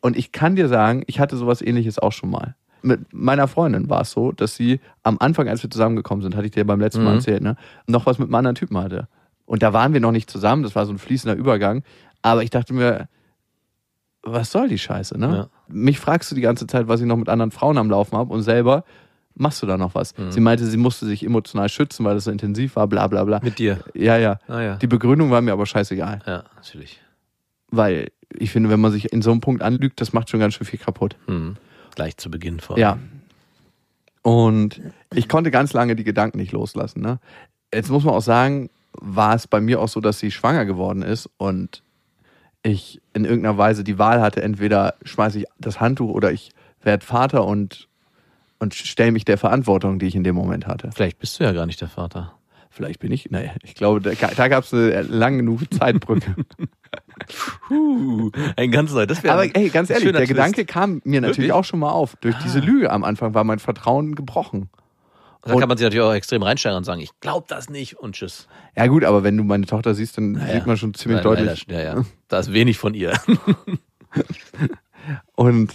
Und 0.02 0.18
ich 0.18 0.32
kann 0.32 0.56
dir 0.56 0.68
sagen, 0.68 1.04
ich 1.08 1.20
hatte 1.20 1.38
sowas 1.38 1.62
ähnliches 1.62 2.00
auch 2.00 2.12
schon 2.14 2.32
mal. 2.32 2.56
Mit 2.82 3.14
meiner 3.14 3.48
Freundin 3.48 3.90
war 3.90 4.02
es 4.02 4.12
so, 4.12 4.32
dass 4.32 4.56
sie 4.56 4.80
am 5.04 5.18
Anfang, 5.20 5.48
als 5.50 5.64
wir 5.64 5.70
zusammengekommen 5.70 6.22
sind, 6.22 6.36
hatte 6.36 6.46
ich 6.46 6.52
dir 6.52 6.66
beim 6.66 6.80
letzten 6.80 7.04
Mal 7.04 7.12
Mhm. 7.12 7.16
erzählt, 7.18 7.44
ne, 7.44 7.56
noch 7.88 8.06
was 8.06 8.20
mit 8.20 8.28
einem 8.28 8.36
anderen 8.36 8.56
Typen 8.56 8.78
hatte. 8.78 9.08
Und 9.46 9.64
da 9.64 9.74
waren 9.74 9.94
wir 9.94 10.00
noch 10.00 10.12
nicht 10.12 10.30
zusammen, 10.30 10.64
das 10.64 10.76
war 10.76 10.86
so 10.86 10.94
ein 10.94 10.98
fließender 11.00 11.36
Übergang. 11.36 11.84
Aber 12.22 12.44
ich 12.44 12.50
dachte 12.50 12.74
mir, 12.74 13.08
was 14.22 14.52
soll 14.52 14.68
die 14.68 14.78
Scheiße, 14.78 15.18
ne? 15.18 15.28
Ja. 15.36 15.48
Mich 15.68 16.00
fragst 16.00 16.30
du 16.32 16.36
die 16.36 16.42
ganze 16.42 16.68
Zeit, 16.68 16.88
was 16.88 17.00
ich 17.00 17.08
noch 17.08 17.16
mit 17.18 17.30
anderen 17.30 17.52
Frauen 17.52 17.78
am 17.78 17.90
Laufen 17.90 18.18
habe 18.18 18.34
und 18.34 18.42
selber 18.42 18.84
machst 19.36 19.62
du 19.64 19.66
da 19.68 19.78
noch 19.78 19.96
was. 19.96 20.18
Mhm. 20.18 20.32
Sie 20.32 20.42
meinte, 20.42 20.66
sie 20.66 20.78
musste 20.78 21.06
sich 21.06 21.26
emotional 21.26 21.70
schützen, 21.70 22.04
weil 22.06 22.16
das 22.16 22.26
so 22.26 22.32
intensiv 22.32 22.76
war, 22.76 22.88
bla 22.88 23.08
bla 23.08 23.24
bla. 23.24 23.40
Mit 23.42 23.58
dir. 23.60 23.80
Ja, 23.94 24.18
ja. 24.18 24.40
Ah 24.48 24.62
ja. 24.62 24.76
Die 24.76 24.88
Begründung 24.88 25.32
war 25.32 25.42
mir 25.42 25.54
aber 25.54 25.66
scheißegal. 25.66 26.20
Ja, 26.28 26.44
natürlich. 26.58 27.00
Weil 27.72 28.12
ich 28.38 28.52
finde, 28.52 28.70
wenn 28.70 28.82
man 28.82 28.92
sich 28.92 29.14
in 29.14 29.22
so 29.22 29.32
einem 29.32 29.40
Punkt 29.42 29.62
anlügt, 29.62 30.02
das 30.02 30.12
macht 30.12 30.30
schon 30.30 30.40
ganz 30.42 30.56
schön 30.56 30.68
viel 30.68 30.80
kaputt. 30.80 31.16
Hm. 31.28 31.56
Gleich 32.00 32.16
zu 32.16 32.32
Beginn 32.32 32.62
vor. 32.62 32.78
Ja. 32.78 32.98
Und 34.22 34.80
ich 35.14 35.28
konnte 35.28 35.52
ganz 35.52 35.74
lange 35.74 35.98
die 35.98 36.06
Gedanken 36.06 36.38
nicht 36.38 36.54
loslassen. 36.54 37.02
Ne? 37.02 37.20
Jetzt 37.74 37.90
muss 37.90 38.06
man 38.06 38.14
auch 38.14 38.22
sagen, 38.22 38.70
war 38.94 39.36
es 39.36 39.48
bei 39.48 39.60
mir 39.60 39.82
auch 39.82 39.90
so, 39.90 40.00
dass 40.00 40.18
sie 40.18 40.32
schwanger 40.32 40.64
geworden 40.64 41.02
ist 41.02 41.30
und 41.36 41.84
ich 42.64 43.02
in 43.14 43.26
irgendeiner 43.26 43.58
Weise 43.58 43.84
die 43.84 44.00
Wahl 44.00 44.22
hatte, 44.22 44.42
entweder 44.42 44.96
schmeiße 45.04 45.40
ich 45.40 45.46
das 45.58 45.82
Handtuch 45.82 46.10
oder 46.10 46.32
ich 46.32 46.52
werde 46.82 47.06
Vater 47.06 47.44
und, 47.44 47.90
und 48.60 48.74
stelle 48.76 49.12
mich 49.12 49.26
der 49.26 49.38
Verantwortung, 49.38 50.00
die 50.00 50.06
ich 50.06 50.16
in 50.16 50.24
dem 50.24 50.36
Moment 50.36 50.68
hatte. 50.68 50.92
Vielleicht 50.96 51.20
bist 51.20 51.38
du 51.38 51.44
ja 51.44 51.52
gar 51.52 51.66
nicht 51.66 51.82
der 51.82 51.90
Vater. 51.90 52.34
Vielleicht 52.70 53.02
bin 53.02 53.12
ich, 53.12 53.30
naja, 53.30 53.52
ich 53.62 53.76
glaube, 53.76 54.00
da, 54.00 54.12
da 54.14 54.48
gab 54.48 54.64
es 54.64 54.74
eine 54.74 55.02
lang 55.02 55.36
genug 55.36 55.64
Zeitbrücke. 55.74 56.34
Puh, 57.68 58.32
ein 58.56 58.72
ganz 58.72 58.92
neu. 58.92 59.06
Das 59.06 59.24
Aber 59.26 59.44
ey, 59.56 59.70
ganz 59.70 59.90
ehrlich, 59.90 60.06
der 60.06 60.20
Twist. 60.22 60.30
Gedanke 60.30 60.66
kam 60.66 61.02
mir 61.04 61.22
natürlich 61.22 61.38
Wirklich? 61.38 61.54
auch 61.54 61.64
schon 61.64 61.80
mal 61.80 61.92
auf. 61.92 62.16
Durch 62.22 62.36
diese 62.44 62.60
Lüge 62.60 62.92
am 62.92 63.04
Anfang 63.04 63.34
war 63.34 63.44
mein 63.44 63.60
Vertrauen 63.60 64.16
gebrochen. 64.16 64.70
Da 65.42 65.56
kann 65.56 65.70
man 65.70 65.78
sich 65.78 65.86
natürlich 65.86 66.04
auch 66.04 66.14
extrem 66.14 66.44
reinsteigen 66.44 66.78
und 66.78 66.84
sagen, 66.84 67.00
ich 67.00 67.12
glaube 67.22 67.46
das 67.48 67.70
nicht 67.70 67.98
und 67.98 68.14
tschüss. 68.16 68.48
Ja 68.76 68.88
gut, 68.88 69.06
aber 69.06 69.24
wenn 69.24 69.38
du 69.38 69.44
meine 69.44 69.66
Tochter 69.66 69.94
siehst, 69.96 70.18
dann 70.18 70.36
Ja, 70.36 70.54
sieht 70.54 70.66
man 70.66 70.76
schon 70.76 70.94
ziemlich 70.94 71.24
Nein, 71.24 71.24
deutlich. 71.24 71.66
Nein, 71.68 71.78
ja, 71.78 71.96
ja. 71.96 72.06
Da 72.28 72.40
ist 72.40 72.52
wenig 72.52 72.78
von 72.78 72.94
ihr. 72.94 73.14
Und 75.36 75.72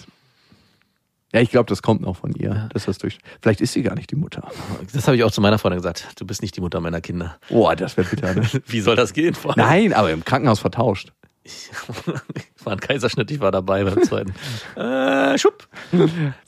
ja, 1.35 1.41
ich 1.41 1.51
glaube, 1.51 1.69
das 1.69 1.83
kommt 1.83 2.01
noch 2.01 2.15
von 2.15 2.33
ihr. 2.33 2.69
Dass 2.73 2.85
das 2.85 2.99
durch. 2.99 3.19
Vielleicht 3.43 3.61
ist 3.61 3.73
sie 3.73 3.83
gar 3.83 3.97
nicht 3.97 4.09
die 4.09 4.15
Mutter. 4.15 4.49
Das 4.93 5.09
habe 5.09 5.17
ich 5.17 5.25
auch 5.25 5.33
zu 5.33 5.41
meiner 5.41 5.59
Freundin 5.59 5.79
gesagt. 5.79 6.09
Du 6.15 6.25
bist 6.25 6.43
nicht 6.43 6.57
die 6.57 6.61
Mutter 6.61 6.79
meiner 6.81 7.01
Kinder. 7.01 7.39
Boah, 7.49 7.75
das 7.75 7.97
wäre 7.97 8.09
bitter. 8.09 8.35
Ne? 8.35 8.49
Wie 8.69 8.81
soll 8.81 8.95
das 8.95 9.13
gehen? 9.13 9.37
Nein, 9.57 9.93
aber 9.93 10.13
im 10.13 10.25
Krankenhaus 10.25 10.61
vertauscht. 10.61 11.13
Ich 11.43 11.71
war 12.65 12.75
ein 12.75 12.79
Kaiserschnitt, 12.79 13.33
ich 13.33 13.41
war 13.41 13.51
dabei 13.51 13.83
beim 13.83 14.01
zweiten. 14.05 14.33
Äh, 14.77 15.37
schupp. 15.37 15.69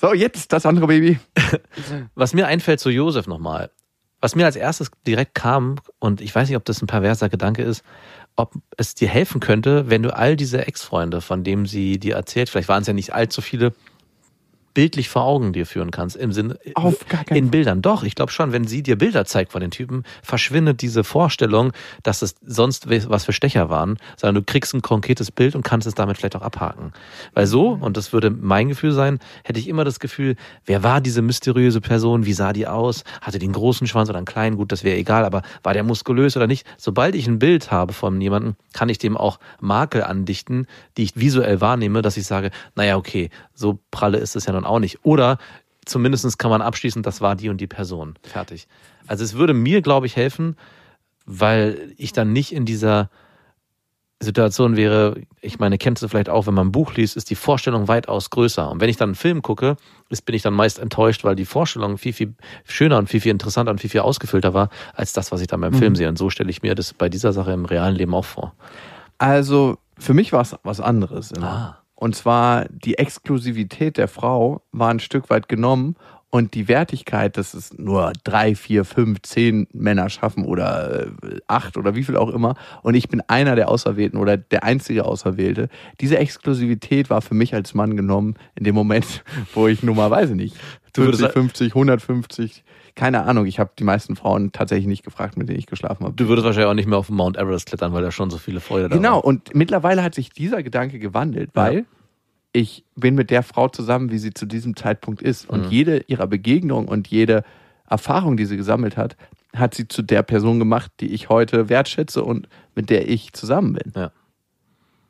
So, 0.01 0.15
jetzt 0.15 0.53
das 0.53 0.65
andere 0.65 0.87
Baby. 0.87 1.19
Was 2.15 2.33
mir 2.33 2.47
einfällt 2.47 2.79
zu 2.79 2.89
Josef 2.89 3.27
nochmal, 3.27 3.71
was 4.21 4.37
mir 4.37 4.47
als 4.47 4.55
erstes 4.55 4.93
direkt 5.05 5.35
kam, 5.35 5.77
und 5.99 6.21
ich 6.21 6.33
weiß 6.33 6.49
nicht, 6.49 6.57
ob 6.57 6.65
das 6.65 6.81
ein 6.81 6.87
perverser 6.87 7.29
Gedanke 7.29 7.63
ist, 7.63 7.83
ob 8.37 8.55
es 8.77 8.95
dir 8.95 9.09
helfen 9.09 9.41
könnte, 9.41 9.91
wenn 9.91 10.05
du 10.05 10.15
all 10.15 10.37
diese 10.37 10.65
Ex-Freunde, 10.65 11.21
von 11.21 11.43
denen 11.43 11.67
sie 11.67 11.99
dir 11.99 12.15
erzählt, 12.15 12.49
vielleicht 12.49 12.69
waren 12.69 12.83
es 12.83 12.87
ja 12.87 12.95
nicht 12.95 13.13
allzu 13.13 13.43
viele, 13.43 13.73
bildlich 14.77 15.09
vor 15.09 15.23
Augen 15.23 15.55
dir 15.55 15.65
führen 15.65 15.91
kannst. 15.91 16.17
Im 16.17 16.33
Sinne, 16.33 16.59
Auf 16.75 17.09
gar 17.09 17.25
keinen 17.25 17.39
in 17.39 17.51
Bildern. 17.51 17.81
Doch, 17.81 18.03
ich 18.03 18.15
glaube 18.15 18.31
schon, 18.31 18.53
wenn 18.53 18.67
sie 18.67 18.83
dir 18.83 18.97
Bilder 18.97 19.25
zeigt 19.25 19.53
von 19.53 19.63
den 19.63 19.71
Typen, 19.71 20.03
verschwindet 20.23 20.83
diese 20.83 21.03
Vorstellung, 21.03 21.73
dass 22.03 22.21
es 22.21 22.35
sonst 22.45 22.87
was 22.91 23.25
für 23.25 23.33
Stecher 23.33 23.71
waren, 23.71 23.97
sondern 24.19 24.35
du 24.35 24.43
kriegst 24.43 24.75
ein 24.75 24.83
konkretes 24.83 25.31
Bild 25.31 25.57
und 25.57 25.63
kannst 25.63 25.87
es 25.87 25.95
damit 25.95 26.19
vielleicht 26.19 26.37
auch 26.37 26.43
abhaken. 26.43 26.93
Weil 27.33 27.47
so, 27.47 27.71
und 27.71 27.97
das 27.97 28.13
würde 28.13 28.29
mein 28.29 28.69
Gefühl 28.69 28.93
sein, 28.93 29.19
hätte 29.45 29.59
ich 29.59 29.67
immer 29.67 29.83
das 29.85 29.99
Gefühl, 29.99 30.37
wer 30.67 30.83
war 30.83 31.01
diese 31.01 31.23
mysteriöse 31.23 31.81
Person, 31.81 32.27
wie 32.27 32.35
sah 32.35 32.53
die 32.53 32.67
aus, 32.67 33.05
hatte 33.23 33.39
die 33.39 33.47
einen 33.47 33.55
großen 33.55 33.87
Schwanz 33.87 34.11
oder 34.11 34.19
einen 34.19 34.27
kleinen, 34.27 34.59
gut, 34.59 34.73
das 34.73 34.85
wäre 34.85 34.99
egal, 34.99 35.25
aber 35.25 35.41
war 35.63 35.73
der 35.73 35.85
muskulös 35.85 36.37
oder 36.37 36.47
nicht? 36.47 36.67
Sobald 36.77 37.15
ich 37.15 37.27
ein 37.27 37.39
Bild 37.39 37.71
habe 37.71 37.95
von 37.95 38.21
jemandem, 38.21 38.57
kann 38.75 38.91
ich 38.91 38.99
dem 38.99 39.17
auch 39.17 39.39
Makel 39.59 40.03
andichten, 40.03 40.67
die 40.99 41.05
ich 41.05 41.17
visuell 41.17 41.63
wahrnehme, 41.63 42.03
dass 42.03 42.19
ich 42.19 42.27
sage, 42.27 42.51
naja, 42.75 42.99
okay, 42.99 43.31
so 43.55 43.79
pralle 43.91 44.19
ist 44.19 44.37
es 44.37 44.45
ja 44.45 44.53
nun 44.53 44.66
auch 44.67 44.79
nicht. 44.79 45.05
Oder 45.05 45.39
zumindest 45.85 46.39
kann 46.39 46.51
man 46.51 46.63
abschließen, 46.63 47.03
das 47.03 47.21
war 47.21 47.37
die 47.37 47.49
und 47.49 47.61
die 47.61 47.67
Person. 47.67 48.19
Fertig. 48.23 48.67
Also 49.07 49.25
es 49.25 49.35
würde 49.35 49.55
mir, 49.55 49.83
glaube 49.83 50.07
ich, 50.07 50.17
helfen, 50.17 50.57
weil 51.25 51.93
ich 51.97 52.13
dann 52.13 52.33
nicht 52.33 52.53
in 52.53 52.65
dieser 52.65 53.11
Situation 54.19 54.77
wäre, 54.77 55.21
ich 55.43 55.59
meine, 55.59 55.77
kennst 55.77 56.03
du 56.03 56.09
vielleicht 56.09 56.31
auch, 56.31 56.47
wenn 56.47 56.55
man 56.55 56.69
ein 56.69 56.73
Buch 56.73 56.95
liest, 56.95 57.17
ist 57.17 57.29
die 57.29 57.35
Vorstellung 57.35 57.87
weitaus 57.87 58.31
größer. 58.31 58.71
Und 58.71 58.81
wenn 58.81 58.89
ich 58.89 58.97
dann 58.97 59.11
einen 59.11 59.15
Film 59.15 59.43
gucke, 59.43 59.77
ist, 60.09 60.23
bin 60.23 60.35
ich 60.35 60.41
dann 60.41 60.55
meist 60.55 60.79
enttäuscht, 60.79 61.23
weil 61.23 61.37
die 61.37 61.45
Vorstellung 61.45 61.99
viel, 61.99 62.15
viel 62.15 62.35
schöner 62.65 62.97
und 62.97 63.11
viel, 63.11 63.21
viel 63.21 63.33
interessanter 63.33 63.73
und 63.73 63.81
viel, 63.81 63.91
viel 63.91 64.01
ausgefüllter 64.01 64.55
war, 64.55 64.71
als 64.95 65.13
das, 65.13 65.33
was 65.33 65.43
ich 65.43 65.49
dann 65.49 65.61
beim 65.61 65.75
Mhm. 65.75 65.79
Film 65.79 65.97
sehe. 65.97 66.09
Und 66.09 66.17
so 66.17 66.31
stelle 66.31 66.49
ich 66.49 66.63
mir 66.63 66.75
das 66.75 66.95
bei 66.95 67.11
dieser 67.11 67.35
Sache 67.35 67.53
im 67.53 67.67
realen 67.67 67.95
Leben 67.95 68.15
auch 68.15 68.25
vor. 68.25 68.55
Also, 69.19 69.77
für 69.99 70.15
mich 70.15 70.33
war 70.33 70.41
es 70.41 70.57
was 70.63 70.81
anderes 70.81 71.31
immer. 71.33 71.47
Ah. 71.47 71.86
Und 71.97 72.15
zwar 72.15 72.67
die 72.71 72.99
Exklusivität 72.99 73.97
der 73.97 74.07
Frau 74.09 74.63
war 74.73 74.91
ein 74.91 75.01
Stück 75.01 75.29
weit 75.31 75.49
genommen 75.49 75.97
und 76.29 76.55
die 76.55 76.69
Wertigkeit, 76.69 77.37
dass 77.39 77.55
es 77.55 77.73
nur 77.79 78.13
drei, 78.23 78.55
vier, 78.55 78.85
fünf, 78.85 79.23
zehn 79.23 79.67
Männer 79.73 80.11
schaffen 80.11 80.45
oder 80.45 81.07
äh, 81.07 81.39
acht 81.47 81.77
oder 81.79 81.95
wie 81.95 82.05
viel 82.05 82.17
auch 82.17 82.29
immer 82.29 82.55
und 82.83 82.95
ich 82.95 83.09
bin 83.09 83.23
einer 83.29 83.57
der 83.57 83.71
Auserwählten 83.71 84.19
oder 84.19 84.37
der 84.37 84.63
einzige 84.65 85.05
Auserwählte. 85.07 85.69
Diese 86.01 86.19
Exklusivität 86.19 87.09
war 87.11 87.23
für 87.23 87.35
mich 87.35 87.55
als 87.55 87.73
Mann 87.75 87.97
genommen 87.97 88.35
in 88.57 88.65
dem 88.65 88.75
Moment, 88.75 89.25
wo 89.55 89.67
ich 89.67 89.83
nur 89.83 89.95
mal, 89.95 90.11
weiß 90.11 90.31
ich 90.31 90.37
nicht, 90.37 90.57
Du 90.93 91.03
würdest 91.03 91.23
50, 91.23 91.29
sa- 91.29 91.41
50, 91.41 91.69
150, 91.75 92.65
keine 92.97 93.23
Ahnung. 93.25 93.47
Ich 93.47 93.61
habe 93.61 93.71
die 93.79 93.85
meisten 93.85 94.17
Frauen 94.17 94.51
tatsächlich 94.51 94.87
nicht 94.89 95.05
gefragt, 95.05 95.37
mit 95.37 95.49
denen 95.49 95.59
ich 95.59 95.67
geschlafen 95.67 96.05
habe. 96.05 96.17
Du 96.17 96.27
würdest 96.29 96.45
wahrscheinlich 96.45 96.69
auch 96.71 96.75
nicht 96.75 96.89
mehr 96.89 96.99
auf 96.99 97.07
den 97.07 97.17
Mount 97.17 97.37
Everest 97.37 97.67
klettern, 97.67 97.93
weil 97.93 98.03
da 98.03 98.11
schon 98.11 98.31
so 98.31 98.39
viele 98.39 98.59
Freude 98.61 98.89
da 98.89 98.97
Genau, 98.97 99.17
waren. 99.17 99.23
und 99.25 99.55
mittlerweile 99.55 100.03
hat 100.03 100.15
sich 100.15 100.31
dieser 100.31 100.63
Gedanke 100.65 100.99
gewandelt, 100.99 101.51
Ja. 101.55 101.63
weil 101.63 101.85
ich 102.53 102.85
bin 102.97 103.15
mit 103.15 103.31
der 103.31 103.43
Frau 103.43 103.69
zusammen, 103.69 104.11
wie 104.11 104.19
sie 104.19 104.33
zu 104.35 104.47
diesem 104.47 104.75
Zeitpunkt 104.77 105.21
ist. 105.23 105.49
Und 105.49 105.67
Mhm. 105.67 105.71
jede 105.71 105.99
ihrer 106.09 106.27
Begegnung 106.27 106.89
und 106.89 107.07
jede 107.09 107.45
Erfahrung, 107.89 108.37
die 108.37 108.47
sie 108.47 108.57
gesammelt 108.57 108.97
hat, 108.97 109.17
hat 109.55 109.75
sie 109.75 109.87
zu 109.89 110.03
der 110.03 110.23
Person 110.23 110.59
gemacht, 110.59 110.91
die 111.01 111.13
ich 111.13 111.29
heute 111.29 111.69
wertschätze 111.69 112.25
und 112.25 112.49
mit 112.75 112.89
der 112.91 113.09
ich 113.09 113.33
zusammen 113.35 113.75
bin. 113.75 113.93
Ja. 113.95 114.11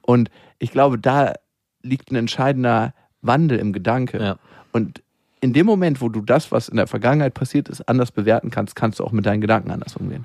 Und 0.03 0.31
ich 0.59 0.71
glaube, 0.73 0.99
da 0.99 1.35
liegt 1.83 2.11
ein 2.11 2.17
entscheidender 2.17 2.95
Wandel 3.23 3.59
im 3.59 3.73
Gedanke. 3.73 4.19
Ja. 4.23 4.37
Und 4.73 5.03
in 5.47 5.53
dem 5.53 5.65
Moment, 5.65 6.01
wo 6.01 6.09
du 6.09 6.23
das, 6.23 6.51
was 6.51 6.69
in 6.69 6.77
der 6.77 6.89
Vergangenheit 6.89 7.33
passiert 7.33 7.69
ist, 7.69 7.89
anders 7.89 8.11
bewerten 8.11 8.51
kannst, 8.51 8.75
kannst 8.75 8.99
du 8.99 9.05
auch 9.05 9.13
mit 9.13 9.27
deinen 9.27 9.41
Gedanken 9.41 9.71
anders 9.71 9.97
umgehen. 9.97 10.25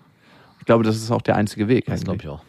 Ich 0.60 0.66
glaube, 0.66 0.84
das 0.84 0.96
ist 0.96 1.12
auch 1.12 1.22
der 1.22 1.36
einzige 1.36 1.68
Weg. 1.68 1.86
Das 1.86 2.04
glaube 2.04 2.18
ich 2.22 2.28
auch. 2.28 2.44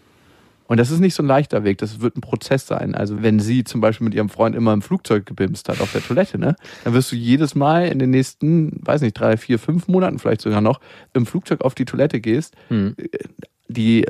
Und 0.69 0.79
das 0.79 0.91
ist 0.91 1.01
nicht 1.01 1.15
so 1.15 1.23
ein 1.23 1.27
leichter 1.27 1.65
Weg, 1.65 1.77
das 1.79 2.01
wird 2.01 2.17
ein 2.17 2.23
Prozess 2.23 2.67
sein. 2.67 2.95
Also 2.95 3.23
wenn 3.23 3.41
sie 3.41 3.63
zum 3.63 3.83
Beispiel 3.83 4.07
mit 4.07 4.15
ihrem 4.15 4.31
Freund 4.31 4.57
immer 4.57 4.73
im 4.73 4.81
Flugzeug 4.81 5.27
gebimst 5.27 5.69
hat 5.69 5.83
auf 5.83 5.92
der 5.92 6.03
Toilette, 6.03 6.38
ne, 6.38 6.57
dann 6.85 6.94
wirst 6.94 7.13
du 7.13 7.17
jedes 7.17 7.55
Mal 7.55 7.88
in 7.88 7.99
den 7.99 8.09
nächsten, 8.09 8.81
weiß 8.83 9.03
nicht, 9.03 9.13
drei, 9.13 9.37
vier, 9.37 9.59
fünf 9.59 9.87
Monaten 9.87 10.19
vielleicht 10.19 10.40
sogar 10.40 10.63
noch 10.63 10.81
im 11.13 11.27
Flugzeug 11.27 11.61
auf 11.61 11.75
die 11.75 11.85
Toilette 11.85 12.21
gehst, 12.21 12.55
Hm. 12.69 12.96
Die 13.73 14.06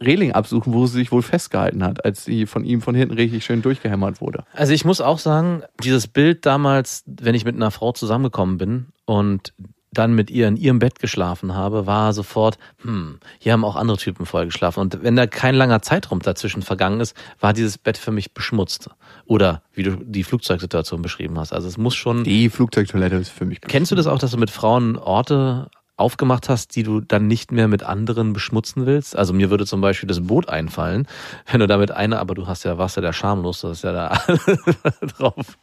Reling 0.00 0.32
absuchen, 0.32 0.74
wo 0.74 0.86
sie 0.86 0.98
sich 0.98 1.12
wohl 1.12 1.22
festgehalten 1.22 1.82
hat, 1.82 2.04
als 2.04 2.24
sie 2.24 2.46
von 2.46 2.64
ihm 2.64 2.82
von 2.82 2.94
hinten 2.94 3.14
richtig 3.14 3.44
schön 3.44 3.62
durchgehämmert 3.62 4.20
wurde. 4.20 4.44
Also 4.52 4.72
ich 4.72 4.84
muss 4.84 5.00
auch 5.00 5.18
sagen, 5.18 5.62
dieses 5.82 6.06
Bild 6.06 6.44
damals, 6.44 7.02
wenn 7.06 7.34
ich 7.34 7.44
mit 7.44 7.56
einer 7.56 7.70
Frau 7.70 7.92
zusammengekommen 7.92 8.58
bin 8.58 8.86
und 9.06 9.54
dann 9.92 10.14
mit 10.14 10.30
ihr 10.30 10.46
in 10.48 10.56
ihrem 10.56 10.78
Bett 10.78 10.98
geschlafen 10.98 11.54
habe, 11.54 11.86
war 11.86 12.12
sofort, 12.12 12.58
hm, 12.82 13.18
hier 13.38 13.52
haben 13.52 13.64
auch 13.64 13.76
andere 13.76 13.96
Typen 13.96 14.26
vorher 14.26 14.46
geschlafen. 14.46 14.80
Und 14.80 15.02
wenn 15.02 15.16
da 15.16 15.26
kein 15.26 15.54
langer 15.54 15.80
Zeitraum 15.80 16.20
dazwischen 16.20 16.60
vergangen 16.60 17.00
ist, 17.00 17.16
war 17.40 17.54
dieses 17.54 17.78
Bett 17.78 17.96
für 17.96 18.12
mich 18.12 18.34
beschmutzt. 18.34 18.90
Oder 19.24 19.62
wie 19.72 19.84
du 19.84 19.96
die 19.96 20.24
Flugzeugsituation 20.24 21.00
beschrieben 21.00 21.38
hast. 21.38 21.52
Also 21.52 21.68
es 21.68 21.78
muss 21.78 21.94
schon. 21.94 22.24
Die 22.24 22.50
Flugzeugtoilette 22.50 23.16
ist 23.16 23.30
für 23.30 23.46
mich. 23.46 23.60
Kennst 23.62 23.90
du 23.90 23.96
das 23.96 24.06
auch, 24.06 24.18
dass 24.18 24.32
du 24.32 24.36
mit 24.36 24.50
Frauen 24.50 24.98
Orte 24.98 25.70
aufgemacht 25.96 26.48
hast, 26.48 26.76
die 26.76 26.82
du 26.82 27.00
dann 27.00 27.26
nicht 27.26 27.52
mehr 27.52 27.68
mit 27.68 27.82
anderen 27.82 28.32
beschmutzen 28.32 28.86
willst? 28.86 29.16
Also 29.16 29.32
mir 29.32 29.50
würde 29.50 29.66
zum 29.66 29.80
Beispiel 29.80 30.06
das 30.06 30.20
Boot 30.20 30.48
einfallen, 30.48 31.06
wenn 31.50 31.60
du 31.60 31.66
damit 31.66 31.90
eine, 31.90 32.18
aber 32.18 32.34
du 32.34 32.46
hast 32.46 32.64
ja, 32.64 32.74
ja 32.74 33.00
der 33.00 33.12
schamlos, 33.12 33.60
das 33.60 33.78
ist 33.78 33.84
ja 33.84 33.92
da 33.92 34.18
drauf 35.18 35.58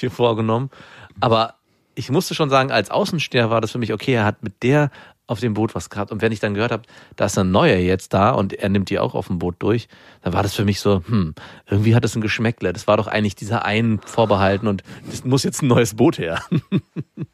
dir 0.00 0.10
vorgenommen. 0.10 0.70
Aber 1.20 1.54
ich 1.94 2.10
musste 2.10 2.34
schon 2.34 2.50
sagen, 2.50 2.70
als 2.70 2.90
Außensteher 2.90 3.50
war 3.50 3.60
das 3.60 3.72
für 3.72 3.78
mich 3.78 3.92
okay, 3.92 4.14
er 4.14 4.24
hat 4.24 4.42
mit 4.42 4.62
der 4.62 4.90
auf 5.26 5.40
dem 5.40 5.54
Boot 5.54 5.74
was 5.74 5.90
gehabt. 5.90 6.12
Und 6.12 6.20
wenn 6.20 6.32
ich 6.32 6.40
dann 6.40 6.54
gehört 6.54 6.72
habe, 6.72 6.82
da 7.16 7.26
ist 7.26 7.38
ein 7.38 7.50
neuer 7.50 7.78
jetzt 7.78 8.12
da 8.12 8.30
und 8.30 8.52
er 8.52 8.68
nimmt 8.68 8.90
die 8.90 8.98
auch 8.98 9.14
auf 9.14 9.28
dem 9.28 9.38
Boot 9.38 9.56
durch, 9.60 9.88
dann 10.22 10.32
war 10.32 10.42
das 10.42 10.54
für 10.54 10.64
mich 10.64 10.80
so, 10.80 11.02
hm, 11.06 11.34
irgendwie 11.66 11.94
hat 11.94 12.04
es 12.04 12.14
ein 12.14 12.20
Geschmäckle. 12.20 12.72
Das 12.72 12.86
war 12.86 12.96
doch 12.96 13.06
eigentlich 13.06 13.34
dieser 13.34 13.64
einen 13.64 14.00
vorbehalten 14.00 14.66
und 14.66 14.82
es 15.10 15.24
muss 15.24 15.44
jetzt 15.44 15.62
ein 15.62 15.68
neues 15.68 15.94
Boot 15.94 16.18
her. 16.18 16.42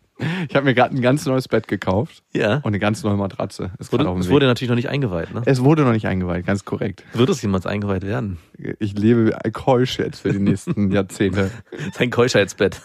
Ich 0.48 0.56
habe 0.56 0.64
mir 0.64 0.74
gerade 0.74 0.94
ein 0.96 1.00
ganz 1.00 1.24
neues 1.26 1.46
Bett 1.48 1.68
gekauft 1.68 2.22
Ja. 2.34 2.56
und 2.56 2.66
eine 2.66 2.78
ganz 2.78 3.02
neue 3.04 3.16
Matratze. 3.16 3.70
Ist 3.78 3.92
Wurde, 3.92 4.04
es 4.18 4.28
wurde 4.28 4.46
natürlich 4.46 4.68
noch 4.68 4.76
nicht 4.76 4.88
eingeweiht, 4.88 5.32
ne? 5.32 5.42
es 5.46 5.62
wurde 5.62 5.82
noch 5.84 5.92
nicht 5.92 6.06
eingeweiht, 6.06 6.44
ganz 6.46 6.64
korrekt. 6.64 7.04
Wird 7.12 7.28
es 7.30 7.40
jemals 7.40 7.66
eingeweiht 7.66 8.02
werden? 8.02 8.38
Ich 8.80 8.98
lebe 8.98 9.36
keusch 9.52 9.98
jetzt 9.98 10.20
für 10.20 10.32
die 10.32 10.38
nächsten 10.40 10.90
Jahrzehnte. 10.92 11.50
Sein 11.92 12.10
Keuschheitsbett. 12.10 12.82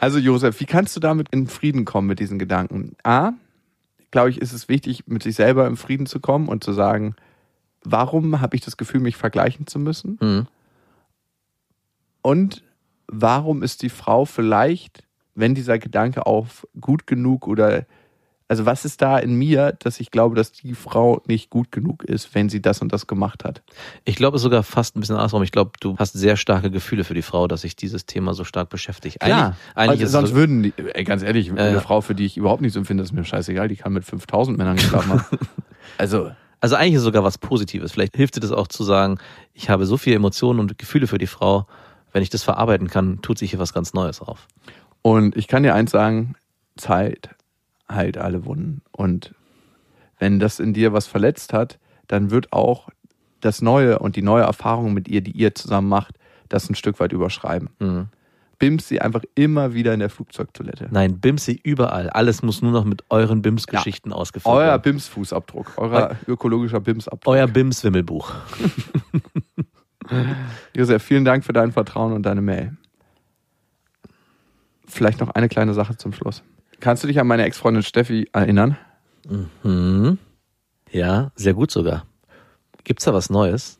Also 0.00 0.18
Josef, 0.18 0.60
wie 0.60 0.66
kannst 0.66 0.94
du 0.96 1.00
damit 1.00 1.28
in 1.30 1.46
Frieden 1.46 1.84
kommen 1.86 2.06
mit 2.08 2.18
diesen 2.20 2.38
Gedanken? 2.38 2.94
A, 3.04 3.32
glaube 4.10 4.30
ich, 4.30 4.38
ist 4.40 4.52
es 4.52 4.68
wichtig, 4.68 5.04
mit 5.06 5.22
sich 5.22 5.36
selber 5.36 5.66
in 5.66 5.76
Frieden 5.76 6.04
zu 6.06 6.20
kommen 6.20 6.48
und 6.48 6.62
zu 6.62 6.72
sagen, 6.72 7.14
warum 7.84 8.40
habe 8.42 8.54
ich 8.56 8.62
das 8.62 8.76
Gefühl, 8.76 9.00
mich 9.00 9.16
vergleichen 9.16 9.66
zu 9.66 9.78
müssen? 9.78 10.18
Mhm. 10.20 10.46
Und 12.22 12.62
warum 13.06 13.62
ist 13.62 13.82
die 13.82 13.88
Frau 13.88 14.24
vielleicht, 14.24 15.04
wenn 15.34 15.54
dieser 15.54 15.78
Gedanke 15.78 16.26
auf 16.26 16.66
gut 16.80 17.06
genug 17.06 17.46
oder 17.46 17.86
also 18.50 18.66
was 18.66 18.84
ist 18.84 19.00
da 19.00 19.16
in 19.16 19.34
mir, 19.36 19.76
dass 19.78 20.00
ich 20.00 20.10
glaube, 20.10 20.34
dass 20.34 20.50
die 20.50 20.74
Frau 20.74 21.22
nicht 21.28 21.50
gut 21.50 21.70
genug 21.70 22.02
ist, 22.02 22.34
wenn 22.34 22.48
sie 22.48 22.60
das 22.60 22.82
und 22.82 22.92
das 22.92 23.06
gemacht 23.06 23.44
hat? 23.44 23.62
Ich 24.04 24.16
glaube 24.16 24.38
es 24.38 24.42
sogar 24.42 24.64
fast 24.64 24.96
ein 24.96 25.00
bisschen 25.00 25.14
andersrum. 25.14 25.44
Ich 25.44 25.52
glaube, 25.52 25.70
du 25.78 25.96
hast 25.98 26.14
sehr 26.14 26.36
starke 26.36 26.68
Gefühle 26.72 27.04
für 27.04 27.14
die 27.14 27.22
Frau, 27.22 27.46
dass 27.46 27.60
sich 27.60 27.76
dieses 27.76 28.06
Thema 28.06 28.34
so 28.34 28.42
stark 28.42 28.68
beschäftigt. 28.68 29.22
Eigentlich, 29.22 29.54
eigentlich 29.76 30.00
also 30.00 30.06
sonst 30.06 30.30
es, 30.30 30.34
würden 30.34 30.64
die, 30.64 30.72
ey, 30.76 31.04
ganz 31.04 31.22
ehrlich, 31.22 31.52
eine 31.52 31.74
ja. 31.74 31.80
Frau, 31.80 32.00
für 32.00 32.16
die 32.16 32.26
ich 32.26 32.36
überhaupt 32.36 32.60
nichts 32.60 32.76
empfinde, 32.76 33.04
ist 33.04 33.12
mir 33.12 33.22
scheißegal, 33.22 33.68
die 33.68 33.76
kann 33.76 33.92
mit 33.92 34.04
5000 34.04 34.58
Männern 34.58 34.74
geschlafen 34.74 35.10
haben. 35.12 35.24
also, 35.98 36.32
also 36.58 36.74
eigentlich 36.74 36.94
ist 36.94 37.02
sogar 37.02 37.22
was 37.22 37.38
Positives. 37.38 37.92
Vielleicht 37.92 38.16
hilft 38.16 38.34
dir 38.34 38.40
das 38.40 38.50
auch 38.50 38.66
zu 38.66 38.82
sagen, 38.82 39.18
ich 39.54 39.70
habe 39.70 39.86
so 39.86 39.96
viele 39.96 40.16
Emotionen 40.16 40.58
und 40.58 40.76
Gefühle 40.76 41.06
für 41.06 41.18
die 41.18 41.28
Frau. 41.28 41.68
Wenn 42.12 42.24
ich 42.24 42.30
das 42.30 42.42
verarbeiten 42.42 42.88
kann, 42.88 43.22
tut 43.22 43.38
sich 43.38 43.50
hier 43.50 43.60
was 43.60 43.72
ganz 43.72 43.94
Neues 43.94 44.20
auf. 44.20 44.48
Und 45.02 45.36
ich 45.36 45.48
kann 45.48 45.62
dir 45.62 45.74
eins 45.74 45.90
sagen, 45.90 46.34
Zeit 46.76 47.30
heilt 47.90 48.18
alle 48.18 48.44
Wunden. 48.44 48.82
Und 48.92 49.34
wenn 50.18 50.38
das 50.38 50.60
in 50.60 50.72
dir 50.72 50.92
was 50.92 51.06
verletzt 51.06 51.52
hat, 51.52 51.78
dann 52.06 52.30
wird 52.30 52.52
auch 52.52 52.88
das 53.40 53.62
Neue 53.62 53.98
und 53.98 54.16
die 54.16 54.22
neue 54.22 54.42
Erfahrung 54.42 54.92
mit 54.92 55.08
ihr, 55.08 55.22
die 55.22 55.32
ihr 55.32 55.54
zusammen 55.54 55.88
macht, 55.88 56.16
das 56.48 56.68
ein 56.68 56.74
Stück 56.74 57.00
weit 57.00 57.12
überschreiben. 57.12 57.70
Mhm. 57.78 58.08
Bims 58.58 58.88
sie 58.88 59.00
einfach 59.00 59.22
immer 59.34 59.72
wieder 59.72 59.94
in 59.94 60.00
der 60.00 60.10
Flugzeugtoilette. 60.10 60.88
Nein, 60.90 61.18
Bimsi 61.18 61.58
überall. 61.62 62.10
Alles 62.10 62.42
muss 62.42 62.60
nur 62.60 62.72
noch 62.72 62.84
mit 62.84 63.04
euren 63.08 63.40
Bims-Geschichten 63.40 64.12
ausgefüllt 64.12 64.54
Euer 64.54 64.66
werden. 64.66 64.82
Bims-Fußabdruck, 64.82 65.72
euer 65.78 66.14
ökologischer 66.28 66.80
Bims-Abdruck. 66.80 67.32
Euer 67.32 67.46
Bims-Wimmelbuch. 67.46 68.34
Josef, 70.76 71.02
vielen 71.02 71.24
Dank 71.24 71.44
für 71.44 71.54
dein 71.54 71.72
Vertrauen 71.72 72.12
und 72.12 72.24
deine 72.24 72.42
Mail. 72.42 72.76
Vielleicht 74.90 75.20
noch 75.20 75.30
eine 75.30 75.48
kleine 75.48 75.74
Sache 75.74 75.96
zum 75.96 76.12
Schluss. 76.12 76.42
Kannst 76.80 77.02
du 77.02 77.06
dich 77.06 77.20
an 77.20 77.26
meine 77.26 77.44
Ex-Freundin 77.44 77.82
Steffi 77.82 78.28
erinnern? 78.32 78.76
Mhm. 79.62 80.18
Ja, 80.90 81.30
sehr 81.34 81.54
gut 81.54 81.70
sogar. 81.70 82.06
Gibt's 82.84 83.04
da 83.04 83.14
was 83.14 83.30
Neues? 83.30 83.78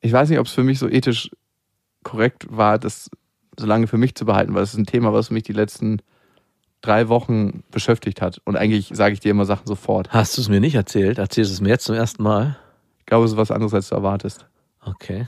Ich 0.00 0.12
weiß 0.12 0.28
nicht, 0.28 0.38
ob 0.38 0.46
es 0.46 0.52
für 0.52 0.62
mich 0.62 0.78
so 0.78 0.88
ethisch 0.88 1.30
korrekt 2.04 2.46
war, 2.48 2.78
das 2.78 3.10
so 3.58 3.66
lange 3.66 3.86
für 3.86 3.98
mich 3.98 4.14
zu 4.14 4.24
behalten, 4.26 4.54
weil 4.54 4.62
es 4.62 4.74
ist 4.74 4.78
ein 4.78 4.86
Thema, 4.86 5.12
was 5.12 5.30
mich 5.30 5.42
die 5.42 5.52
letzten 5.52 6.00
drei 6.82 7.08
Wochen 7.08 7.64
beschäftigt 7.70 8.20
hat. 8.20 8.40
Und 8.44 8.56
eigentlich 8.56 8.90
sage 8.92 9.14
ich 9.14 9.20
dir 9.20 9.30
immer 9.30 9.46
Sachen 9.46 9.66
sofort. 9.66 10.10
Hast 10.10 10.36
du 10.36 10.42
es 10.42 10.48
mir 10.48 10.60
nicht 10.60 10.74
erzählt? 10.74 11.18
Erzählst 11.18 11.50
du 11.50 11.54
es 11.54 11.60
mir 11.60 11.70
jetzt 11.70 11.84
zum 11.84 11.94
ersten 11.94 12.22
Mal? 12.22 12.56
Ich 13.00 13.06
glaube, 13.06 13.24
es 13.24 13.32
ist 13.32 13.36
was 13.36 13.50
anderes, 13.50 13.74
als 13.74 13.88
du 13.88 13.94
erwartest. 13.94 14.46
Okay. 14.84 15.26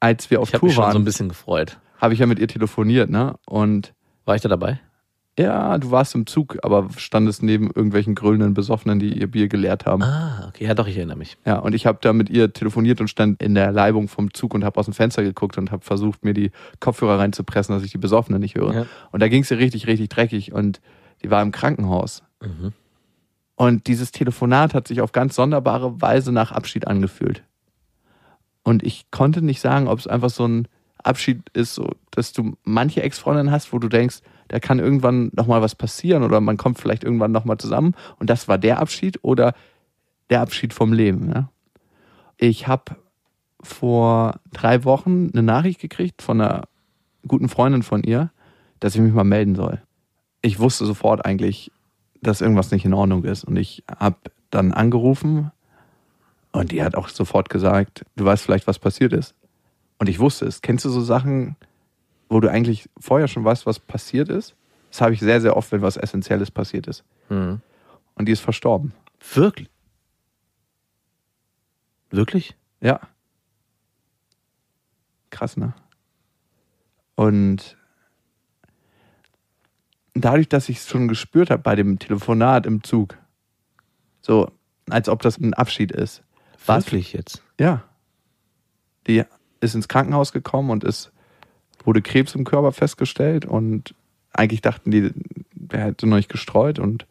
Als 0.00 0.30
wir 0.30 0.40
auf 0.40 0.48
Ich 0.48 0.54
habe 0.54 0.60
Tour 0.60 0.68
mich 0.68 0.74
schon 0.74 0.82
so 0.84 0.88
ein 0.88 0.94
waren, 0.94 1.04
bisschen 1.04 1.28
gefreut. 1.28 1.78
Habe 2.04 2.14
ich 2.14 2.20
ja 2.20 2.26
mit 2.26 2.38
ihr 2.38 2.48
telefoniert, 2.48 3.10
ne? 3.10 3.34
Und 3.46 3.94
War 4.24 4.36
ich 4.36 4.42
da 4.42 4.48
dabei? 4.48 4.80
ja, 5.38 5.78
du 5.78 5.90
warst 5.90 6.14
im 6.14 6.26
Zug, 6.26 6.58
aber 6.62 6.88
standest 6.96 7.42
neben 7.42 7.66
irgendwelchen 7.66 8.14
grölenden 8.14 8.54
Besoffenen, 8.54 9.00
die 9.00 9.18
ihr 9.18 9.26
Bier 9.26 9.48
geleert 9.48 9.84
haben. 9.84 10.02
Ah, 10.02 10.46
okay. 10.48 10.64
Ja, 10.64 10.74
doch, 10.74 10.86
ich 10.86 10.96
erinnere 10.96 11.16
mich. 11.16 11.36
Ja, 11.44 11.58
und 11.58 11.74
ich 11.74 11.86
habe 11.86 11.98
da 12.00 12.12
mit 12.12 12.30
ihr 12.30 12.52
telefoniert 12.52 13.00
und 13.00 13.08
stand 13.08 13.42
in 13.42 13.56
der 13.56 13.72
Leibung 13.72 14.06
vom 14.06 14.32
Zug 14.32 14.54
und 14.54 14.64
habe 14.64 14.78
aus 14.78 14.84
dem 14.84 14.94
Fenster 14.94 15.24
geguckt 15.24 15.58
und 15.58 15.72
habe 15.72 15.84
versucht, 15.84 16.24
mir 16.24 16.34
die 16.34 16.52
Kopfhörer 16.78 17.18
reinzupressen, 17.18 17.74
dass 17.74 17.84
ich 17.84 17.90
die 17.90 17.98
Besoffenen 17.98 18.40
nicht 18.40 18.54
höre. 18.54 18.74
Ja. 18.74 18.86
Und 19.10 19.20
da 19.20 19.28
ging 19.28 19.42
es 19.42 19.50
ihr 19.50 19.58
richtig, 19.58 19.88
richtig 19.88 20.08
dreckig 20.08 20.52
und 20.52 20.80
die 21.24 21.30
war 21.32 21.42
im 21.42 21.50
Krankenhaus. 21.50 22.22
Mhm. 22.40 22.72
Und 23.56 23.86
dieses 23.88 24.12
Telefonat 24.12 24.72
hat 24.72 24.86
sich 24.86 25.00
auf 25.00 25.10
ganz 25.10 25.34
sonderbare 25.34 26.00
Weise 26.00 26.30
nach 26.30 26.52
Abschied 26.52 26.86
angefühlt. 26.86 27.42
Und 28.62 28.84
ich 28.84 29.10
konnte 29.10 29.42
nicht 29.42 29.60
sagen, 29.60 29.88
ob 29.88 29.98
es 29.98 30.06
einfach 30.06 30.30
so 30.30 30.46
ein 30.46 30.68
Abschied 31.04 31.48
ist, 31.52 31.74
so, 31.74 31.90
dass 32.10 32.32
du 32.32 32.56
manche 32.64 33.02
Ex-Freundinnen 33.02 33.52
hast, 33.52 33.72
wo 33.72 33.78
du 33.78 33.88
denkst, 33.88 34.20
da 34.48 34.60
kann 34.60 34.78
irgendwann 34.78 35.30
nochmal 35.34 35.62
was 35.62 35.74
passieren 35.74 36.22
oder 36.22 36.40
man 36.40 36.56
kommt 36.56 36.78
vielleicht 36.78 37.04
irgendwann 37.04 37.32
nochmal 37.32 37.58
zusammen 37.58 37.94
und 38.18 38.30
das 38.30 38.48
war 38.48 38.58
der 38.58 38.78
Abschied 38.78 39.18
oder 39.22 39.54
der 40.30 40.40
Abschied 40.40 40.72
vom 40.72 40.92
Leben. 40.92 41.30
Ja? 41.34 41.50
Ich 42.36 42.66
habe 42.66 42.96
vor 43.62 44.40
drei 44.52 44.84
Wochen 44.84 45.30
eine 45.32 45.42
Nachricht 45.42 45.80
gekriegt 45.80 46.22
von 46.22 46.40
einer 46.40 46.64
guten 47.26 47.48
Freundin 47.48 47.82
von 47.82 48.02
ihr, 48.02 48.30
dass 48.80 48.94
ich 48.94 49.00
mich 49.00 49.14
mal 49.14 49.24
melden 49.24 49.54
soll. 49.54 49.82
Ich 50.42 50.58
wusste 50.58 50.84
sofort 50.84 51.24
eigentlich, 51.24 51.72
dass 52.20 52.40
irgendwas 52.40 52.70
nicht 52.70 52.84
in 52.84 52.94
Ordnung 52.94 53.24
ist. 53.24 53.44
Und 53.44 53.56
ich 53.56 53.82
habe 53.98 54.16
dann 54.50 54.72
angerufen 54.72 55.50
und 56.52 56.72
die 56.72 56.82
hat 56.82 56.94
auch 56.94 57.08
sofort 57.08 57.48
gesagt, 57.48 58.04
du 58.16 58.24
weißt 58.24 58.44
vielleicht, 58.44 58.66
was 58.66 58.78
passiert 58.78 59.12
ist. 59.12 59.34
Und 59.98 60.08
ich 60.08 60.18
wusste 60.18 60.46
es. 60.46 60.62
Kennst 60.62 60.84
du 60.84 60.90
so 60.90 61.00
Sachen, 61.00 61.56
wo 62.28 62.40
du 62.40 62.50
eigentlich 62.50 62.88
vorher 62.98 63.28
schon 63.28 63.44
weißt, 63.44 63.66
was 63.66 63.78
passiert 63.78 64.28
ist? 64.28 64.54
Das 64.90 65.00
habe 65.00 65.14
ich 65.14 65.20
sehr, 65.20 65.40
sehr 65.40 65.56
oft, 65.56 65.72
wenn 65.72 65.82
was 65.82 65.96
Essentielles 65.96 66.50
passiert 66.50 66.86
ist. 66.86 67.04
Mhm. 67.28 67.60
Und 68.14 68.26
die 68.26 68.32
ist 68.32 68.40
verstorben. 68.40 68.92
Wirklich? 69.34 69.68
Wirklich? 72.10 72.56
Ja. 72.80 73.00
Krass, 75.30 75.56
ne? 75.56 75.74
Und 77.16 77.76
dadurch, 80.14 80.48
dass 80.48 80.68
ich 80.68 80.78
es 80.78 80.88
schon 80.88 81.08
gespürt 81.08 81.50
habe 81.50 81.62
bei 81.62 81.74
dem 81.74 81.98
Telefonat 81.98 82.66
im 82.66 82.84
Zug, 82.84 83.18
so 84.20 84.50
als 84.88 85.08
ob 85.08 85.22
das 85.22 85.38
ein 85.38 85.54
Abschied 85.54 85.92
ist. 85.92 86.22
Was? 86.66 86.86
Wirklich 86.86 87.12
jetzt? 87.12 87.42
Ja. 87.58 87.82
Die 89.06 89.24
ist 89.64 89.74
ins 89.74 89.88
Krankenhaus 89.88 90.32
gekommen 90.32 90.70
und 90.70 90.84
es 90.84 91.10
wurde 91.84 92.02
Krebs 92.02 92.34
im 92.34 92.44
Körper 92.44 92.72
festgestellt 92.72 93.44
und 93.44 93.94
eigentlich 94.32 94.60
dachten 94.60 94.90
die, 94.90 95.12
der 95.52 95.80
hätte 95.80 96.06
noch 96.06 96.16
nicht 96.16 96.30
gestreut 96.30 96.78
und 96.78 97.06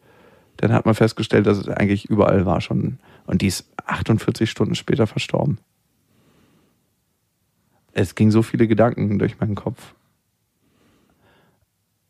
dann 0.56 0.72
hat 0.72 0.86
man 0.86 0.94
festgestellt, 0.94 1.46
dass 1.46 1.58
es 1.58 1.68
eigentlich 1.68 2.06
überall 2.06 2.46
war 2.46 2.60
schon. 2.60 2.98
Und 3.26 3.42
die 3.42 3.48
ist 3.48 3.66
48 3.86 4.48
Stunden 4.48 4.74
später 4.74 5.06
verstorben. 5.06 5.58
Es 7.92 8.14
ging 8.14 8.30
so 8.30 8.42
viele 8.42 8.68
Gedanken 8.68 9.18
durch 9.18 9.40
meinen 9.40 9.54
Kopf. 9.54 9.94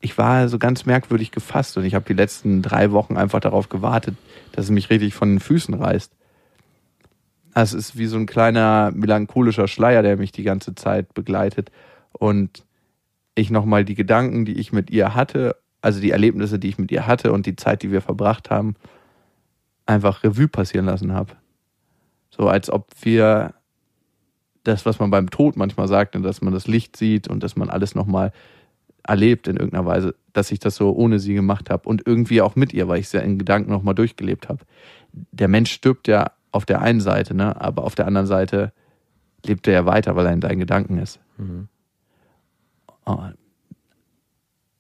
Ich 0.01 0.19
war 0.19 0.49
so 0.49 0.59
ganz 0.59 0.85
merkwürdig 0.85 1.31
gefasst 1.31 1.79
und 1.79 1.85
ich 1.85 1.95
habe 1.95 2.05
die 2.07 2.15
letzten 2.15 2.61
drei 2.61 2.93
Wochen 2.93 3.17
einfach 3.17 3.41
darauf 3.41 3.71
gewartet, 3.71 4.17
dass 4.53 4.67
es 4.67 4.71
mich 4.71 4.91
richtig 4.91 5.15
von 5.15 5.31
den 5.31 5.41
Füßen 5.41 5.75
reißt. 5.75 6.13
Es 7.55 7.73
ist 7.73 7.97
wie 7.97 8.07
so 8.07 8.17
ein 8.17 8.27
kleiner 8.27 8.91
melancholischer 8.93 9.69
Schleier, 9.69 10.03
der 10.03 10.17
mich 10.17 10.33
die 10.33 10.43
ganze 10.43 10.75
Zeit 10.75 11.15
begleitet. 11.15 11.71
Und 12.13 12.65
ich 13.35 13.51
nochmal 13.51 13.85
die 13.85 13.95
Gedanken, 13.95 14.45
die 14.45 14.55
ich 14.55 14.73
mit 14.73 14.91
ihr 14.91 15.15
hatte, 15.15 15.57
also 15.81 16.01
die 16.01 16.11
Erlebnisse, 16.11 16.59
die 16.59 16.69
ich 16.69 16.79
mit 16.79 16.91
ihr 16.91 17.07
hatte 17.07 17.33
und 17.33 17.47
die 17.47 17.57
Zeit, 17.57 17.83
die 17.83 17.93
wir 17.93 18.01
verbracht 18.01 18.51
haben, 18.51 18.75
einfach 19.87 20.25
Revue 20.25 20.49
passieren 20.49 20.87
lassen 20.87 21.13
habe. 21.13 21.35
So 22.31 22.49
als 22.49 22.71
ob 22.71 22.89
wir 23.03 23.55
das, 24.65 24.87
was 24.87 24.99
man 24.99 25.11
beim 25.11 25.31
Tod 25.31 25.57
manchmal 25.57 25.89
sagt, 25.89 26.15
ne, 26.15 26.23
dass 26.23 26.43
man 26.43 26.55
das 26.55 26.67
Licht 26.67 26.97
sieht 26.97 27.29
und 27.29 27.43
dass 27.43 27.55
man 27.55 27.71
alles 27.71 27.95
nochmal 27.95 28.33
erlebt 29.07 29.47
in 29.47 29.57
irgendeiner 29.57 29.87
Weise, 29.87 30.15
dass 30.33 30.51
ich 30.51 30.59
das 30.59 30.77
so 30.77 30.93
ohne 30.93 31.19
sie 31.19 31.35
gemacht 31.35 31.69
habe 31.69 31.89
und 31.89 32.07
irgendwie 32.07 32.41
auch 32.41 32.57
mit 32.57 32.73
ihr, 32.73 32.89
weil 32.89 32.99
ich 32.99 33.07
es 33.07 33.13
ja 33.13 33.21
in 33.21 33.39
Gedanken 33.39 33.71
nochmal 33.71 33.95
durchgelebt 33.95 34.49
habe. 34.49 34.65
Der 35.13 35.49
Mensch 35.49 35.71
stirbt 35.71 36.09
ja 36.09 36.33
auf 36.55 36.65
der 36.65 36.81
einen 36.81 37.01
Seite, 37.01 37.35
ne? 37.35 37.61
aber 37.61 37.85
auf 37.85 37.95
der 37.95 38.07
anderen 38.07 38.27
Seite 38.27 38.73
lebt 39.45 39.67
er 39.67 39.75
ja 39.75 39.87
weiter, 39.87 40.15
weil 40.17 40.27
er 40.27 40.33
in 40.33 40.41
deinen 40.41 40.61
Gedanken 40.61 40.99
ist. 40.99 41.19
Mhm. 41.37 41.69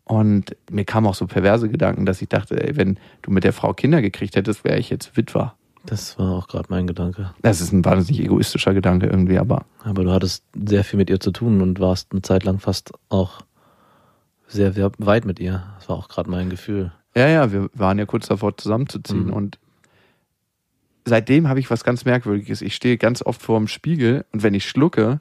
Und 0.04 0.56
mir 0.70 0.84
kamen 0.84 1.06
auch 1.06 1.14
so 1.14 1.26
perverse 1.26 1.68
Gedanken, 1.68 2.06
dass 2.06 2.22
ich 2.22 2.28
dachte, 2.28 2.62
ey, 2.62 2.76
wenn 2.76 2.98
du 3.22 3.30
mit 3.30 3.44
der 3.44 3.52
Frau 3.52 3.72
Kinder 3.72 4.02
gekriegt 4.02 4.36
hättest, 4.36 4.64
wäre 4.64 4.78
ich 4.78 4.90
jetzt 4.90 5.16
Witwer. 5.16 5.54
Das 5.86 6.18
war 6.18 6.32
auch 6.32 6.46
gerade 6.48 6.66
mein 6.68 6.86
Gedanke. 6.86 7.34
Das 7.42 7.60
ist 7.60 7.72
ein 7.72 7.84
wahnsinnig 7.84 8.22
egoistischer 8.22 8.72
Gedanke 8.72 9.06
irgendwie, 9.06 9.38
aber. 9.38 9.66
Aber 9.82 10.04
du 10.04 10.12
hattest 10.12 10.44
sehr 10.54 10.84
viel 10.84 10.98
mit 10.98 11.10
ihr 11.10 11.20
zu 11.20 11.30
tun 11.30 11.60
und 11.60 11.80
warst 11.80 12.12
eine 12.12 12.22
Zeit 12.22 12.44
lang 12.44 12.58
fast 12.60 12.92
auch 13.10 13.42
sehr, 14.46 14.74
weit 14.98 15.24
mit 15.24 15.40
ihr. 15.40 15.64
Das 15.78 15.88
war 15.88 15.96
auch 15.96 16.08
gerade 16.08 16.30
mein 16.30 16.48
Gefühl. 16.48 16.92
Ja, 17.16 17.28
ja, 17.28 17.52
wir 17.52 17.68
waren 17.74 17.98
ja 17.98 18.06
kurz 18.06 18.28
davor 18.28 18.56
zusammenzuziehen 18.56 19.26
Mhm. 19.26 19.32
und 19.32 19.58
seitdem 21.04 21.48
habe 21.48 21.60
ich 21.60 21.70
was 21.70 21.84
ganz 21.84 22.04
Merkwürdiges. 22.04 22.62
Ich 22.62 22.74
stehe 22.74 22.96
ganz 22.96 23.22
oft 23.22 23.42
vor 23.42 23.58
dem 23.58 23.68
Spiegel 23.68 24.24
und 24.32 24.42
wenn 24.42 24.54
ich 24.54 24.66
schlucke, 24.68 25.20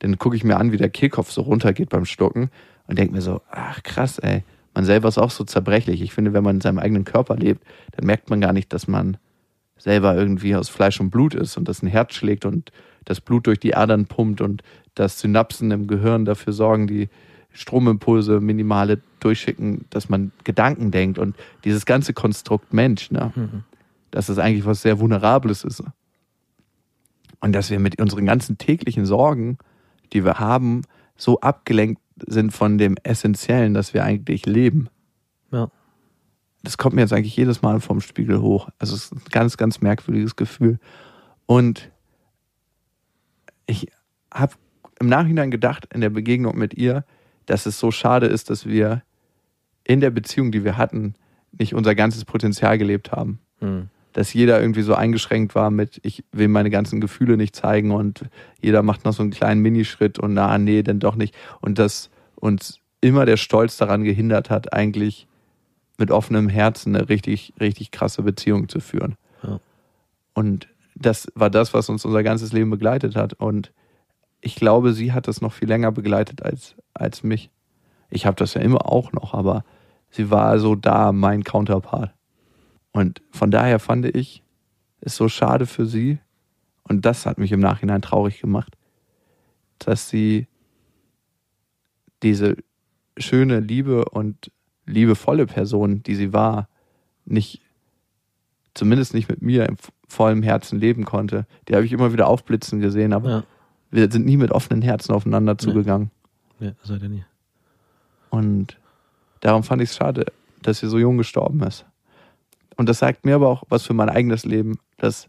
dann 0.00 0.18
gucke 0.18 0.36
ich 0.36 0.44
mir 0.44 0.56
an, 0.56 0.72
wie 0.72 0.76
der 0.76 0.90
Kehlkopf 0.90 1.30
so 1.30 1.42
runtergeht 1.42 1.90
beim 1.90 2.06
Schlucken 2.06 2.50
und 2.86 2.98
denke 2.98 3.14
mir 3.14 3.22
so, 3.22 3.40
ach 3.50 3.82
krass, 3.82 4.18
ey, 4.18 4.44
man 4.74 4.84
selber 4.84 5.08
ist 5.08 5.18
auch 5.18 5.30
so 5.30 5.44
zerbrechlich. 5.44 6.00
Ich 6.00 6.12
finde, 6.12 6.32
wenn 6.32 6.44
man 6.44 6.56
in 6.56 6.60
seinem 6.60 6.78
eigenen 6.78 7.04
Körper 7.04 7.36
lebt, 7.36 7.64
dann 7.92 8.06
merkt 8.06 8.30
man 8.30 8.40
gar 8.40 8.52
nicht, 8.52 8.72
dass 8.72 8.88
man 8.88 9.16
selber 9.76 10.14
irgendwie 10.14 10.54
aus 10.54 10.68
Fleisch 10.68 11.00
und 11.00 11.10
Blut 11.10 11.34
ist 11.34 11.56
und 11.56 11.68
dass 11.68 11.82
ein 11.82 11.88
Herz 11.88 12.14
schlägt 12.14 12.44
und 12.44 12.70
das 13.04 13.20
Blut 13.20 13.46
durch 13.46 13.58
die 13.58 13.74
Adern 13.74 14.06
pumpt 14.06 14.40
und 14.40 14.62
dass 14.94 15.20
Synapsen 15.20 15.70
im 15.70 15.86
Gehirn 15.86 16.24
dafür 16.24 16.52
sorgen, 16.52 16.86
die 16.86 17.08
Stromimpulse 17.52 18.40
minimale 18.40 19.00
durchschicken, 19.20 19.86
dass 19.90 20.08
man 20.08 20.32
Gedanken 20.44 20.90
denkt 20.90 21.18
und 21.18 21.36
dieses 21.64 21.84
ganze 21.86 22.12
Konstrukt 22.12 22.72
Mensch, 22.72 23.10
ne? 23.10 23.32
Mhm. 23.34 23.64
Dass 24.10 24.28
es 24.28 24.38
eigentlich 24.38 24.64
was 24.66 24.82
sehr 24.82 24.98
Vulnerables 24.98 25.64
ist. 25.64 25.82
Und 27.40 27.52
dass 27.52 27.70
wir 27.70 27.78
mit 27.78 28.00
unseren 28.00 28.26
ganzen 28.26 28.58
täglichen 28.58 29.06
Sorgen, 29.06 29.58
die 30.12 30.24
wir 30.24 30.38
haben, 30.38 30.82
so 31.16 31.40
abgelenkt 31.40 32.02
sind 32.26 32.50
von 32.52 32.76
dem 32.76 32.96
Essentiellen, 33.02 33.72
dass 33.72 33.94
wir 33.94 34.04
eigentlich 34.04 34.46
leben. 34.46 34.88
Ja. 35.50 35.70
Das 36.62 36.76
kommt 36.76 36.94
mir 36.94 37.02
jetzt 37.02 37.12
eigentlich 37.12 37.36
jedes 37.36 37.62
Mal 37.62 37.80
vom 37.80 38.00
Spiegel 38.00 38.40
hoch. 38.40 38.68
Also 38.78 38.94
es 38.94 39.04
ist 39.04 39.12
ein 39.12 39.22
ganz, 39.30 39.56
ganz 39.56 39.80
merkwürdiges 39.80 40.36
Gefühl. 40.36 40.78
Und 41.46 41.90
ich 43.66 43.88
habe 44.32 44.54
im 45.00 45.08
Nachhinein 45.08 45.50
gedacht, 45.50 45.88
in 45.94 46.02
der 46.02 46.10
Begegnung 46.10 46.58
mit 46.58 46.74
ihr, 46.74 47.04
dass 47.46 47.64
es 47.64 47.78
so 47.78 47.90
schade 47.90 48.26
ist, 48.26 48.50
dass 48.50 48.66
wir 48.66 49.02
in 49.84 50.00
der 50.00 50.10
Beziehung, 50.10 50.52
die 50.52 50.62
wir 50.62 50.76
hatten, 50.76 51.14
nicht 51.52 51.74
unser 51.74 51.94
ganzes 51.94 52.26
Potenzial 52.26 52.76
gelebt 52.76 53.12
haben 53.12 53.40
Mhm. 53.60 53.88
Dass 54.12 54.34
jeder 54.34 54.60
irgendwie 54.60 54.82
so 54.82 54.94
eingeschränkt 54.94 55.54
war 55.54 55.70
mit, 55.70 56.00
ich 56.02 56.24
will 56.32 56.48
meine 56.48 56.70
ganzen 56.70 57.00
Gefühle 57.00 57.36
nicht 57.36 57.54
zeigen 57.54 57.92
und 57.92 58.24
jeder 58.60 58.82
macht 58.82 59.04
noch 59.04 59.12
so 59.12 59.22
einen 59.22 59.30
kleinen 59.30 59.62
Minischritt 59.62 60.18
und 60.18 60.34
na, 60.34 60.58
nee, 60.58 60.82
denn 60.82 61.00
doch 61.00 61.14
nicht. 61.14 61.34
Und 61.60 61.78
dass 61.78 62.10
uns 62.34 62.80
immer 63.00 63.24
der 63.24 63.36
Stolz 63.36 63.76
daran 63.76 64.04
gehindert 64.04 64.50
hat, 64.50 64.72
eigentlich 64.72 65.26
mit 65.98 66.10
offenem 66.10 66.48
Herzen 66.48 66.96
eine 66.96 67.08
richtig, 67.08 67.52
richtig 67.60 67.90
krasse 67.90 68.22
Beziehung 68.22 68.68
zu 68.68 68.80
führen. 68.80 69.16
Ja. 69.42 69.60
Und 70.34 70.68
das 70.96 71.28
war 71.34 71.50
das, 71.50 71.72
was 71.72 71.88
uns 71.88 72.04
unser 72.04 72.22
ganzes 72.22 72.52
Leben 72.52 72.70
begleitet 72.70 73.16
hat. 73.16 73.34
Und 73.34 73.72
ich 74.40 74.56
glaube, 74.56 74.92
sie 74.92 75.12
hat 75.12 75.28
das 75.28 75.40
noch 75.40 75.52
viel 75.52 75.68
länger 75.68 75.92
begleitet 75.92 76.42
als, 76.42 76.74
als 76.94 77.22
mich. 77.22 77.50
Ich 78.10 78.26
habe 78.26 78.36
das 78.36 78.54
ja 78.54 78.60
immer 78.60 78.90
auch 78.90 79.12
noch, 79.12 79.34
aber 79.34 79.64
sie 80.10 80.30
war 80.30 80.58
so 80.58 80.74
da, 80.74 81.12
mein 81.12 81.44
Counterpart. 81.44 82.12
Und 82.92 83.22
von 83.30 83.50
daher 83.50 83.78
fand 83.78 84.06
ich 84.06 84.42
es 85.00 85.16
so 85.16 85.28
schade 85.28 85.66
für 85.66 85.86
sie. 85.86 86.18
Und 86.82 87.04
das 87.06 87.24
hat 87.26 87.38
mich 87.38 87.52
im 87.52 87.60
Nachhinein 87.60 88.02
traurig 88.02 88.40
gemacht, 88.40 88.76
dass 89.78 90.08
sie 90.08 90.48
diese 92.22 92.56
schöne, 93.16 93.60
liebe 93.60 94.04
und 94.06 94.50
liebevolle 94.86 95.46
Person, 95.46 96.02
die 96.02 96.14
sie 96.16 96.32
war, 96.32 96.68
nicht, 97.24 97.62
zumindest 98.74 99.14
nicht 99.14 99.28
mit 99.28 99.40
mir 99.42 99.66
im 99.68 99.76
vollen 100.08 100.42
Herzen 100.42 100.80
leben 100.80 101.04
konnte. 101.04 101.46
Die 101.68 101.74
habe 101.74 101.84
ich 101.84 101.92
immer 101.92 102.12
wieder 102.12 102.26
aufblitzen 102.26 102.80
gesehen, 102.80 103.12
aber 103.12 103.30
Ja. 103.30 103.44
wir 103.90 104.10
sind 104.10 104.26
nie 104.26 104.36
mit 104.36 104.50
offenen 104.50 104.82
Herzen 104.82 105.12
aufeinander 105.12 105.56
zugegangen. 105.58 106.10
ja, 106.58 106.72
seid 106.82 107.02
ihr 107.02 107.08
nie. 107.08 107.24
Und 108.30 108.76
darum 109.40 109.62
fand 109.62 109.80
ich 109.82 109.90
es 109.90 109.96
schade, 109.96 110.26
dass 110.62 110.80
sie 110.80 110.88
so 110.88 110.98
jung 110.98 111.16
gestorben 111.18 111.62
ist. 111.62 111.84
Und 112.80 112.88
das 112.88 112.98
sagt 112.98 113.26
mir 113.26 113.34
aber 113.34 113.48
auch 113.48 113.62
was 113.68 113.84
für 113.84 113.92
mein 113.92 114.08
eigenes 114.08 114.46
Leben, 114.46 114.78
dass 114.96 115.28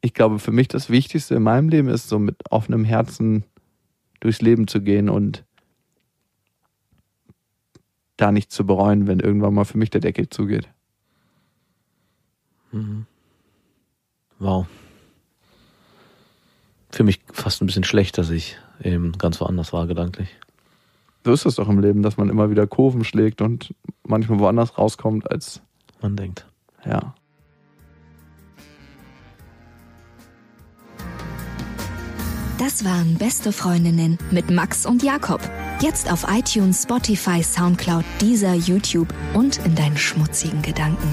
ich 0.00 0.14
glaube, 0.14 0.38
für 0.38 0.50
mich 0.50 0.66
das 0.66 0.88
Wichtigste 0.88 1.34
in 1.34 1.42
meinem 1.42 1.68
Leben 1.68 1.90
ist, 1.90 2.08
so 2.08 2.18
mit 2.18 2.36
offenem 2.50 2.86
Herzen 2.86 3.44
durchs 4.20 4.40
Leben 4.40 4.66
zu 4.66 4.80
gehen 4.80 5.10
und 5.10 5.44
da 8.16 8.32
nichts 8.32 8.54
zu 8.54 8.64
bereuen, 8.64 9.06
wenn 9.08 9.20
irgendwann 9.20 9.52
mal 9.52 9.66
für 9.66 9.76
mich 9.76 9.90
der 9.90 10.00
Deckel 10.00 10.30
zugeht. 10.30 10.70
Mhm. 12.72 13.04
Wow. 14.38 14.66
Für 16.92 17.04
mich 17.04 17.20
fast 17.30 17.60
ein 17.60 17.66
bisschen 17.66 17.84
schlecht, 17.84 18.16
dass 18.16 18.30
ich 18.30 18.56
eben 18.82 19.12
ganz 19.12 19.38
woanders 19.38 19.74
war, 19.74 19.86
gedanklich. 19.86 20.30
So 21.26 21.32
ist 21.32 21.44
es 21.44 21.56
doch 21.56 21.68
im 21.68 21.80
Leben, 21.80 22.02
dass 22.02 22.18
man 22.18 22.28
immer 22.28 22.50
wieder 22.50 22.68
Kurven 22.68 23.02
schlägt 23.02 23.42
und 23.42 23.74
manchmal 24.06 24.38
woanders 24.38 24.78
rauskommt 24.78 25.28
als, 25.28 25.60
Man 26.00 26.14
denkt. 26.14 26.46
ja. 26.84 27.16
Das 32.60 32.84
waren 32.84 33.16
Beste 33.16 33.50
Freundinnen 33.50 34.18
mit 34.30 34.52
Max 34.52 34.86
und 34.86 35.02
Jakob. 35.02 35.40
Jetzt 35.80 36.12
auf 36.12 36.24
iTunes, 36.30 36.84
Spotify, 36.84 37.42
Soundcloud, 37.42 38.04
dieser 38.20 38.54
YouTube 38.54 39.12
und 39.34 39.58
in 39.66 39.74
deinen 39.74 39.96
schmutzigen 39.96 40.62
Gedanken. 40.62 41.08